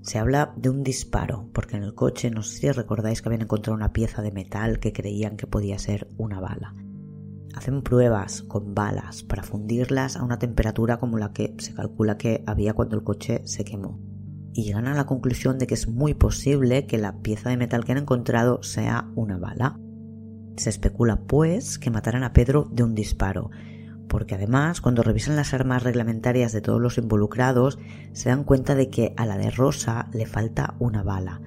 Se 0.03 0.19
habla 0.19 0.53
de 0.57 0.71
un 0.71 0.83
disparo, 0.83 1.49
porque 1.53 1.77
en 1.77 1.83
el 1.83 1.95
coche 1.95 2.31
no 2.31 2.43
sé 2.43 2.59
si 2.59 2.71
recordáis 2.73 3.23
que 3.23 3.29
habían 3.29 3.43
encontrado 3.43 3.77
una 3.77 3.93
pieza 3.93 4.23
de 4.23 4.33
metal 4.33 4.81
que 4.81 4.93
creían 4.93 5.37
que 5.37 5.47
podía 5.47 5.79
ser 5.79 6.09
una 6.17 6.41
bala. 6.41 6.75
Hacen 7.55 7.83
pruebas 7.83 8.43
con 8.43 8.75
balas 8.75 9.23
para 9.23 9.43
fundirlas 9.43 10.17
a 10.17 10.23
una 10.23 10.39
temperatura 10.39 10.99
como 10.99 11.19
la 11.19 11.33
que 11.33 11.55
se 11.59 11.75
calcula 11.75 12.17
que 12.17 12.43
había 12.47 12.75
cuando 12.75 12.97
el 12.97 13.03
coche 13.03 13.43
se 13.45 13.65
quemó 13.65 14.10
y 14.53 14.65
llegan 14.65 14.87
a 14.87 14.95
la 14.95 15.07
conclusión 15.07 15.59
de 15.59 15.67
que 15.67 15.75
es 15.75 15.89
muy 15.89 16.15
posible 16.15 16.87
que 16.87 16.99
la 16.99 17.19
pieza 17.19 17.51
de 17.51 17.57
metal 17.57 17.85
que 17.85 17.93
han 17.93 17.99
encontrado 17.99 18.63
sea 18.63 19.09
una 19.15 19.39
bala. 19.39 19.79
Se 20.57 20.71
especula, 20.71 21.21
pues, 21.27 21.79
que 21.79 21.91
mataran 21.91 22.25
a 22.25 22.33
Pedro 22.33 22.69
de 22.71 22.83
un 22.83 22.95
disparo, 22.95 23.51
porque 24.09 24.35
además, 24.35 24.81
cuando 24.81 25.03
revisan 25.03 25.37
las 25.37 25.55
armas 25.55 25.85
reglamentarias 25.85 26.53
de 26.53 26.61
todos 26.61 26.81
los 26.81 26.99
involucrados, 26.99 27.79
se 28.13 28.29
dan 28.29 28.45
cuenta 28.45 28.75
de 28.75 28.91
que 28.91 29.15
a 29.17 29.25
la 29.25 29.39
de 29.39 29.51
Rosa 29.51 30.09
le 30.13 30.27
falta 30.27 30.75
una 30.81 31.03
bala. 31.03 31.41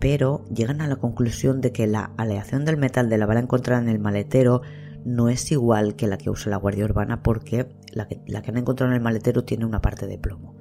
Pero 0.00 0.44
llegan 0.46 0.80
a 0.80 0.88
la 0.88 0.96
conclusión 0.96 1.60
de 1.60 1.72
que 1.72 1.86
la 1.86 2.12
aleación 2.16 2.64
del 2.64 2.78
metal 2.78 3.08
de 3.08 3.18
la 3.18 3.26
bala 3.26 3.40
encontrada 3.40 3.82
en 3.82 3.88
el 3.88 3.98
maletero 3.98 4.62
no 5.04 5.28
es 5.28 5.52
igual 5.52 5.94
que 5.94 6.06
la 6.06 6.16
que 6.16 6.30
usa 6.30 6.50
la 6.50 6.56
Guardia 6.56 6.86
Urbana 6.86 7.22
porque 7.22 7.68
la 7.92 8.08
que, 8.08 8.22
la 8.26 8.40
que 8.42 8.50
han 8.50 8.56
encontrado 8.56 8.90
en 8.90 8.96
el 8.96 9.02
maletero 9.02 9.44
tiene 9.44 9.66
una 9.66 9.82
parte 9.82 10.06
de 10.06 10.18
plomo. 10.18 10.56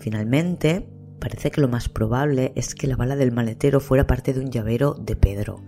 Finalmente, 0.00 0.88
parece 1.20 1.50
que 1.50 1.60
lo 1.60 1.68
más 1.68 1.90
probable 1.90 2.52
es 2.56 2.74
que 2.74 2.86
la 2.86 2.96
bala 2.96 3.16
del 3.16 3.32
maletero 3.32 3.80
fuera 3.80 4.06
parte 4.06 4.32
de 4.32 4.40
un 4.40 4.50
llavero 4.50 4.94
de 4.94 5.14
Pedro. 5.14 5.62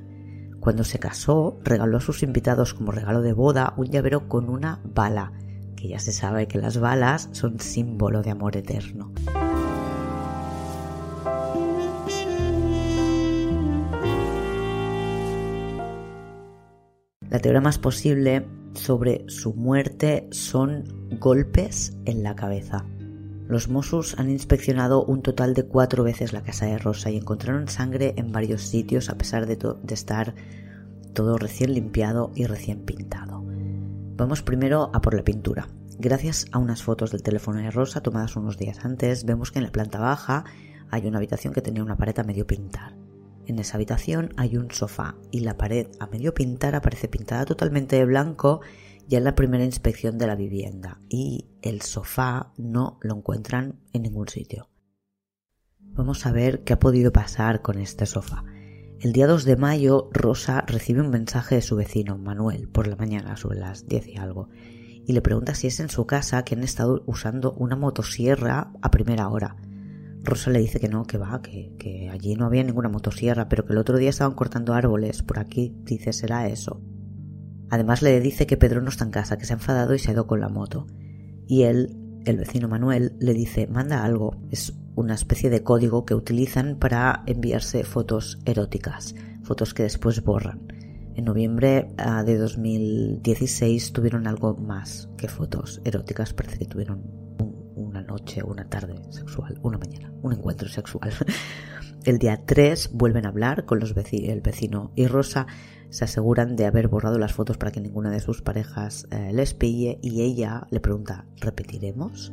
Cuando 0.59 0.85
se 0.85 0.99
casó, 0.99 1.61
regaló 1.62 1.99
a 1.99 2.01
sus 2.01 2.22
invitados 2.22 2.72
como 2.72 2.93
regalo 2.93 3.20
de 3.20 3.35
boda 3.35 3.74
un 3.76 3.89
llavero 3.89 4.28
con 4.28 4.49
una 4.49 4.80
bala, 4.85 5.33
que 5.76 5.89
ya 5.89 5.99
se 5.99 6.12
sabe 6.12 6.49
que 6.49 6.59
las 6.59 6.78
balas 6.78 7.28
son 7.33 7.61
símbolo 7.61 8.22
de 8.22 8.30
amor 8.30 8.57
eterno. 8.57 9.12
La 17.28 17.39
teoría 17.39 17.61
más 17.61 17.78
posible 17.78 18.47
sobre 18.72 19.26
su 19.28 19.53
muerte 19.53 20.28
son 20.30 20.85
golpes 21.20 21.95
en 22.07 22.22
la 22.22 22.35
cabeza. 22.35 22.87
Los 23.53 23.68
Mossos 23.68 24.18
han 24.18 24.30
inspeccionado 24.30 25.05
un 25.05 25.20
total 25.20 25.53
de 25.53 25.66
cuatro 25.66 26.05
veces 26.05 26.32
la 26.32 26.42
casa 26.42 26.64
de 26.64 26.78
Rosa 26.78 27.11
y 27.11 27.18
encontraron 27.18 27.68
sangre 27.68 28.14
en 28.16 28.32
varios 28.32 28.62
sitios 28.62 29.11
a 29.11 29.18
pesar 29.18 29.44
de, 29.44 29.57
de 29.57 29.92
estar 29.94 30.34
todo 31.12 31.36
recién 31.36 31.74
limpiado 31.74 32.32
y 32.34 32.46
recién 32.46 32.86
pintado. 32.86 33.44
Vamos 34.16 34.40
primero 34.40 34.90
a 34.94 35.03
por 35.03 35.12
la 35.12 35.22
pintura. 35.22 35.68
Gracias 35.98 36.46
a 36.50 36.57
unas 36.57 36.82
fotos 36.82 37.11
del 37.12 37.22
teléfono 37.22 37.59
de 37.59 37.70
Rosa 37.70 38.00
tomadas 38.00 38.36
unos 38.36 38.57
días 38.57 38.86
antes, 38.86 39.26
vemos 39.26 39.53
que 39.53 39.59
en 39.59 39.66
la 39.66 39.70
planta 39.70 40.00
baja 40.00 40.46
hay 40.90 41.07
una 41.07 41.18
habitación 41.18 41.53
que 41.53 41.61
tenía 41.61 41.82
una 41.82 41.98
pared 41.98 42.18
a 42.18 42.24
medio 42.24 42.46
pintar. 42.46 42.96
En 43.44 43.59
esa 43.59 43.76
habitación 43.76 44.32
hay 44.38 44.57
un 44.57 44.70
sofá 44.70 45.16
y 45.30 45.40
la 45.40 45.59
pared 45.59 45.88
a 46.00 46.07
medio 46.07 46.32
pintar 46.32 46.74
aparece 46.74 47.07
pintada 47.07 47.44
totalmente 47.44 47.96
de 47.96 48.07
blanco 48.07 48.62
ya 49.12 49.18
en 49.18 49.24
la 49.24 49.34
primera 49.34 49.62
inspección 49.62 50.16
de 50.16 50.26
la 50.26 50.36
vivienda 50.36 50.98
y 51.10 51.50
el 51.60 51.82
sofá 51.82 52.54
no 52.56 52.98
lo 53.02 53.14
encuentran 53.14 53.78
en 53.92 54.04
ningún 54.04 54.28
sitio. 54.28 54.70
Vamos 55.78 56.24
a 56.24 56.32
ver 56.32 56.64
qué 56.64 56.72
ha 56.72 56.78
podido 56.78 57.12
pasar 57.12 57.60
con 57.60 57.78
este 57.78 58.06
sofá. 58.06 58.42
El 59.00 59.12
día 59.12 59.26
2 59.26 59.44
de 59.44 59.56
mayo, 59.58 60.08
Rosa 60.14 60.62
recibe 60.66 61.02
un 61.02 61.10
mensaje 61.10 61.56
de 61.56 61.60
su 61.60 61.76
vecino, 61.76 62.16
Manuel, 62.16 62.68
por 62.68 62.86
la 62.86 62.96
mañana, 62.96 63.36
sobre 63.36 63.58
las 63.58 63.86
10 63.86 64.08
y 64.08 64.16
algo, 64.16 64.48
y 65.04 65.12
le 65.12 65.20
pregunta 65.20 65.54
si 65.54 65.66
es 65.66 65.78
en 65.80 65.90
su 65.90 66.06
casa 66.06 66.42
que 66.42 66.54
han 66.54 66.62
estado 66.62 67.02
usando 67.04 67.52
una 67.52 67.76
motosierra 67.76 68.72
a 68.80 68.90
primera 68.90 69.28
hora. 69.28 69.56
Rosa 70.22 70.50
le 70.50 70.60
dice 70.60 70.80
que 70.80 70.88
no, 70.88 71.04
que 71.04 71.18
va, 71.18 71.42
que, 71.42 71.74
que 71.78 72.08
allí 72.08 72.34
no 72.34 72.46
había 72.46 72.64
ninguna 72.64 72.88
motosierra, 72.88 73.50
pero 73.50 73.66
que 73.66 73.74
el 73.74 73.78
otro 73.78 73.98
día 73.98 74.08
estaban 74.08 74.32
cortando 74.32 74.72
árboles 74.72 75.22
por 75.22 75.38
aquí, 75.38 75.76
dice 75.84 76.14
será 76.14 76.48
eso. 76.48 76.80
Además 77.73 78.03
le 78.03 78.20
dice 78.20 78.47
que 78.47 78.59
Pedro 78.59 78.83
no 78.83 78.91
está 78.91 79.07
en 79.07 79.11
casa, 79.11 79.39
que 79.39 79.47
se 79.47 79.55
ha 79.55 79.57
enfadado 79.57 79.95
y 79.95 79.99
se 79.99 80.11
ha 80.11 80.12
ido 80.12 80.27
con 80.27 80.41
la 80.41 80.51
moto. 80.51 80.87
Y 81.47 81.62
él, 81.62 82.20
el 82.27 82.37
vecino 82.37 82.68
Manuel, 82.68 83.16
le 83.18 83.33
dice, 83.33 83.66
manda 83.66 84.05
algo. 84.05 84.37
Es 84.51 84.75
una 84.95 85.14
especie 85.14 85.49
de 85.49 85.62
código 85.62 86.05
que 86.05 86.14
utilizan 86.14 86.77
para 86.79 87.23
enviarse 87.25 87.83
fotos 87.85 88.41
eróticas, 88.45 89.14
fotos 89.43 89.73
que 89.73 89.85
después 89.85 90.23
borran. 90.23 90.68
En 91.14 91.25
noviembre 91.25 91.89
ah, 91.97 92.23
de 92.25 92.37
2016 92.37 93.95
tuvieron 93.95 94.27
algo 94.27 94.55
más 94.55 95.09
que 95.16 95.29
fotos 95.29 95.81
eróticas, 95.83 96.35
parece 96.35 96.59
que 96.59 96.66
tuvieron 96.66 97.01
una 97.75 98.03
noche, 98.03 98.43
una 98.43 98.68
tarde 98.68 98.97
sexual, 99.09 99.59
una 99.62 99.79
mañana, 99.79 100.12
un 100.20 100.35
encuentro 100.35 100.68
sexual. 100.68 101.11
El 102.05 102.18
día 102.18 102.44
3 102.44 102.90
vuelven 102.94 103.26
a 103.26 103.28
hablar 103.28 103.64
con 103.64 103.78
los 103.78 103.94
el 103.96 104.40
vecino 104.40 104.90
y 104.96 105.07
Rosa 105.07 105.46
se 105.88 106.05
aseguran 106.05 106.57
de 106.57 106.66
haber 106.66 106.88
borrado 106.88 107.16
las 107.16 107.32
fotos 107.32 107.59
para 107.59 107.70
que 107.70 107.80
ninguna 107.80 108.11
de 108.11 108.18
sus 108.18 108.42
parejas 108.42 109.07
eh, 109.12 109.30
les 109.32 109.55
pille 109.55 110.00
y 110.03 110.22
ella 110.22 110.66
le 110.70 110.80
pregunta 110.80 111.26
¿repetiremos? 111.40 112.32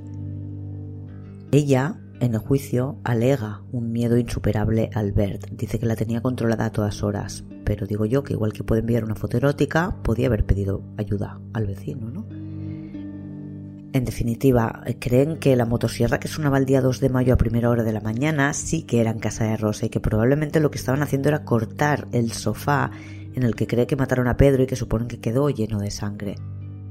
Ella, 1.51 1.99
en 2.20 2.34
el 2.34 2.39
juicio, 2.39 2.99
alega 3.03 3.61
un 3.72 3.91
miedo 3.91 4.17
insuperable 4.17 4.89
a 4.95 4.99
Albert. 4.99 5.49
Dice 5.51 5.78
que 5.78 5.86
la 5.86 5.95
tenía 5.95 6.22
controlada 6.22 6.65
a 6.65 6.72
todas 6.72 7.03
horas, 7.03 7.43
pero 7.63 7.86
digo 7.86 8.05
yo 8.05 8.24
que 8.24 8.34
igual 8.34 8.53
que 8.53 8.63
puede 8.63 8.82
enviar 8.82 9.03
una 9.03 9.15
foto 9.15 9.38
erótica, 9.38 9.97
podía 10.03 10.28
haber 10.28 10.45
pedido 10.45 10.84
ayuda 10.97 11.39
al 11.53 11.67
vecino, 11.67 12.09
¿no? 12.09 12.39
En 13.92 14.06
definitiva, 14.06 14.84
creen 15.00 15.38
que 15.38 15.56
la 15.56 15.66
motosierra 15.66 16.20
que 16.20 16.28
sonaba 16.28 16.60
el 16.60 16.66
día 16.66 16.80
2 16.80 17.00
de 17.00 17.10
mayo 17.10 17.34
a 17.34 17.38
primera 17.38 17.72
hora 17.72 17.84
de 17.84 17.92
la 17.92 18.02
mañana 18.02 18.54
sí 18.54 18.84
que 18.84 19.02
era 19.02 19.10
en 19.10 19.18
casa 19.18 19.46
de 19.46 19.58
Rosa 19.58 19.88
y 19.88 19.90
que 19.90 20.00
probablemente 20.00 20.60
lo 20.60 20.70
que 20.70 20.78
estaban 20.78 21.02
haciendo 21.02 21.30
era 21.30 21.44
cortar 21.44 22.08
el 22.12 22.32
sofá 22.32 22.92
en 23.34 23.42
el 23.42 23.56
que 23.56 23.66
cree 23.66 23.88
que 23.88 23.96
mataron 23.96 24.28
a 24.28 24.38
Pedro 24.38 24.62
y 24.62 24.68
que 24.68 24.76
suponen 24.76 25.08
que 25.08 25.20
quedó 25.20 25.50
lleno 25.50 25.80
de 25.80 25.90
sangre. 25.90 26.36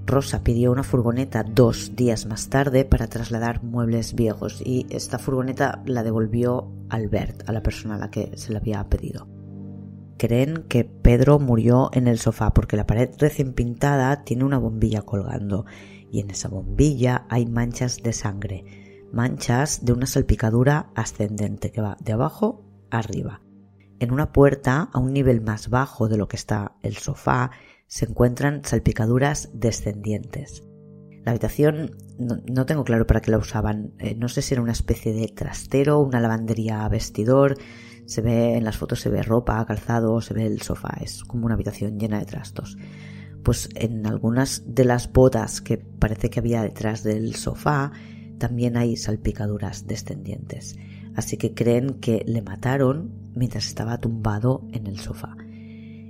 Rosa 0.07 0.43
pidió 0.43 0.73
una 0.73 0.83
furgoneta 0.83 1.45
dos 1.45 1.95
días 1.95 2.27
más 2.27 2.49
tarde 2.49 2.85
para 2.85 3.07
trasladar 3.07 3.63
muebles 3.63 4.15
viejos 4.15 4.61
y 4.65 4.87
esta 4.91 5.21
furgoneta 5.21 5.83
la 5.87 6.03
devolvió 6.03 6.69
Albert, 6.89 7.49
a 7.49 7.53
la 7.53 7.63
persona 7.63 7.95
a 7.95 7.99
la 7.99 8.11
que 8.11 8.37
se 8.37 8.51
le 8.51 8.59
había 8.59 8.83
pedido. 8.89 9.29
Creen 10.17 10.65
que 10.69 10.85
Pedro 10.85 11.39
murió 11.39 11.91
en 11.93 12.09
el 12.09 12.19
sofá 12.19 12.53
porque 12.53 12.77
la 12.77 12.87
pared 12.87 13.11
recién 13.19 13.53
pintada 13.53 14.25
tiene 14.25 14.45
una 14.45 14.59
bombilla 14.59 15.03
colgando 15.03 15.65
y 16.11 16.21
en 16.21 16.31
esa 16.31 16.49
bombilla 16.49 17.27
hay 17.29 17.47
manchas 17.47 17.99
de 18.03 18.13
sangre, 18.13 19.09
manchas 19.13 19.85
de 19.85 19.93
una 19.93 20.07
salpicadura 20.07 20.91
ascendente 20.95 21.71
que 21.71 21.81
va 21.81 21.97
de 22.01 22.13
abajo 22.13 22.65
arriba. 22.91 23.43
En 24.01 24.13
una 24.13 24.33
puerta, 24.33 24.91
a 24.93 24.99
un 24.99 25.13
nivel 25.13 25.41
más 25.41 25.71
bajo 25.71 26.09
de 26.09 26.17
lo 26.17 26.29
que 26.29 26.37
está 26.37 26.77
el 26.83 26.97
sofá, 26.97 27.51
se 27.87 28.05
encuentran 28.05 28.63
salpicaduras 28.65 29.51
descendientes. 29.55 30.63
La 31.25 31.33
habitación 31.33 31.97
no, 32.19 32.65
tengo 32.67 32.85
claro 32.85 33.07
para 33.07 33.21
qué 33.21 33.31
la 33.31 33.39
usaban. 33.39 33.95
Eh, 33.99 34.15
no 34.15 34.29
sé 34.29 34.41
si 34.41 34.55
era 34.55 34.63
una 34.63 34.73
especie 34.73 35.13
de 35.13 35.29
trastero, 35.29 36.01
una 36.01 36.21
lavandería 36.21 36.89
vestidor. 36.89 37.57
Se 38.07 38.23
ve 38.23 38.57
en 38.57 38.65
las 38.65 38.77
fotos, 38.77 39.01
se 39.01 39.11
ve 39.11 39.23
ropa, 39.23 39.65
calzado, 39.67 40.21
se 40.21 40.33
ve 40.33 40.47
el 40.47 40.63
sofá, 40.63 40.97
es 41.01 41.25
como 41.25 41.47
una 41.47 41.55
habitación 41.55 41.99
llena 41.99 42.19
de 42.19 42.25
trastos. 42.25 42.77
Pues 43.49 43.71
en 43.77 44.07
algunas 44.07 44.63
de 44.67 44.85
las 44.85 45.11
botas 45.11 45.63
que 45.63 45.79
parece 45.79 46.29
que 46.29 46.39
había 46.39 46.61
detrás 46.61 47.03
del 47.03 47.35
sofá, 47.35 47.93
también 48.37 48.77
hay 48.77 48.99
salpicaduras 48.99 49.87
descendientes. 49.87 50.77
Así 51.17 51.39
que 51.39 51.55
creen 51.55 51.95
que 51.95 52.23
le 52.27 52.43
mataron 52.43 53.11
mientras 53.35 53.67
estaba 53.67 53.97
tumbado 53.97 54.69
en 54.73 54.87
el 54.87 54.99
sofá 54.99 55.35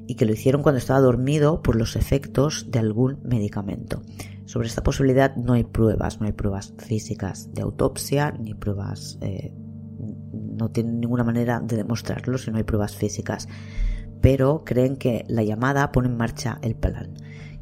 y 0.08 0.16
que 0.16 0.26
lo 0.26 0.32
hicieron 0.32 0.64
cuando 0.64 0.80
estaba 0.80 0.98
dormido 0.98 1.62
por 1.62 1.76
los 1.76 1.94
efectos 1.94 2.72
de 2.72 2.80
algún 2.80 3.20
medicamento. 3.22 4.02
Sobre 4.46 4.66
esta 4.66 4.82
posibilidad 4.82 5.36
no 5.36 5.52
hay 5.52 5.62
pruebas, 5.62 6.18
no 6.18 6.26
hay 6.26 6.32
pruebas 6.32 6.74
físicas 6.78 7.54
de 7.54 7.62
autopsia 7.62 8.32
ni 8.32 8.54
pruebas, 8.54 9.16
eh, 9.20 9.54
no 10.58 10.72
tienen 10.72 10.98
ninguna 10.98 11.22
manera 11.22 11.60
de 11.60 11.76
demostrarlo 11.76 12.36
si 12.36 12.50
no 12.50 12.56
hay 12.56 12.64
pruebas 12.64 12.96
físicas. 12.96 13.46
Pero 14.20 14.64
creen 14.64 14.96
que 14.96 15.24
la 15.28 15.42
llamada 15.42 15.92
pone 15.92 16.08
en 16.08 16.16
marcha 16.16 16.58
el 16.62 16.74
plan, 16.74 17.14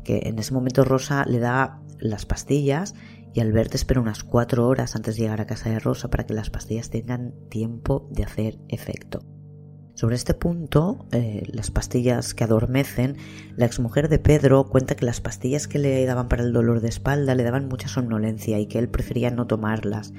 que 0.04 0.22
en 0.24 0.38
ese 0.38 0.54
momento 0.54 0.84
Rosa 0.84 1.24
le 1.26 1.38
da 1.38 1.80
las 1.98 2.26
pastillas 2.26 2.94
y 3.34 3.40
Albert 3.40 3.74
espera 3.74 4.00
unas 4.00 4.24
cuatro 4.24 4.66
horas 4.66 4.96
antes 4.96 5.16
de 5.16 5.22
llegar 5.22 5.40
a 5.40 5.46
casa 5.46 5.68
de 5.68 5.78
Rosa 5.78 6.08
para 6.08 6.24
que 6.24 6.34
las 6.34 6.48
pastillas 6.48 6.88
tengan 6.88 7.34
tiempo 7.50 8.08
de 8.10 8.24
hacer 8.24 8.58
efecto. 8.68 9.20
Sobre 9.96 10.14
este 10.14 10.34
punto, 10.34 11.06
eh, 11.12 11.42
las 11.52 11.70
pastillas 11.70 12.34
que 12.34 12.44
adormecen, 12.44 13.16
la 13.56 13.64
exmujer 13.64 14.10
de 14.10 14.18
Pedro 14.18 14.68
cuenta 14.68 14.94
que 14.94 15.06
las 15.06 15.22
pastillas 15.22 15.68
que 15.68 15.78
le 15.78 16.04
daban 16.04 16.28
para 16.28 16.42
el 16.42 16.52
dolor 16.52 16.80
de 16.80 16.88
espalda 16.88 17.34
le 17.34 17.44
daban 17.44 17.68
mucha 17.68 17.88
somnolencia 17.88 18.58
y 18.58 18.66
que 18.66 18.78
él 18.78 18.90
prefería 18.90 19.30
no 19.30 19.46
tomarlas. 19.46 20.12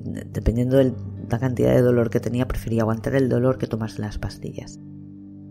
Dependiendo 0.00 0.78
de 0.78 0.94
la 1.28 1.38
cantidad 1.38 1.72
de 1.72 1.82
dolor 1.82 2.10
que 2.10 2.18
tenía, 2.18 2.48
prefería 2.48 2.82
aguantar 2.82 3.14
el 3.14 3.28
dolor 3.28 3.58
que 3.58 3.68
tomarse 3.68 4.00
las 4.00 4.18
pastillas. 4.18 4.80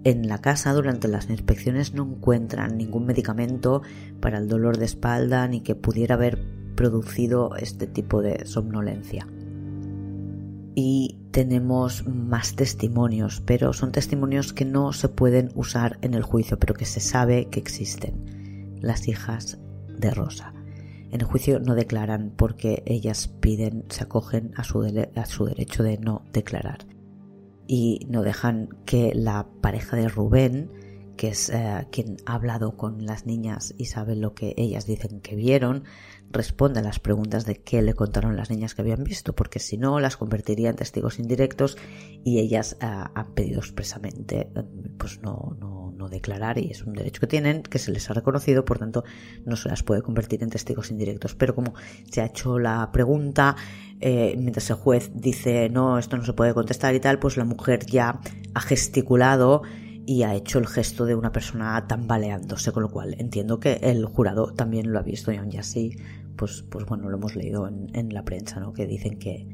En 0.04 0.28
la 0.28 0.40
casa 0.40 0.74
durante 0.74 1.08
las 1.08 1.30
inspecciones 1.30 1.94
no 1.94 2.04
encuentran 2.04 2.78
ningún 2.78 3.06
medicamento 3.06 3.82
para 4.22 4.38
el 4.38 4.48
dolor 4.48 4.78
de 4.78 4.86
espalda 4.86 5.48
ni 5.48 5.62
que 5.62 5.76
pudiera 5.76 6.16
haber 6.16 6.40
producido 6.76 7.56
este 7.58 7.88
tipo 7.88 8.22
de 8.22 8.46
somnolencia 8.46 9.28
y 10.82 11.18
tenemos 11.32 12.08
más 12.08 12.56
testimonios, 12.56 13.42
pero 13.46 13.74
son 13.74 13.92
testimonios 13.92 14.54
que 14.54 14.64
no 14.64 14.94
se 14.94 15.10
pueden 15.10 15.52
usar 15.56 16.00
en 16.02 16.14
el 16.14 16.24
juicio, 16.24 16.58
pero 16.58 16.74
que 16.74 16.86
se 16.86 17.02
sabe 17.02 17.50
que 17.50 17.60
existen. 17.60 18.78
Las 18.80 19.10
hijas 19.10 19.60
de 19.90 20.12
Rosa. 20.12 20.54
En 21.12 21.20
el 21.20 21.28
juicio 21.28 21.60
no 21.60 21.76
declaran 21.76 22.32
porque 22.34 22.84
ellas 22.86 23.28
piden, 23.28 23.84
se 23.90 24.04
acogen 24.04 24.54
a 24.56 24.64
su, 24.64 24.82
a 25.16 25.26
su 25.26 25.46
derecho 25.46 25.84
de 25.84 25.98
no 25.98 26.22
declarar. 26.32 26.86
Y 27.72 28.08
no 28.10 28.24
dejan 28.24 28.70
que 28.88 29.14
la 29.14 29.48
pareja 29.62 29.96
de 29.96 30.10
Rubén, 30.10 30.72
que 31.18 31.28
es 31.28 31.52
eh, 31.52 31.86
quien 31.92 32.18
ha 32.26 32.34
hablado 32.34 32.76
con 32.76 33.06
las 33.06 33.28
niñas 33.28 33.76
y 33.78 33.86
sabe 33.86 34.16
lo 34.16 34.34
que 34.34 34.56
ellas 34.58 34.88
dicen 34.88 35.22
que 35.22 35.36
vieron, 35.36 35.84
responde 36.32 36.80
a 36.80 36.84
las 36.84 37.00
preguntas 37.00 37.46
de 37.46 37.62
qué 37.62 37.84
le 37.84 37.94
contaron 37.94 38.36
las 38.36 38.50
niñas 38.50 38.74
que 38.74 38.82
habían 38.82 39.04
visto, 39.04 39.36
porque 39.36 39.60
si 39.60 39.78
no 39.78 40.00
las 40.00 40.18
convertiría 40.18 40.72
en 40.72 40.78
testigos 40.78 41.20
indirectos 41.20 41.78
y 42.24 42.40
ellas 42.40 42.76
ah, 42.82 43.12
han 43.14 43.36
pedido 43.36 43.60
expresamente 43.60 44.50
mm, 44.56 44.98
pues 44.98 45.22
no, 45.22 45.56
no, 45.60 45.89
no, 46.00 46.10
declarar 46.10 46.58
y 46.58 46.72
es 46.72 46.84
un 46.84 46.94
derecho 46.94 47.20
que 47.20 47.28
tienen, 47.28 47.62
que 47.62 47.78
se 47.78 47.92
les 47.92 48.10
ha 48.10 48.14
reconocido, 48.14 48.66
por 48.66 48.80
tanto 48.80 49.04
no 49.46 49.56
se 49.56 49.70
las 49.70 49.84
puede 49.84 50.02
convertir 50.02 50.42
en 50.42 50.50
testigos 50.50 50.90
indirectos. 50.90 51.36
Pero 51.36 51.54
como 51.54 51.74
se 52.10 52.22
ha 52.22 52.26
hecho 52.26 52.58
la 52.58 52.92
pregunta, 52.92 53.56
eh, 54.00 54.36
mientras 54.38 54.70
el 54.70 54.78
juez 54.78 55.12
dice 55.14 55.70
no, 55.70 56.00
esto 56.00 56.18
no 56.18 56.26
se 56.26 56.34
puede 56.34 56.54
contestar 56.54 56.96
y 56.96 57.00
tal, 57.00 57.20
pues 57.20 57.38
la 57.38 57.46
mujer 57.46 57.86
ya 57.86 58.20
ha 58.54 58.62
gesticulado 58.62 59.62
y 60.06 60.24
ha 60.24 60.34
hecho 60.34 60.58
el 60.58 60.66
gesto 60.66 61.06
de 61.06 61.14
una 61.14 61.32
persona 61.32 61.86
tambaleándose, 61.86 62.72
con 62.72 62.82
lo 62.82 62.90
cual 62.90 63.16
entiendo 63.20 63.60
que 63.60 63.74
el 63.84 64.06
jurado 64.06 64.54
también 64.54 64.92
lo 64.92 64.98
ha 64.98 65.04
visto 65.04 65.32
y 65.32 65.36
aún 65.36 65.56
así 65.58 65.98
pues, 66.36 66.64
pues 66.70 66.86
bueno, 66.86 67.10
lo 67.10 67.18
hemos 67.18 67.36
leído 67.36 67.68
en, 67.68 68.14
la 68.14 68.24
prensa, 68.24 68.62
¿no? 68.62 68.72
Que 68.72 68.88
dicen 68.88 69.20
que, 69.20 69.46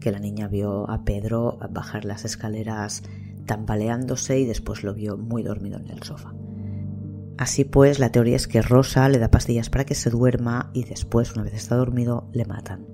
que 0.00 0.12
la 0.12 0.20
niña 0.20 0.46
vio 0.46 0.88
a 0.88 1.04
Pedro 1.04 1.58
bajar 1.70 2.04
las 2.04 2.24
escaleras 2.24 3.02
tambaleándose 3.48 4.38
y 4.38 4.46
después 4.46 4.84
lo 4.84 4.94
vio 4.94 5.16
muy 5.16 5.42
dormido 5.42 5.80
en 5.80 5.90
el 5.90 6.04
sofá. 6.04 6.32
Así 7.36 7.64
pues, 7.64 7.98
la 7.98 8.12
teoría 8.12 8.36
es 8.36 8.46
que 8.46 8.62
Rosa 8.62 9.08
le 9.08 9.18
da 9.18 9.32
pastillas 9.32 9.70
para 9.70 9.84
que 9.84 9.96
se 9.96 10.10
duerma 10.10 10.70
y 10.72 10.84
después, 10.84 11.34
una 11.34 11.42
vez 11.42 11.54
está 11.54 11.74
dormido, 11.74 12.28
le 12.32 12.44
matan. 12.44 12.86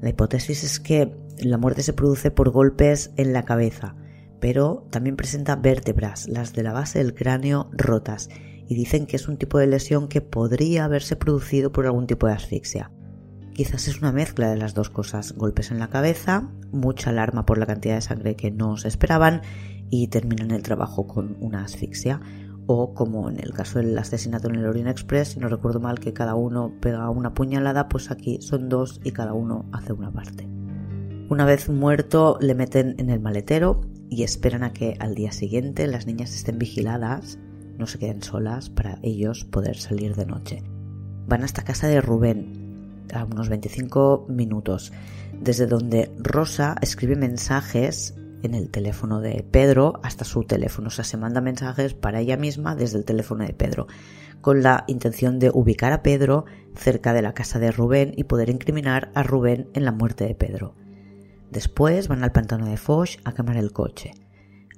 La 0.00 0.08
hipótesis 0.08 0.64
es 0.64 0.80
que 0.80 1.14
la 1.38 1.58
muerte 1.58 1.82
se 1.82 1.92
produce 1.92 2.30
por 2.30 2.50
golpes 2.50 3.10
en 3.16 3.32
la 3.32 3.44
cabeza, 3.44 3.96
pero 4.40 4.86
también 4.90 5.16
presenta 5.16 5.56
vértebras, 5.56 6.28
las 6.28 6.54
de 6.54 6.62
la 6.62 6.72
base 6.72 6.98
del 6.98 7.14
cráneo, 7.14 7.70
rotas 7.72 8.28
y 8.68 8.74
dicen 8.74 9.06
que 9.06 9.16
es 9.16 9.28
un 9.28 9.38
tipo 9.38 9.58
de 9.58 9.66
lesión 9.66 10.08
que 10.08 10.20
podría 10.20 10.84
haberse 10.84 11.16
producido 11.16 11.72
por 11.72 11.86
algún 11.86 12.06
tipo 12.06 12.26
de 12.26 12.34
asfixia. 12.34 12.90
Quizás 13.58 13.88
es 13.88 13.98
una 13.98 14.12
mezcla 14.12 14.48
de 14.50 14.56
las 14.56 14.72
dos 14.72 14.88
cosas, 14.88 15.32
golpes 15.32 15.72
en 15.72 15.80
la 15.80 15.88
cabeza, 15.88 16.48
mucha 16.70 17.10
alarma 17.10 17.44
por 17.44 17.58
la 17.58 17.66
cantidad 17.66 17.96
de 17.96 18.00
sangre 18.02 18.36
que 18.36 18.52
no 18.52 18.76
se 18.76 18.86
esperaban 18.86 19.42
y 19.90 20.06
terminan 20.06 20.52
el 20.52 20.62
trabajo 20.62 21.08
con 21.08 21.36
una 21.40 21.64
asfixia. 21.64 22.20
O 22.68 22.94
como 22.94 23.28
en 23.28 23.40
el 23.40 23.52
caso 23.52 23.80
del 23.80 23.98
asesinato 23.98 24.48
en 24.48 24.54
el 24.54 24.66
Orient 24.66 24.90
Express, 24.90 25.30
si 25.30 25.40
no 25.40 25.48
recuerdo 25.48 25.80
mal 25.80 25.98
que 25.98 26.12
cada 26.12 26.36
uno 26.36 26.72
pega 26.80 27.10
una 27.10 27.34
puñalada, 27.34 27.88
pues 27.88 28.12
aquí 28.12 28.38
son 28.42 28.68
dos 28.68 29.00
y 29.02 29.10
cada 29.10 29.32
uno 29.32 29.68
hace 29.72 29.92
una 29.92 30.12
parte. 30.12 30.48
Una 31.28 31.44
vez 31.44 31.68
muerto 31.68 32.38
le 32.40 32.54
meten 32.54 32.94
en 32.98 33.10
el 33.10 33.18
maletero 33.18 33.80
y 34.08 34.22
esperan 34.22 34.62
a 34.62 34.72
que 34.72 34.96
al 35.00 35.16
día 35.16 35.32
siguiente 35.32 35.88
las 35.88 36.06
niñas 36.06 36.32
estén 36.32 36.60
vigiladas 36.60 37.40
no 37.76 37.88
se 37.88 37.98
queden 37.98 38.22
solas 38.22 38.70
para 38.70 39.00
ellos 39.02 39.44
poder 39.44 39.78
salir 39.78 40.14
de 40.14 40.26
noche. 40.26 40.62
Van 41.26 41.42
hasta 41.42 41.64
casa 41.64 41.88
de 41.88 42.00
Rubén, 42.00 42.57
a 43.14 43.24
unos 43.24 43.48
25 43.48 44.26
minutos, 44.28 44.92
desde 45.32 45.66
donde 45.66 46.10
Rosa 46.18 46.76
escribe 46.80 47.16
mensajes 47.16 48.14
en 48.42 48.54
el 48.54 48.70
teléfono 48.70 49.20
de 49.20 49.44
Pedro 49.50 50.00
hasta 50.02 50.24
su 50.24 50.44
teléfono. 50.44 50.88
O 50.88 50.90
sea, 50.90 51.04
se 51.04 51.16
manda 51.16 51.40
mensajes 51.40 51.94
para 51.94 52.20
ella 52.20 52.36
misma 52.36 52.74
desde 52.76 52.98
el 52.98 53.04
teléfono 53.04 53.44
de 53.44 53.52
Pedro, 53.52 53.86
con 54.40 54.62
la 54.62 54.84
intención 54.86 55.38
de 55.38 55.50
ubicar 55.52 55.92
a 55.92 56.02
Pedro 56.02 56.44
cerca 56.76 57.12
de 57.12 57.22
la 57.22 57.34
casa 57.34 57.58
de 57.58 57.72
Rubén 57.72 58.12
y 58.16 58.24
poder 58.24 58.50
incriminar 58.50 59.10
a 59.14 59.22
Rubén 59.22 59.68
en 59.74 59.84
la 59.84 59.92
muerte 59.92 60.24
de 60.26 60.34
Pedro. 60.34 60.74
Después 61.50 62.08
van 62.08 62.22
al 62.22 62.32
pantano 62.32 62.66
de 62.66 62.76
Foch 62.76 63.16
a 63.24 63.32
quemar 63.32 63.56
el 63.56 63.72
coche. 63.72 64.12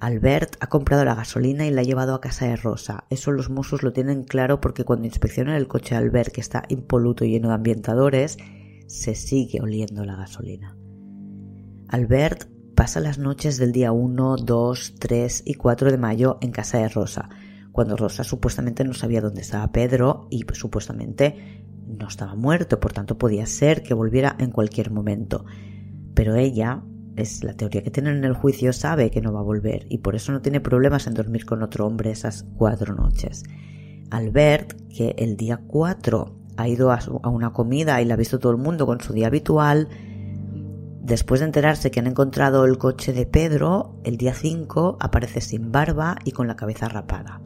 Albert 0.00 0.56
ha 0.60 0.68
comprado 0.68 1.04
la 1.04 1.14
gasolina 1.14 1.66
y 1.66 1.70
la 1.70 1.82
ha 1.82 1.84
llevado 1.84 2.14
a 2.14 2.20
casa 2.22 2.46
de 2.46 2.56
Rosa. 2.56 3.04
Eso 3.10 3.32
los 3.32 3.50
mozos 3.50 3.82
lo 3.82 3.92
tienen 3.92 4.24
claro 4.24 4.60
porque 4.60 4.84
cuando 4.84 5.06
inspeccionan 5.06 5.56
el 5.56 5.68
coche 5.68 5.94
de 5.94 6.00
Albert, 6.00 6.32
que 6.32 6.40
está 6.40 6.64
impoluto 6.68 7.24
y 7.24 7.32
lleno 7.32 7.48
de 7.48 7.54
ambientadores, 7.54 8.38
se 8.86 9.14
sigue 9.14 9.60
oliendo 9.60 10.04
la 10.04 10.16
gasolina. 10.16 10.74
Albert 11.88 12.48
pasa 12.74 13.00
las 13.00 13.18
noches 13.18 13.58
del 13.58 13.72
día 13.72 13.92
1, 13.92 14.36
2, 14.36 14.94
3 14.98 15.42
y 15.44 15.54
4 15.54 15.90
de 15.90 15.98
mayo 15.98 16.38
en 16.40 16.50
casa 16.50 16.78
de 16.78 16.88
Rosa, 16.88 17.28
cuando 17.70 17.96
Rosa 17.96 18.24
supuestamente 18.24 18.84
no 18.84 18.94
sabía 18.94 19.20
dónde 19.20 19.42
estaba 19.42 19.70
Pedro 19.70 20.28
y 20.30 20.44
pues, 20.44 20.58
supuestamente 20.58 21.64
no 21.86 22.08
estaba 22.08 22.34
muerto, 22.34 22.80
por 22.80 22.92
tanto 22.92 23.18
podía 23.18 23.44
ser 23.44 23.82
que 23.82 23.92
volviera 23.92 24.34
en 24.38 24.50
cualquier 24.50 24.90
momento. 24.90 25.44
Pero 26.14 26.36
ella, 26.36 26.82
es 27.16 27.44
la 27.44 27.54
teoría 27.54 27.82
que 27.82 27.90
tienen 27.90 28.16
en 28.16 28.24
el 28.24 28.34
juicio, 28.34 28.72
sabe 28.72 29.10
que 29.10 29.20
no 29.20 29.32
va 29.32 29.40
a 29.40 29.44
volver 29.44 29.86
y 29.88 29.98
por 29.98 30.14
eso 30.14 30.32
no 30.32 30.40
tiene 30.40 30.60
problemas 30.60 31.06
en 31.06 31.14
dormir 31.14 31.44
con 31.44 31.62
otro 31.62 31.86
hombre 31.86 32.10
esas 32.10 32.46
cuatro 32.56 32.94
noches. 32.94 33.44
Albert, 34.10 34.74
que 34.88 35.14
el 35.18 35.36
día 35.36 35.60
4 35.66 36.36
ha 36.56 36.68
ido 36.68 36.90
a, 36.90 36.98
a 37.22 37.28
una 37.28 37.52
comida 37.52 38.00
y 38.02 38.04
la 38.04 38.14
ha 38.14 38.16
visto 38.16 38.38
todo 38.38 38.52
el 38.52 38.58
mundo 38.58 38.86
con 38.86 39.00
su 39.00 39.12
día 39.12 39.28
habitual, 39.28 39.88
después 41.02 41.40
de 41.40 41.46
enterarse 41.46 41.90
que 41.90 42.00
han 42.00 42.06
encontrado 42.06 42.64
el 42.64 42.78
coche 42.78 43.12
de 43.12 43.26
Pedro, 43.26 43.96
el 44.04 44.16
día 44.16 44.34
5 44.34 44.98
aparece 45.00 45.40
sin 45.40 45.72
barba 45.72 46.16
y 46.24 46.32
con 46.32 46.46
la 46.46 46.56
cabeza 46.56 46.88
rapada. 46.88 47.40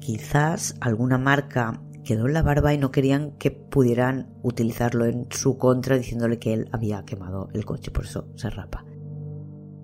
Quizás 0.00 0.76
alguna 0.80 1.18
marca 1.18 1.80
quedó 2.06 2.26
en 2.26 2.32
la 2.32 2.42
barba 2.42 2.72
y 2.72 2.78
no 2.78 2.90
querían 2.90 3.32
que 3.32 3.50
pudieran 3.50 4.28
utilizarlo 4.42 5.04
en 5.04 5.26
su 5.30 5.58
contra 5.58 5.98
diciéndole 5.98 6.38
que 6.38 6.54
él 6.54 6.68
había 6.72 7.04
quemado 7.04 7.50
el 7.52 7.66
coche, 7.66 7.90
por 7.90 8.04
eso 8.04 8.28
se 8.36 8.48
rapa. 8.48 8.86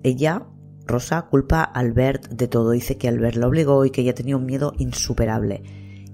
Ella, 0.01 0.47
Rosa, 0.87 1.27
culpa 1.29 1.61
a 1.61 1.79
Albert 1.79 2.29
de 2.29 2.47
todo, 2.47 2.71
dice 2.71 2.97
que 2.97 3.07
Albert 3.07 3.35
la 3.35 3.47
obligó 3.47 3.85
y 3.85 3.91
que 3.91 4.01
ella 4.01 4.15
tenía 4.15 4.37
un 4.37 4.45
miedo 4.45 4.73
insuperable. 4.77 5.61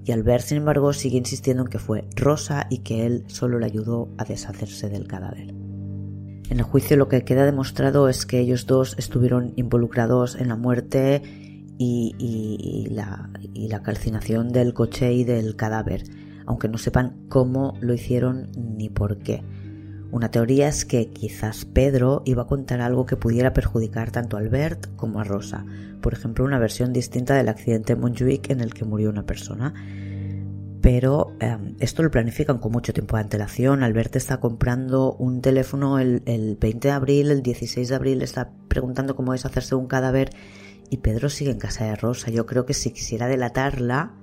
Y 0.04 0.12
Albert, 0.12 0.44
sin 0.44 0.58
embargo, 0.58 0.92
sigue 0.92 1.18
insistiendo 1.18 1.62
en 1.62 1.68
que 1.68 1.78
fue 1.78 2.08
Rosa 2.16 2.66
y 2.70 2.78
que 2.78 3.06
él 3.06 3.24
solo 3.28 3.58
le 3.58 3.66
ayudó 3.66 4.12
a 4.18 4.24
deshacerse 4.24 4.88
del 4.88 5.06
cadáver. 5.06 5.48
En 5.48 6.58
el 6.58 6.62
juicio 6.64 6.96
lo 6.96 7.08
que 7.08 7.24
queda 7.24 7.44
demostrado 7.44 8.08
es 8.08 8.26
que 8.26 8.40
ellos 8.40 8.66
dos 8.66 8.96
estuvieron 8.98 9.52
involucrados 9.54 10.34
en 10.34 10.48
la 10.48 10.56
muerte 10.56 11.22
y, 11.82 12.88
la, 12.90 13.30
y 13.54 13.68
la 13.68 13.82
calcinación 13.82 14.52
del 14.52 14.74
coche 14.74 15.14
y 15.14 15.24
del 15.24 15.56
cadáver, 15.56 16.04
aunque 16.44 16.68
no 16.68 16.76
sepan 16.76 17.16
cómo 17.28 17.74
lo 17.80 17.94
hicieron 17.94 18.50
ni 18.54 18.90
por 18.90 19.18
qué. 19.18 19.42
Una 20.10 20.30
teoría 20.30 20.68
es 20.68 20.84
que 20.84 21.08
quizás 21.08 21.64
Pedro 21.64 22.22
iba 22.26 22.42
a 22.42 22.46
contar 22.46 22.82
algo 22.82 23.06
que 23.06 23.16
pudiera 23.16 23.54
perjudicar 23.54 24.10
tanto 24.10 24.36
a 24.36 24.40
Albert 24.40 24.94
como 24.96 25.20
a 25.20 25.24
Rosa, 25.24 25.64
por 26.02 26.12
ejemplo 26.12 26.44
una 26.44 26.58
versión 26.58 26.92
distinta 26.92 27.34
del 27.34 27.48
accidente 27.48 27.94
en 27.94 28.00
Montjuic 28.00 28.50
en 28.50 28.60
el 28.60 28.74
que 28.74 28.84
murió 28.84 29.08
una 29.08 29.24
persona. 29.24 29.72
Pero 30.82 31.36
em, 31.40 31.76
esto 31.78 32.02
lo 32.02 32.10
planifican 32.10 32.58
con 32.58 32.72
mucho 32.72 32.92
tiempo 32.92 33.16
de 33.16 33.22
antelación. 33.22 33.82
Albert 33.82 34.16
está 34.16 34.40
comprando 34.40 35.12
un 35.14 35.42
teléfono 35.42 35.98
el, 35.98 36.22
el 36.24 36.56
20 36.56 36.88
de 36.88 36.92
abril, 36.92 37.30
el 37.30 37.42
16 37.42 37.88
de 37.88 37.94
abril 37.94 38.22
está 38.22 38.50
preguntando 38.68 39.14
cómo 39.14 39.32
es 39.34 39.44
hacerse 39.46 39.74
un 39.74 39.86
cadáver 39.86 40.30
y 40.90 40.98
Pedro 40.98 41.28
sigue 41.28 41.52
en 41.52 41.58
casa 41.58 41.84
de 41.84 41.96
Rosa. 41.96 42.30
Yo 42.30 42.46
creo 42.46 42.66
que 42.66 42.74
si 42.74 42.90
quisiera 42.90 43.28
delatarla 43.28 44.14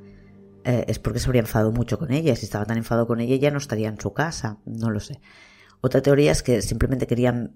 eh, 0.65 0.83
es 0.87 0.99
porque 0.99 1.19
se 1.19 1.27
habría 1.27 1.41
enfadado 1.41 1.71
mucho 1.71 1.97
con 1.97 2.11
ella. 2.11 2.35
Si 2.35 2.45
estaba 2.45 2.65
tan 2.65 2.77
enfadado 2.77 3.07
con 3.07 3.21
ella 3.21 3.37
ya 3.37 3.51
no 3.51 3.57
estaría 3.57 3.87
en 3.87 3.99
su 3.99 4.13
casa. 4.13 4.59
No 4.65 4.91
lo 4.91 4.99
sé. 4.99 5.21
Otra 5.79 6.01
teoría 6.01 6.31
es 6.31 6.43
que 6.43 6.61
simplemente 6.61 7.07
querían 7.07 7.55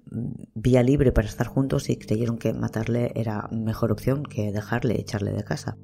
vía 0.53 0.83
libre 0.83 1.11
para 1.11 1.27
estar 1.27 1.47
juntos 1.47 1.89
y 1.89 1.97
creyeron 1.97 2.37
que 2.37 2.53
matarle 2.53 3.11
era 3.15 3.49
mejor 3.51 3.91
opción 3.91 4.23
que 4.23 4.51
dejarle 4.51 4.99
echarle 4.99 5.33
de 5.33 5.43
casa. 5.43 5.77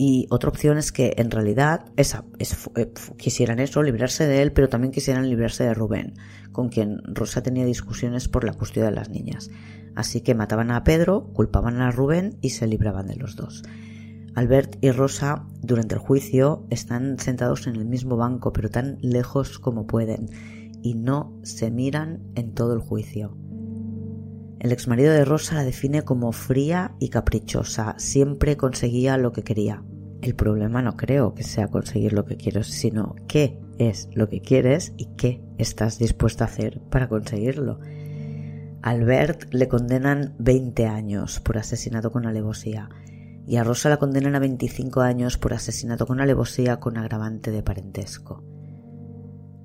Y 0.00 0.28
otra 0.30 0.50
opción 0.50 0.78
es 0.78 0.92
que 0.92 1.14
en 1.16 1.32
realidad 1.32 1.86
esa, 1.96 2.24
eh, 2.38 2.92
quisieran 3.16 3.58
eso, 3.58 3.82
librarse 3.82 4.28
de 4.28 4.42
él, 4.42 4.52
pero 4.52 4.68
también 4.68 4.92
quisieran 4.92 5.28
librarse 5.28 5.64
de 5.64 5.74
Rubén, 5.74 6.14
con 6.52 6.68
quien 6.68 7.00
Rosa 7.02 7.42
tenía 7.42 7.64
discusiones 7.64 8.28
por 8.28 8.44
la 8.44 8.52
custodia 8.52 8.90
de 8.90 8.94
las 8.94 9.08
niñas. 9.10 9.50
Así 9.98 10.20
que 10.20 10.36
mataban 10.36 10.70
a 10.70 10.84
Pedro, 10.84 11.24
culpaban 11.32 11.80
a 11.80 11.90
Rubén 11.90 12.38
y 12.40 12.50
se 12.50 12.68
libraban 12.68 13.08
de 13.08 13.16
los 13.16 13.34
dos. 13.34 13.64
Albert 14.36 14.76
y 14.80 14.92
Rosa 14.92 15.44
durante 15.60 15.96
el 15.96 16.00
juicio 16.00 16.68
están 16.70 17.18
sentados 17.18 17.66
en 17.66 17.74
el 17.74 17.84
mismo 17.84 18.16
banco, 18.16 18.52
pero 18.52 18.70
tan 18.70 18.98
lejos 19.00 19.58
como 19.58 19.88
pueden, 19.88 20.28
y 20.84 20.94
no 20.94 21.36
se 21.42 21.72
miran 21.72 22.22
en 22.36 22.54
todo 22.54 22.74
el 22.74 22.78
juicio. 22.78 23.36
El 24.60 24.70
exmarido 24.70 25.12
de 25.12 25.24
Rosa 25.24 25.56
la 25.56 25.64
define 25.64 26.02
como 26.02 26.30
fría 26.30 26.94
y 27.00 27.08
caprichosa, 27.08 27.96
siempre 27.98 28.56
conseguía 28.56 29.18
lo 29.18 29.32
que 29.32 29.42
quería. 29.42 29.82
El 30.22 30.36
problema 30.36 30.80
no 30.80 30.96
creo 30.96 31.34
que 31.34 31.42
sea 31.42 31.66
conseguir 31.66 32.12
lo 32.12 32.24
que 32.24 32.36
quieres, 32.36 32.68
sino 32.68 33.16
qué 33.26 33.58
es 33.78 34.08
lo 34.14 34.28
que 34.28 34.42
quieres 34.42 34.92
y 34.96 35.06
qué 35.16 35.42
estás 35.58 35.98
dispuesta 35.98 36.44
a 36.44 36.46
hacer 36.46 36.80
para 36.88 37.08
conseguirlo. 37.08 37.80
Albert 38.82 39.52
le 39.52 39.68
condenan 39.68 40.34
20 40.38 40.86
años 40.86 41.40
por 41.40 41.58
asesinato 41.58 42.12
con 42.12 42.26
alevosía 42.26 42.88
y 43.46 43.56
a 43.56 43.64
Rosa 43.64 43.88
la 43.88 43.96
condenan 43.96 44.34
a 44.34 44.40
25 44.40 45.00
años 45.00 45.38
por 45.38 45.54
asesinato 45.54 46.06
con 46.06 46.20
alevosía 46.20 46.78
con 46.78 46.98
agravante 46.98 47.50
de 47.50 47.62
parentesco. 47.62 48.44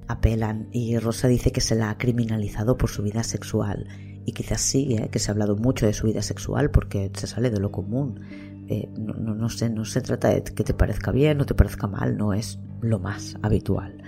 Apelan 0.07 0.70
y 0.72 0.97
Rosa 0.97 1.28
dice 1.28 1.51
que 1.51 1.61
se 1.61 1.76
la 1.76 1.89
ha 1.89 1.97
criminalizado 1.97 2.78
por 2.78 2.89
su 2.89 3.03
vida 3.03 3.24
sexual 3.24 3.88
y 4.26 4.32
quizás 4.32 4.61
sigue, 4.61 5.09
que 5.09 5.20
se 5.20 5.30
ha 5.30 5.34
hablado 5.34 5.55
mucho 5.57 5.86
de 5.86 5.93
su 5.93 6.07
vida 6.07 6.22
sexual 6.22 6.72
porque 6.72 7.11
se 7.14 7.28
sale 7.28 7.49
de 7.49 7.59
lo 7.59 7.72
común. 7.72 8.22
Eh, 8.70 8.89
no, 8.97 9.14
no, 9.14 9.49
sé, 9.49 9.70
no 9.70 9.86
se 9.86 10.01
trata 10.01 10.30
de 10.30 10.43
que 10.43 10.64
te 10.64 10.74
parezca 10.74 11.11
bien 11.11 11.41
o 11.41 11.45
te 11.45 11.53
parezca 11.53 11.88
mal, 11.88 12.18
no 12.18 12.34
es 12.34 12.59
lo 12.82 12.99
más 12.99 13.36
habitual. 13.41 14.01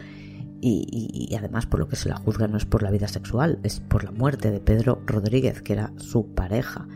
Y, 0.62 1.36
además 1.38 1.66
por 1.68 1.80
lo 1.80 1.88
que 1.88 1.96
se 1.96 2.10
la 2.10 2.16
juzga 2.16 2.48
no 2.48 2.58
es 2.58 2.66
por 2.66 2.82
la 2.82 2.92
vida 2.92 3.08
sexual, 3.08 3.60
es 3.64 3.80
por 3.80 4.04
la 4.04 4.12
muerte 4.12 4.52
de 4.52 4.60
Pedro 4.60 5.02
Rodríguez, 5.06 5.62
que 5.62 5.74
era 5.74 5.94
su 5.98 6.34
pareja. 6.34 6.88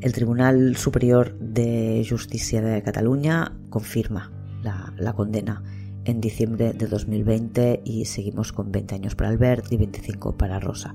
El 0.00 0.12
Tribunal 0.12 0.76
Superior 0.76 1.36
de 1.38 2.06
Justicia 2.08 2.60
de 2.60 2.82
Cataluña 2.82 3.52
confirma 3.70 4.30
la, 4.62 4.92
la 4.96 5.14
condena 5.14 5.64
en 6.04 6.20
diciembre 6.20 6.72
de 6.72 6.86
2020 6.86 7.82
y 7.84 8.04
seguimos 8.04 8.52
con 8.52 8.70
20 8.70 8.94
años 8.94 9.14
para 9.16 9.30
Albert 9.30 9.72
y 9.72 9.76
25 9.76 10.36
para 10.36 10.60
Rosa. 10.60 10.94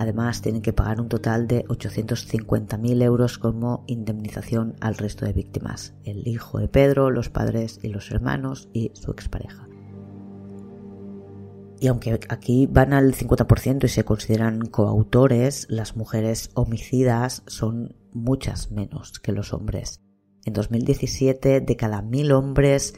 Además, 0.00 0.40
tienen 0.40 0.62
que 0.62 0.72
pagar 0.72 0.98
un 0.98 1.10
total 1.10 1.46
de 1.46 1.64
850.000 1.66 3.02
euros 3.02 3.36
como 3.36 3.84
indemnización 3.86 4.74
al 4.80 4.96
resto 4.96 5.26
de 5.26 5.34
víctimas, 5.34 5.92
el 6.04 6.26
hijo 6.26 6.58
de 6.58 6.68
Pedro, 6.68 7.10
los 7.10 7.28
padres 7.28 7.78
y 7.82 7.88
los 7.88 8.10
hermanos 8.10 8.70
y 8.72 8.92
su 8.94 9.10
expareja. 9.10 9.69
Y 11.80 11.86
aunque 11.86 12.20
aquí 12.28 12.66
van 12.66 12.92
al 12.92 13.14
50% 13.14 13.84
y 13.84 13.88
se 13.88 14.04
consideran 14.04 14.66
coautores, 14.66 15.66
las 15.70 15.96
mujeres 15.96 16.50
homicidas 16.52 17.42
son 17.46 17.96
muchas 18.12 18.70
menos 18.70 19.18
que 19.18 19.32
los 19.32 19.54
hombres. 19.54 20.02
En 20.44 20.52
2017, 20.52 21.62
de 21.62 21.76
cada 21.76 22.02
mil 22.02 22.32
hombres, 22.32 22.94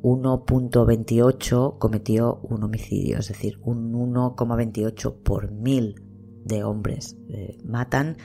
1.28 0.00 1.78
cometió 1.78 2.40
un 2.42 2.62
homicidio, 2.62 3.18
es 3.18 3.28
decir, 3.28 3.58
un 3.62 3.92
1,28 3.92 5.22
por 5.22 5.50
mil 5.50 6.02
de 6.44 6.64
hombres 6.64 7.18
eh, 7.28 7.58
matan, 7.62 8.16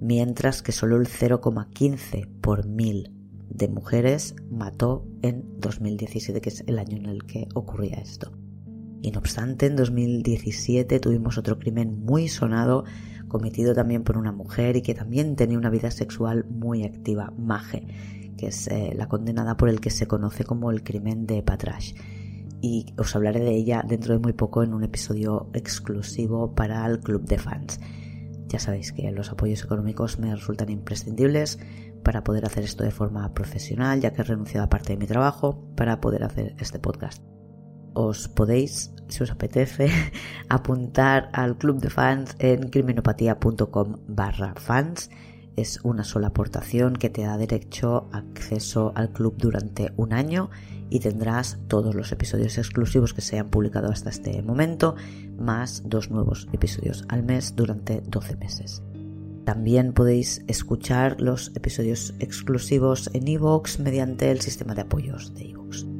mientras 0.00 0.62
que 0.62 0.70
solo 0.70 0.96
el 0.96 1.08
0,15 1.08 2.28
por 2.40 2.68
mil 2.68 3.12
de 3.48 3.66
mujeres 3.66 4.36
mató 4.50 5.04
en 5.22 5.58
2017, 5.58 6.40
que 6.40 6.48
es 6.48 6.62
el 6.68 6.78
año 6.78 6.96
en 6.96 7.06
el 7.06 7.24
que 7.24 7.48
ocurría 7.54 7.96
esto. 7.96 8.30
Y 9.00 9.10
no 9.10 9.18
obstante, 9.18 9.66
en 9.66 9.76
2017 9.76 10.98
tuvimos 11.00 11.38
otro 11.38 11.58
crimen 11.58 12.04
muy 12.04 12.28
sonado, 12.28 12.84
cometido 13.28 13.74
también 13.74 14.02
por 14.02 14.16
una 14.16 14.32
mujer 14.32 14.76
y 14.76 14.82
que 14.82 14.94
también 14.94 15.36
tenía 15.36 15.58
una 15.58 15.70
vida 15.70 15.90
sexual 15.90 16.46
muy 16.48 16.84
activa, 16.84 17.32
Maje, 17.36 17.86
que 18.36 18.48
es 18.48 18.68
eh, 18.68 18.92
la 18.96 19.08
condenada 19.08 19.56
por 19.56 19.68
el 19.68 19.80
que 19.80 19.90
se 19.90 20.06
conoce 20.06 20.44
como 20.44 20.70
el 20.70 20.82
crimen 20.82 21.26
de 21.26 21.42
Patrash 21.42 21.94
y 22.60 22.86
os 22.96 23.14
hablaré 23.14 23.40
de 23.40 23.54
ella 23.54 23.84
dentro 23.86 24.14
de 24.14 24.20
muy 24.20 24.32
poco 24.32 24.62
en 24.62 24.74
un 24.74 24.84
episodio 24.84 25.48
exclusivo 25.52 26.54
para 26.54 26.84
el 26.86 27.00
club 27.00 27.24
de 27.24 27.38
fans. 27.38 27.80
Ya 28.48 28.58
sabéis 28.58 28.92
que 28.92 29.10
los 29.12 29.30
apoyos 29.30 29.62
económicos 29.62 30.18
me 30.18 30.34
resultan 30.34 30.70
imprescindibles 30.70 31.58
para 32.02 32.24
poder 32.24 32.46
hacer 32.46 32.64
esto 32.64 32.84
de 32.84 32.90
forma 32.90 33.32
profesional, 33.34 34.00
ya 34.00 34.12
que 34.12 34.22
he 34.22 34.24
renunciado 34.24 34.64
a 34.64 34.70
parte 34.70 34.94
de 34.94 34.98
mi 34.98 35.06
trabajo 35.06 35.70
para 35.76 36.00
poder 36.00 36.24
hacer 36.24 36.54
este 36.58 36.78
podcast. 36.78 37.22
Os 37.94 38.28
podéis, 38.28 38.92
si 39.08 39.22
os 39.22 39.30
apetece, 39.30 39.90
apuntar 40.48 41.30
al 41.32 41.56
club 41.56 41.80
de 41.80 41.90
fans 41.90 42.36
en 42.38 42.68
criminopatía.com 42.68 43.96
barra 44.06 44.54
fans. 44.56 45.10
Es 45.56 45.80
una 45.82 46.04
sola 46.04 46.28
aportación 46.28 46.94
que 46.94 47.10
te 47.10 47.22
da 47.22 47.36
derecho 47.36 48.08
a 48.12 48.18
acceso 48.18 48.92
al 48.94 49.10
club 49.10 49.34
durante 49.38 49.92
un 49.96 50.12
año 50.12 50.50
y 50.90 51.00
tendrás 51.00 51.58
todos 51.68 51.94
los 51.94 52.12
episodios 52.12 52.58
exclusivos 52.58 53.12
que 53.12 53.20
se 53.20 53.36
hayan 53.36 53.50
publicado 53.50 53.90
hasta 53.90 54.10
este 54.10 54.40
momento, 54.42 54.94
más 55.36 55.82
dos 55.84 56.10
nuevos 56.10 56.48
episodios 56.52 57.04
al 57.08 57.22
mes 57.24 57.56
durante 57.56 58.00
12 58.02 58.36
meses. 58.36 58.82
También 59.44 59.94
podéis 59.94 60.44
escuchar 60.46 61.20
los 61.20 61.52
episodios 61.56 62.14
exclusivos 62.18 63.10
en 63.14 63.26
iVoox 63.28 63.80
mediante 63.80 64.30
el 64.30 64.40
sistema 64.40 64.74
de 64.74 64.82
apoyos 64.82 65.34
de 65.34 65.44
iVoox. 65.46 65.97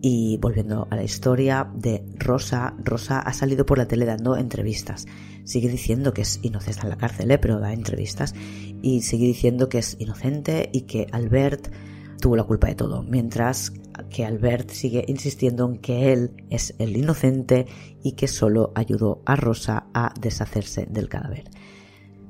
Y 0.00 0.38
volviendo 0.38 0.86
a 0.90 0.96
la 0.96 1.02
historia 1.02 1.68
de 1.74 2.04
Rosa, 2.16 2.74
Rosa 2.78 3.18
ha 3.18 3.32
salido 3.32 3.66
por 3.66 3.78
la 3.78 3.88
tele 3.88 4.04
dando 4.04 4.36
entrevistas. 4.36 5.06
Sigue 5.44 5.68
diciendo 5.68 6.14
que 6.14 6.22
es 6.22 6.38
inocente 6.42 6.82
en 6.82 6.90
la 6.90 6.96
cárcel, 6.96 7.30
¿eh? 7.30 7.38
pero 7.38 7.58
da 7.58 7.72
entrevistas. 7.72 8.34
Y 8.80 9.02
sigue 9.02 9.26
diciendo 9.26 9.68
que 9.68 9.78
es 9.78 9.96
inocente 9.98 10.70
y 10.72 10.82
que 10.82 11.06
Albert 11.10 11.72
tuvo 12.20 12.36
la 12.36 12.44
culpa 12.44 12.68
de 12.68 12.74
todo, 12.74 13.02
mientras 13.02 13.72
que 14.10 14.24
Albert 14.24 14.70
sigue 14.70 15.04
insistiendo 15.08 15.68
en 15.68 15.78
que 15.78 16.12
él 16.12 16.32
es 16.50 16.74
el 16.78 16.96
inocente 16.96 17.66
y 18.02 18.12
que 18.12 18.28
solo 18.28 18.72
ayudó 18.74 19.22
a 19.26 19.36
Rosa 19.36 19.86
a 19.94 20.12
deshacerse 20.20 20.86
del 20.88 21.08
cadáver. 21.08 21.44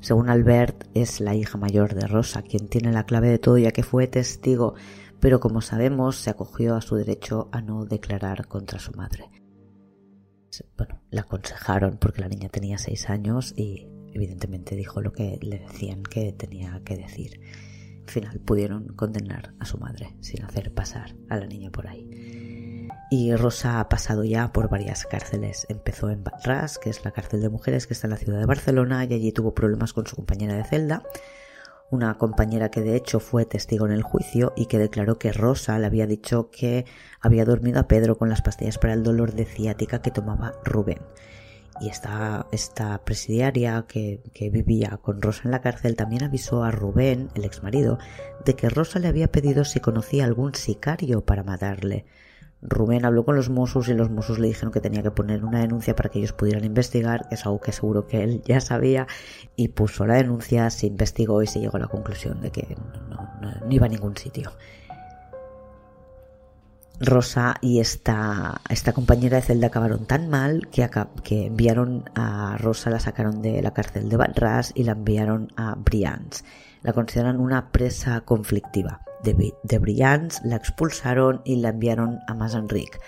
Según 0.00 0.30
Albert, 0.30 0.84
es 0.94 1.20
la 1.20 1.34
hija 1.34 1.58
mayor 1.58 1.94
de 1.94 2.06
Rosa 2.06 2.42
quien 2.42 2.68
tiene 2.68 2.92
la 2.92 3.04
clave 3.04 3.28
de 3.28 3.38
todo 3.38 3.58
ya 3.58 3.72
que 3.72 3.82
fue 3.82 4.06
testigo, 4.06 4.74
pero 5.20 5.40
como 5.40 5.60
sabemos 5.60 6.16
se 6.16 6.30
acogió 6.30 6.74
a 6.74 6.80
su 6.80 6.96
derecho 6.96 7.48
a 7.52 7.60
no 7.60 7.84
declarar 7.84 8.46
contra 8.46 8.78
su 8.78 8.92
madre. 8.92 9.30
Bueno, 10.76 11.00
la 11.10 11.22
aconsejaron 11.22 11.98
porque 11.98 12.20
la 12.20 12.28
niña 12.28 12.48
tenía 12.48 12.78
seis 12.78 13.10
años 13.10 13.54
y 13.56 13.88
evidentemente 14.12 14.76
dijo 14.76 15.00
lo 15.00 15.12
que 15.12 15.38
le 15.42 15.58
decían 15.58 16.02
que 16.02 16.32
tenía 16.32 16.80
que 16.84 16.96
decir 16.96 17.40
final 18.08 18.40
pudieron 18.40 18.88
condenar 18.88 19.54
a 19.60 19.64
su 19.64 19.78
madre 19.78 20.16
sin 20.20 20.44
hacer 20.44 20.72
pasar 20.72 21.14
a 21.28 21.36
la 21.36 21.46
niña 21.46 21.70
por 21.70 21.86
ahí. 21.86 22.88
Y 23.10 23.34
Rosa 23.36 23.80
ha 23.80 23.88
pasado 23.88 24.24
ya 24.24 24.52
por 24.52 24.68
varias 24.68 25.06
cárceles. 25.06 25.66
Empezó 25.68 26.10
en 26.10 26.24
Barras, 26.24 26.78
que 26.78 26.90
es 26.90 27.04
la 27.04 27.10
cárcel 27.12 27.40
de 27.40 27.48
mujeres 27.48 27.86
que 27.86 27.94
está 27.94 28.06
en 28.06 28.12
la 28.12 28.16
ciudad 28.18 28.38
de 28.38 28.46
Barcelona, 28.46 29.04
y 29.04 29.14
allí 29.14 29.32
tuvo 29.32 29.54
problemas 29.54 29.92
con 29.92 30.06
su 30.06 30.16
compañera 30.16 30.54
de 30.54 30.64
celda, 30.64 31.02
una 31.90 32.18
compañera 32.18 32.70
que 32.70 32.82
de 32.82 32.96
hecho 32.96 33.20
fue 33.20 33.44
testigo 33.44 33.86
en 33.86 33.92
el 33.92 34.02
juicio 34.02 34.52
y 34.56 34.66
que 34.66 34.78
declaró 34.78 35.18
que 35.18 35.32
Rosa 35.32 35.78
le 35.78 35.86
había 35.86 36.06
dicho 36.06 36.50
que 36.50 36.84
había 37.20 37.44
dormido 37.44 37.80
a 37.80 37.88
Pedro 37.88 38.18
con 38.18 38.28
las 38.28 38.42
pastillas 38.42 38.78
para 38.78 38.94
el 38.94 39.02
dolor 39.02 39.32
de 39.32 39.44
ciática 39.44 40.02
que 40.02 40.10
tomaba 40.10 40.52
Rubén 40.64 40.98
y 41.80 41.88
esta, 41.88 42.46
esta 42.50 43.04
presidiaria 43.04 43.84
que, 43.86 44.20
que, 44.34 44.50
vivía 44.50 44.98
con 45.02 45.22
Rosa 45.22 45.42
en 45.44 45.52
la 45.52 45.60
cárcel 45.60 45.96
también 45.96 46.24
avisó 46.24 46.64
a 46.64 46.70
Rubén, 46.70 47.30
el 47.34 47.44
exmarido, 47.44 47.98
de 48.44 48.54
que 48.54 48.68
Rosa 48.68 48.98
le 48.98 49.08
había 49.08 49.30
pedido 49.30 49.64
si 49.64 49.80
conocía 49.80 50.24
algún 50.24 50.54
sicario 50.54 51.24
para 51.24 51.44
matarle. 51.44 52.04
Rubén 52.60 53.04
habló 53.04 53.24
con 53.24 53.36
los 53.36 53.50
Mossos 53.50 53.88
y 53.88 53.94
los 53.94 54.10
Mossos 54.10 54.38
le 54.38 54.48
dijeron 54.48 54.72
que 54.72 54.80
tenía 54.80 55.02
que 55.02 55.12
poner 55.12 55.44
una 55.44 55.60
denuncia 55.60 55.94
para 55.94 56.08
que 56.08 56.18
ellos 56.18 56.32
pudieran 56.32 56.64
investigar, 56.64 57.28
que 57.28 57.36
es 57.36 57.46
algo 57.46 57.60
que 57.60 57.72
seguro 57.72 58.06
que 58.06 58.22
él 58.24 58.42
ya 58.44 58.60
sabía, 58.60 59.06
y 59.54 59.68
puso 59.68 60.06
la 60.06 60.14
denuncia, 60.14 60.68
se 60.70 60.86
investigó 60.86 61.42
y 61.42 61.46
se 61.46 61.60
llegó 61.60 61.76
a 61.76 61.80
la 61.80 61.86
conclusión 61.86 62.40
de 62.40 62.50
que 62.50 62.76
no, 63.08 63.70
iba 63.70 63.86
a 63.86 63.88
ningún 63.88 64.16
sitio. 64.16 64.50
Rosa 67.00 67.54
y 67.60 67.78
esta, 67.78 68.60
esta 68.68 68.92
compañera 68.92 69.36
de 69.36 69.42
celda 69.42 69.68
acabaron 69.68 70.04
tan 70.06 70.28
mal 70.28 70.66
que, 70.72 70.88
que 71.22 71.46
enviaron 71.46 72.10
a 72.16 72.56
Rosa, 72.58 72.90
la 72.90 72.98
sacaron 72.98 73.40
de 73.40 73.62
la 73.62 73.72
cárcel 73.72 74.08
de 74.08 74.16
Van 74.16 74.34
y 74.74 74.82
la 74.82 74.92
enviaron 74.92 75.52
a 75.56 75.76
Brians. 75.76 76.44
La 76.82 76.92
consideran 76.92 77.38
una 77.38 77.70
presa 77.70 78.22
conflictiva 78.22 79.02
de, 79.22 79.54
de 79.62 80.36
la 80.44 80.56
expulsaron 80.56 81.42
y 81.44 81.56
la 81.56 81.70
enviaron 81.70 82.20
a 82.26 82.48
Enrique. 82.56 82.98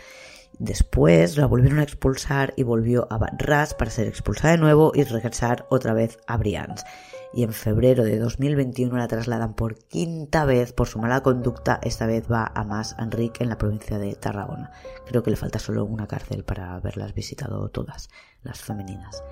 Después 0.59 1.39
la 1.39 1.47
volvieron 1.47 1.79
a 1.79 1.85
expulsar 1.85 2.53
y 2.55 2.65
volvió 2.65 3.09
a 3.11 3.19
Ras 3.39 3.73
para 3.73 3.91
ser 3.91 4.07
expulsada 4.07 4.53
de 4.53 4.59
nuevo 4.59 4.93
y 4.95 5.05
regresar 5.05 5.67
otra 5.71 5.95
vez 5.95 6.19
a 6.27 6.37
Brians. 6.37 6.85
Y 7.33 7.45
en 7.45 7.55
febrero 7.55 8.05
de 8.05 8.19
2021 8.19 8.95
la 8.95 9.09
trasladan 9.09 9.55
por 9.55 9.79
quinta 9.79 10.45
vez 10.45 10.75
por 10.75 10.87
su 10.87 10.99
mala 10.99 11.23
conducta. 11.23 11.81
Esta 11.83 12.07
vez 12.07 12.31
va 12.31 12.53
a 12.55 12.65
Mas 12.65 12.95
Enrique 12.99 13.43
en 13.43 13.49
la 13.49 13.57
provincia 13.57 13.99
de 13.99 14.15
Tarragona. 14.17 14.71
Creo 15.07 15.23
que 15.23 15.31
le 15.31 15.37
falta 15.37 15.59
solo 15.59 15.87
una 15.87 16.07
cárcel 16.07 16.45
para 16.45 16.75
haberlas 16.75 17.15
visitado 17.15 17.71
todas, 17.71 18.11
las 18.43 18.61
femeninas 18.61 19.23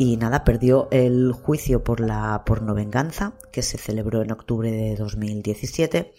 y 0.00 0.16
nada, 0.16 0.44
perdió 0.44 0.88
el 0.90 1.32
juicio 1.32 1.84
por 1.84 2.00
la 2.00 2.42
pornovenganza 2.46 3.34
que 3.52 3.60
se 3.60 3.76
celebró 3.76 4.22
en 4.22 4.32
octubre 4.32 4.72
de 4.72 4.96
2017. 4.96 6.14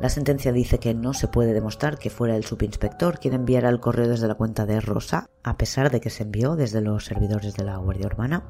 La 0.00 0.08
sentencia 0.08 0.50
dice 0.50 0.78
que 0.78 0.94
no 0.94 1.12
se 1.12 1.28
puede 1.28 1.52
demostrar 1.52 1.98
que 1.98 2.08
fuera 2.08 2.36
el 2.36 2.46
subinspector 2.46 3.18
quien 3.18 3.34
enviara 3.34 3.68
el 3.68 3.80
correo 3.80 4.08
desde 4.08 4.28
la 4.28 4.34
cuenta 4.36 4.64
de 4.64 4.80
Rosa, 4.80 5.28
a 5.42 5.58
pesar 5.58 5.90
de 5.90 6.00
que 6.00 6.08
se 6.08 6.22
envió 6.22 6.56
desde 6.56 6.80
los 6.80 7.04
servidores 7.04 7.52
de 7.52 7.64
la 7.64 7.76
Guardia 7.76 8.06
Urbana, 8.06 8.44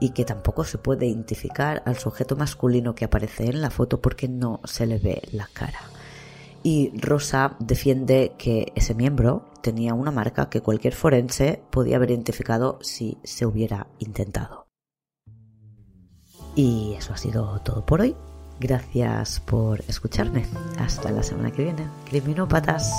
y 0.00 0.10
que 0.10 0.26
tampoco 0.26 0.64
se 0.64 0.76
puede 0.76 1.06
identificar 1.06 1.82
al 1.86 1.96
sujeto 1.96 2.36
masculino 2.36 2.94
que 2.94 3.06
aparece 3.06 3.46
en 3.46 3.62
la 3.62 3.70
foto 3.70 4.02
porque 4.02 4.28
no 4.28 4.60
se 4.64 4.84
le 4.84 4.98
ve 4.98 5.22
la 5.32 5.48
cara 5.50 5.80
y 6.64 6.90
Rosa 6.98 7.56
defiende 7.60 8.32
que 8.38 8.72
ese 8.74 8.94
miembro 8.94 9.44
tenía 9.60 9.92
una 9.92 10.10
marca 10.10 10.48
que 10.48 10.62
cualquier 10.62 10.94
forense 10.94 11.62
podía 11.70 11.96
haber 11.96 12.10
identificado 12.10 12.78
si 12.80 13.18
se 13.22 13.44
hubiera 13.44 13.86
intentado. 13.98 14.66
Y 16.56 16.94
eso 16.96 17.12
ha 17.12 17.18
sido 17.18 17.60
todo 17.60 17.84
por 17.84 18.00
hoy. 18.00 18.16
Gracias 18.60 19.40
por 19.40 19.82
escucharme. 19.82 20.46
Hasta 20.78 21.10
la 21.10 21.22
semana 21.22 21.50
que 21.50 21.64
viene. 21.64 21.86
Criminópatas. 22.08 22.90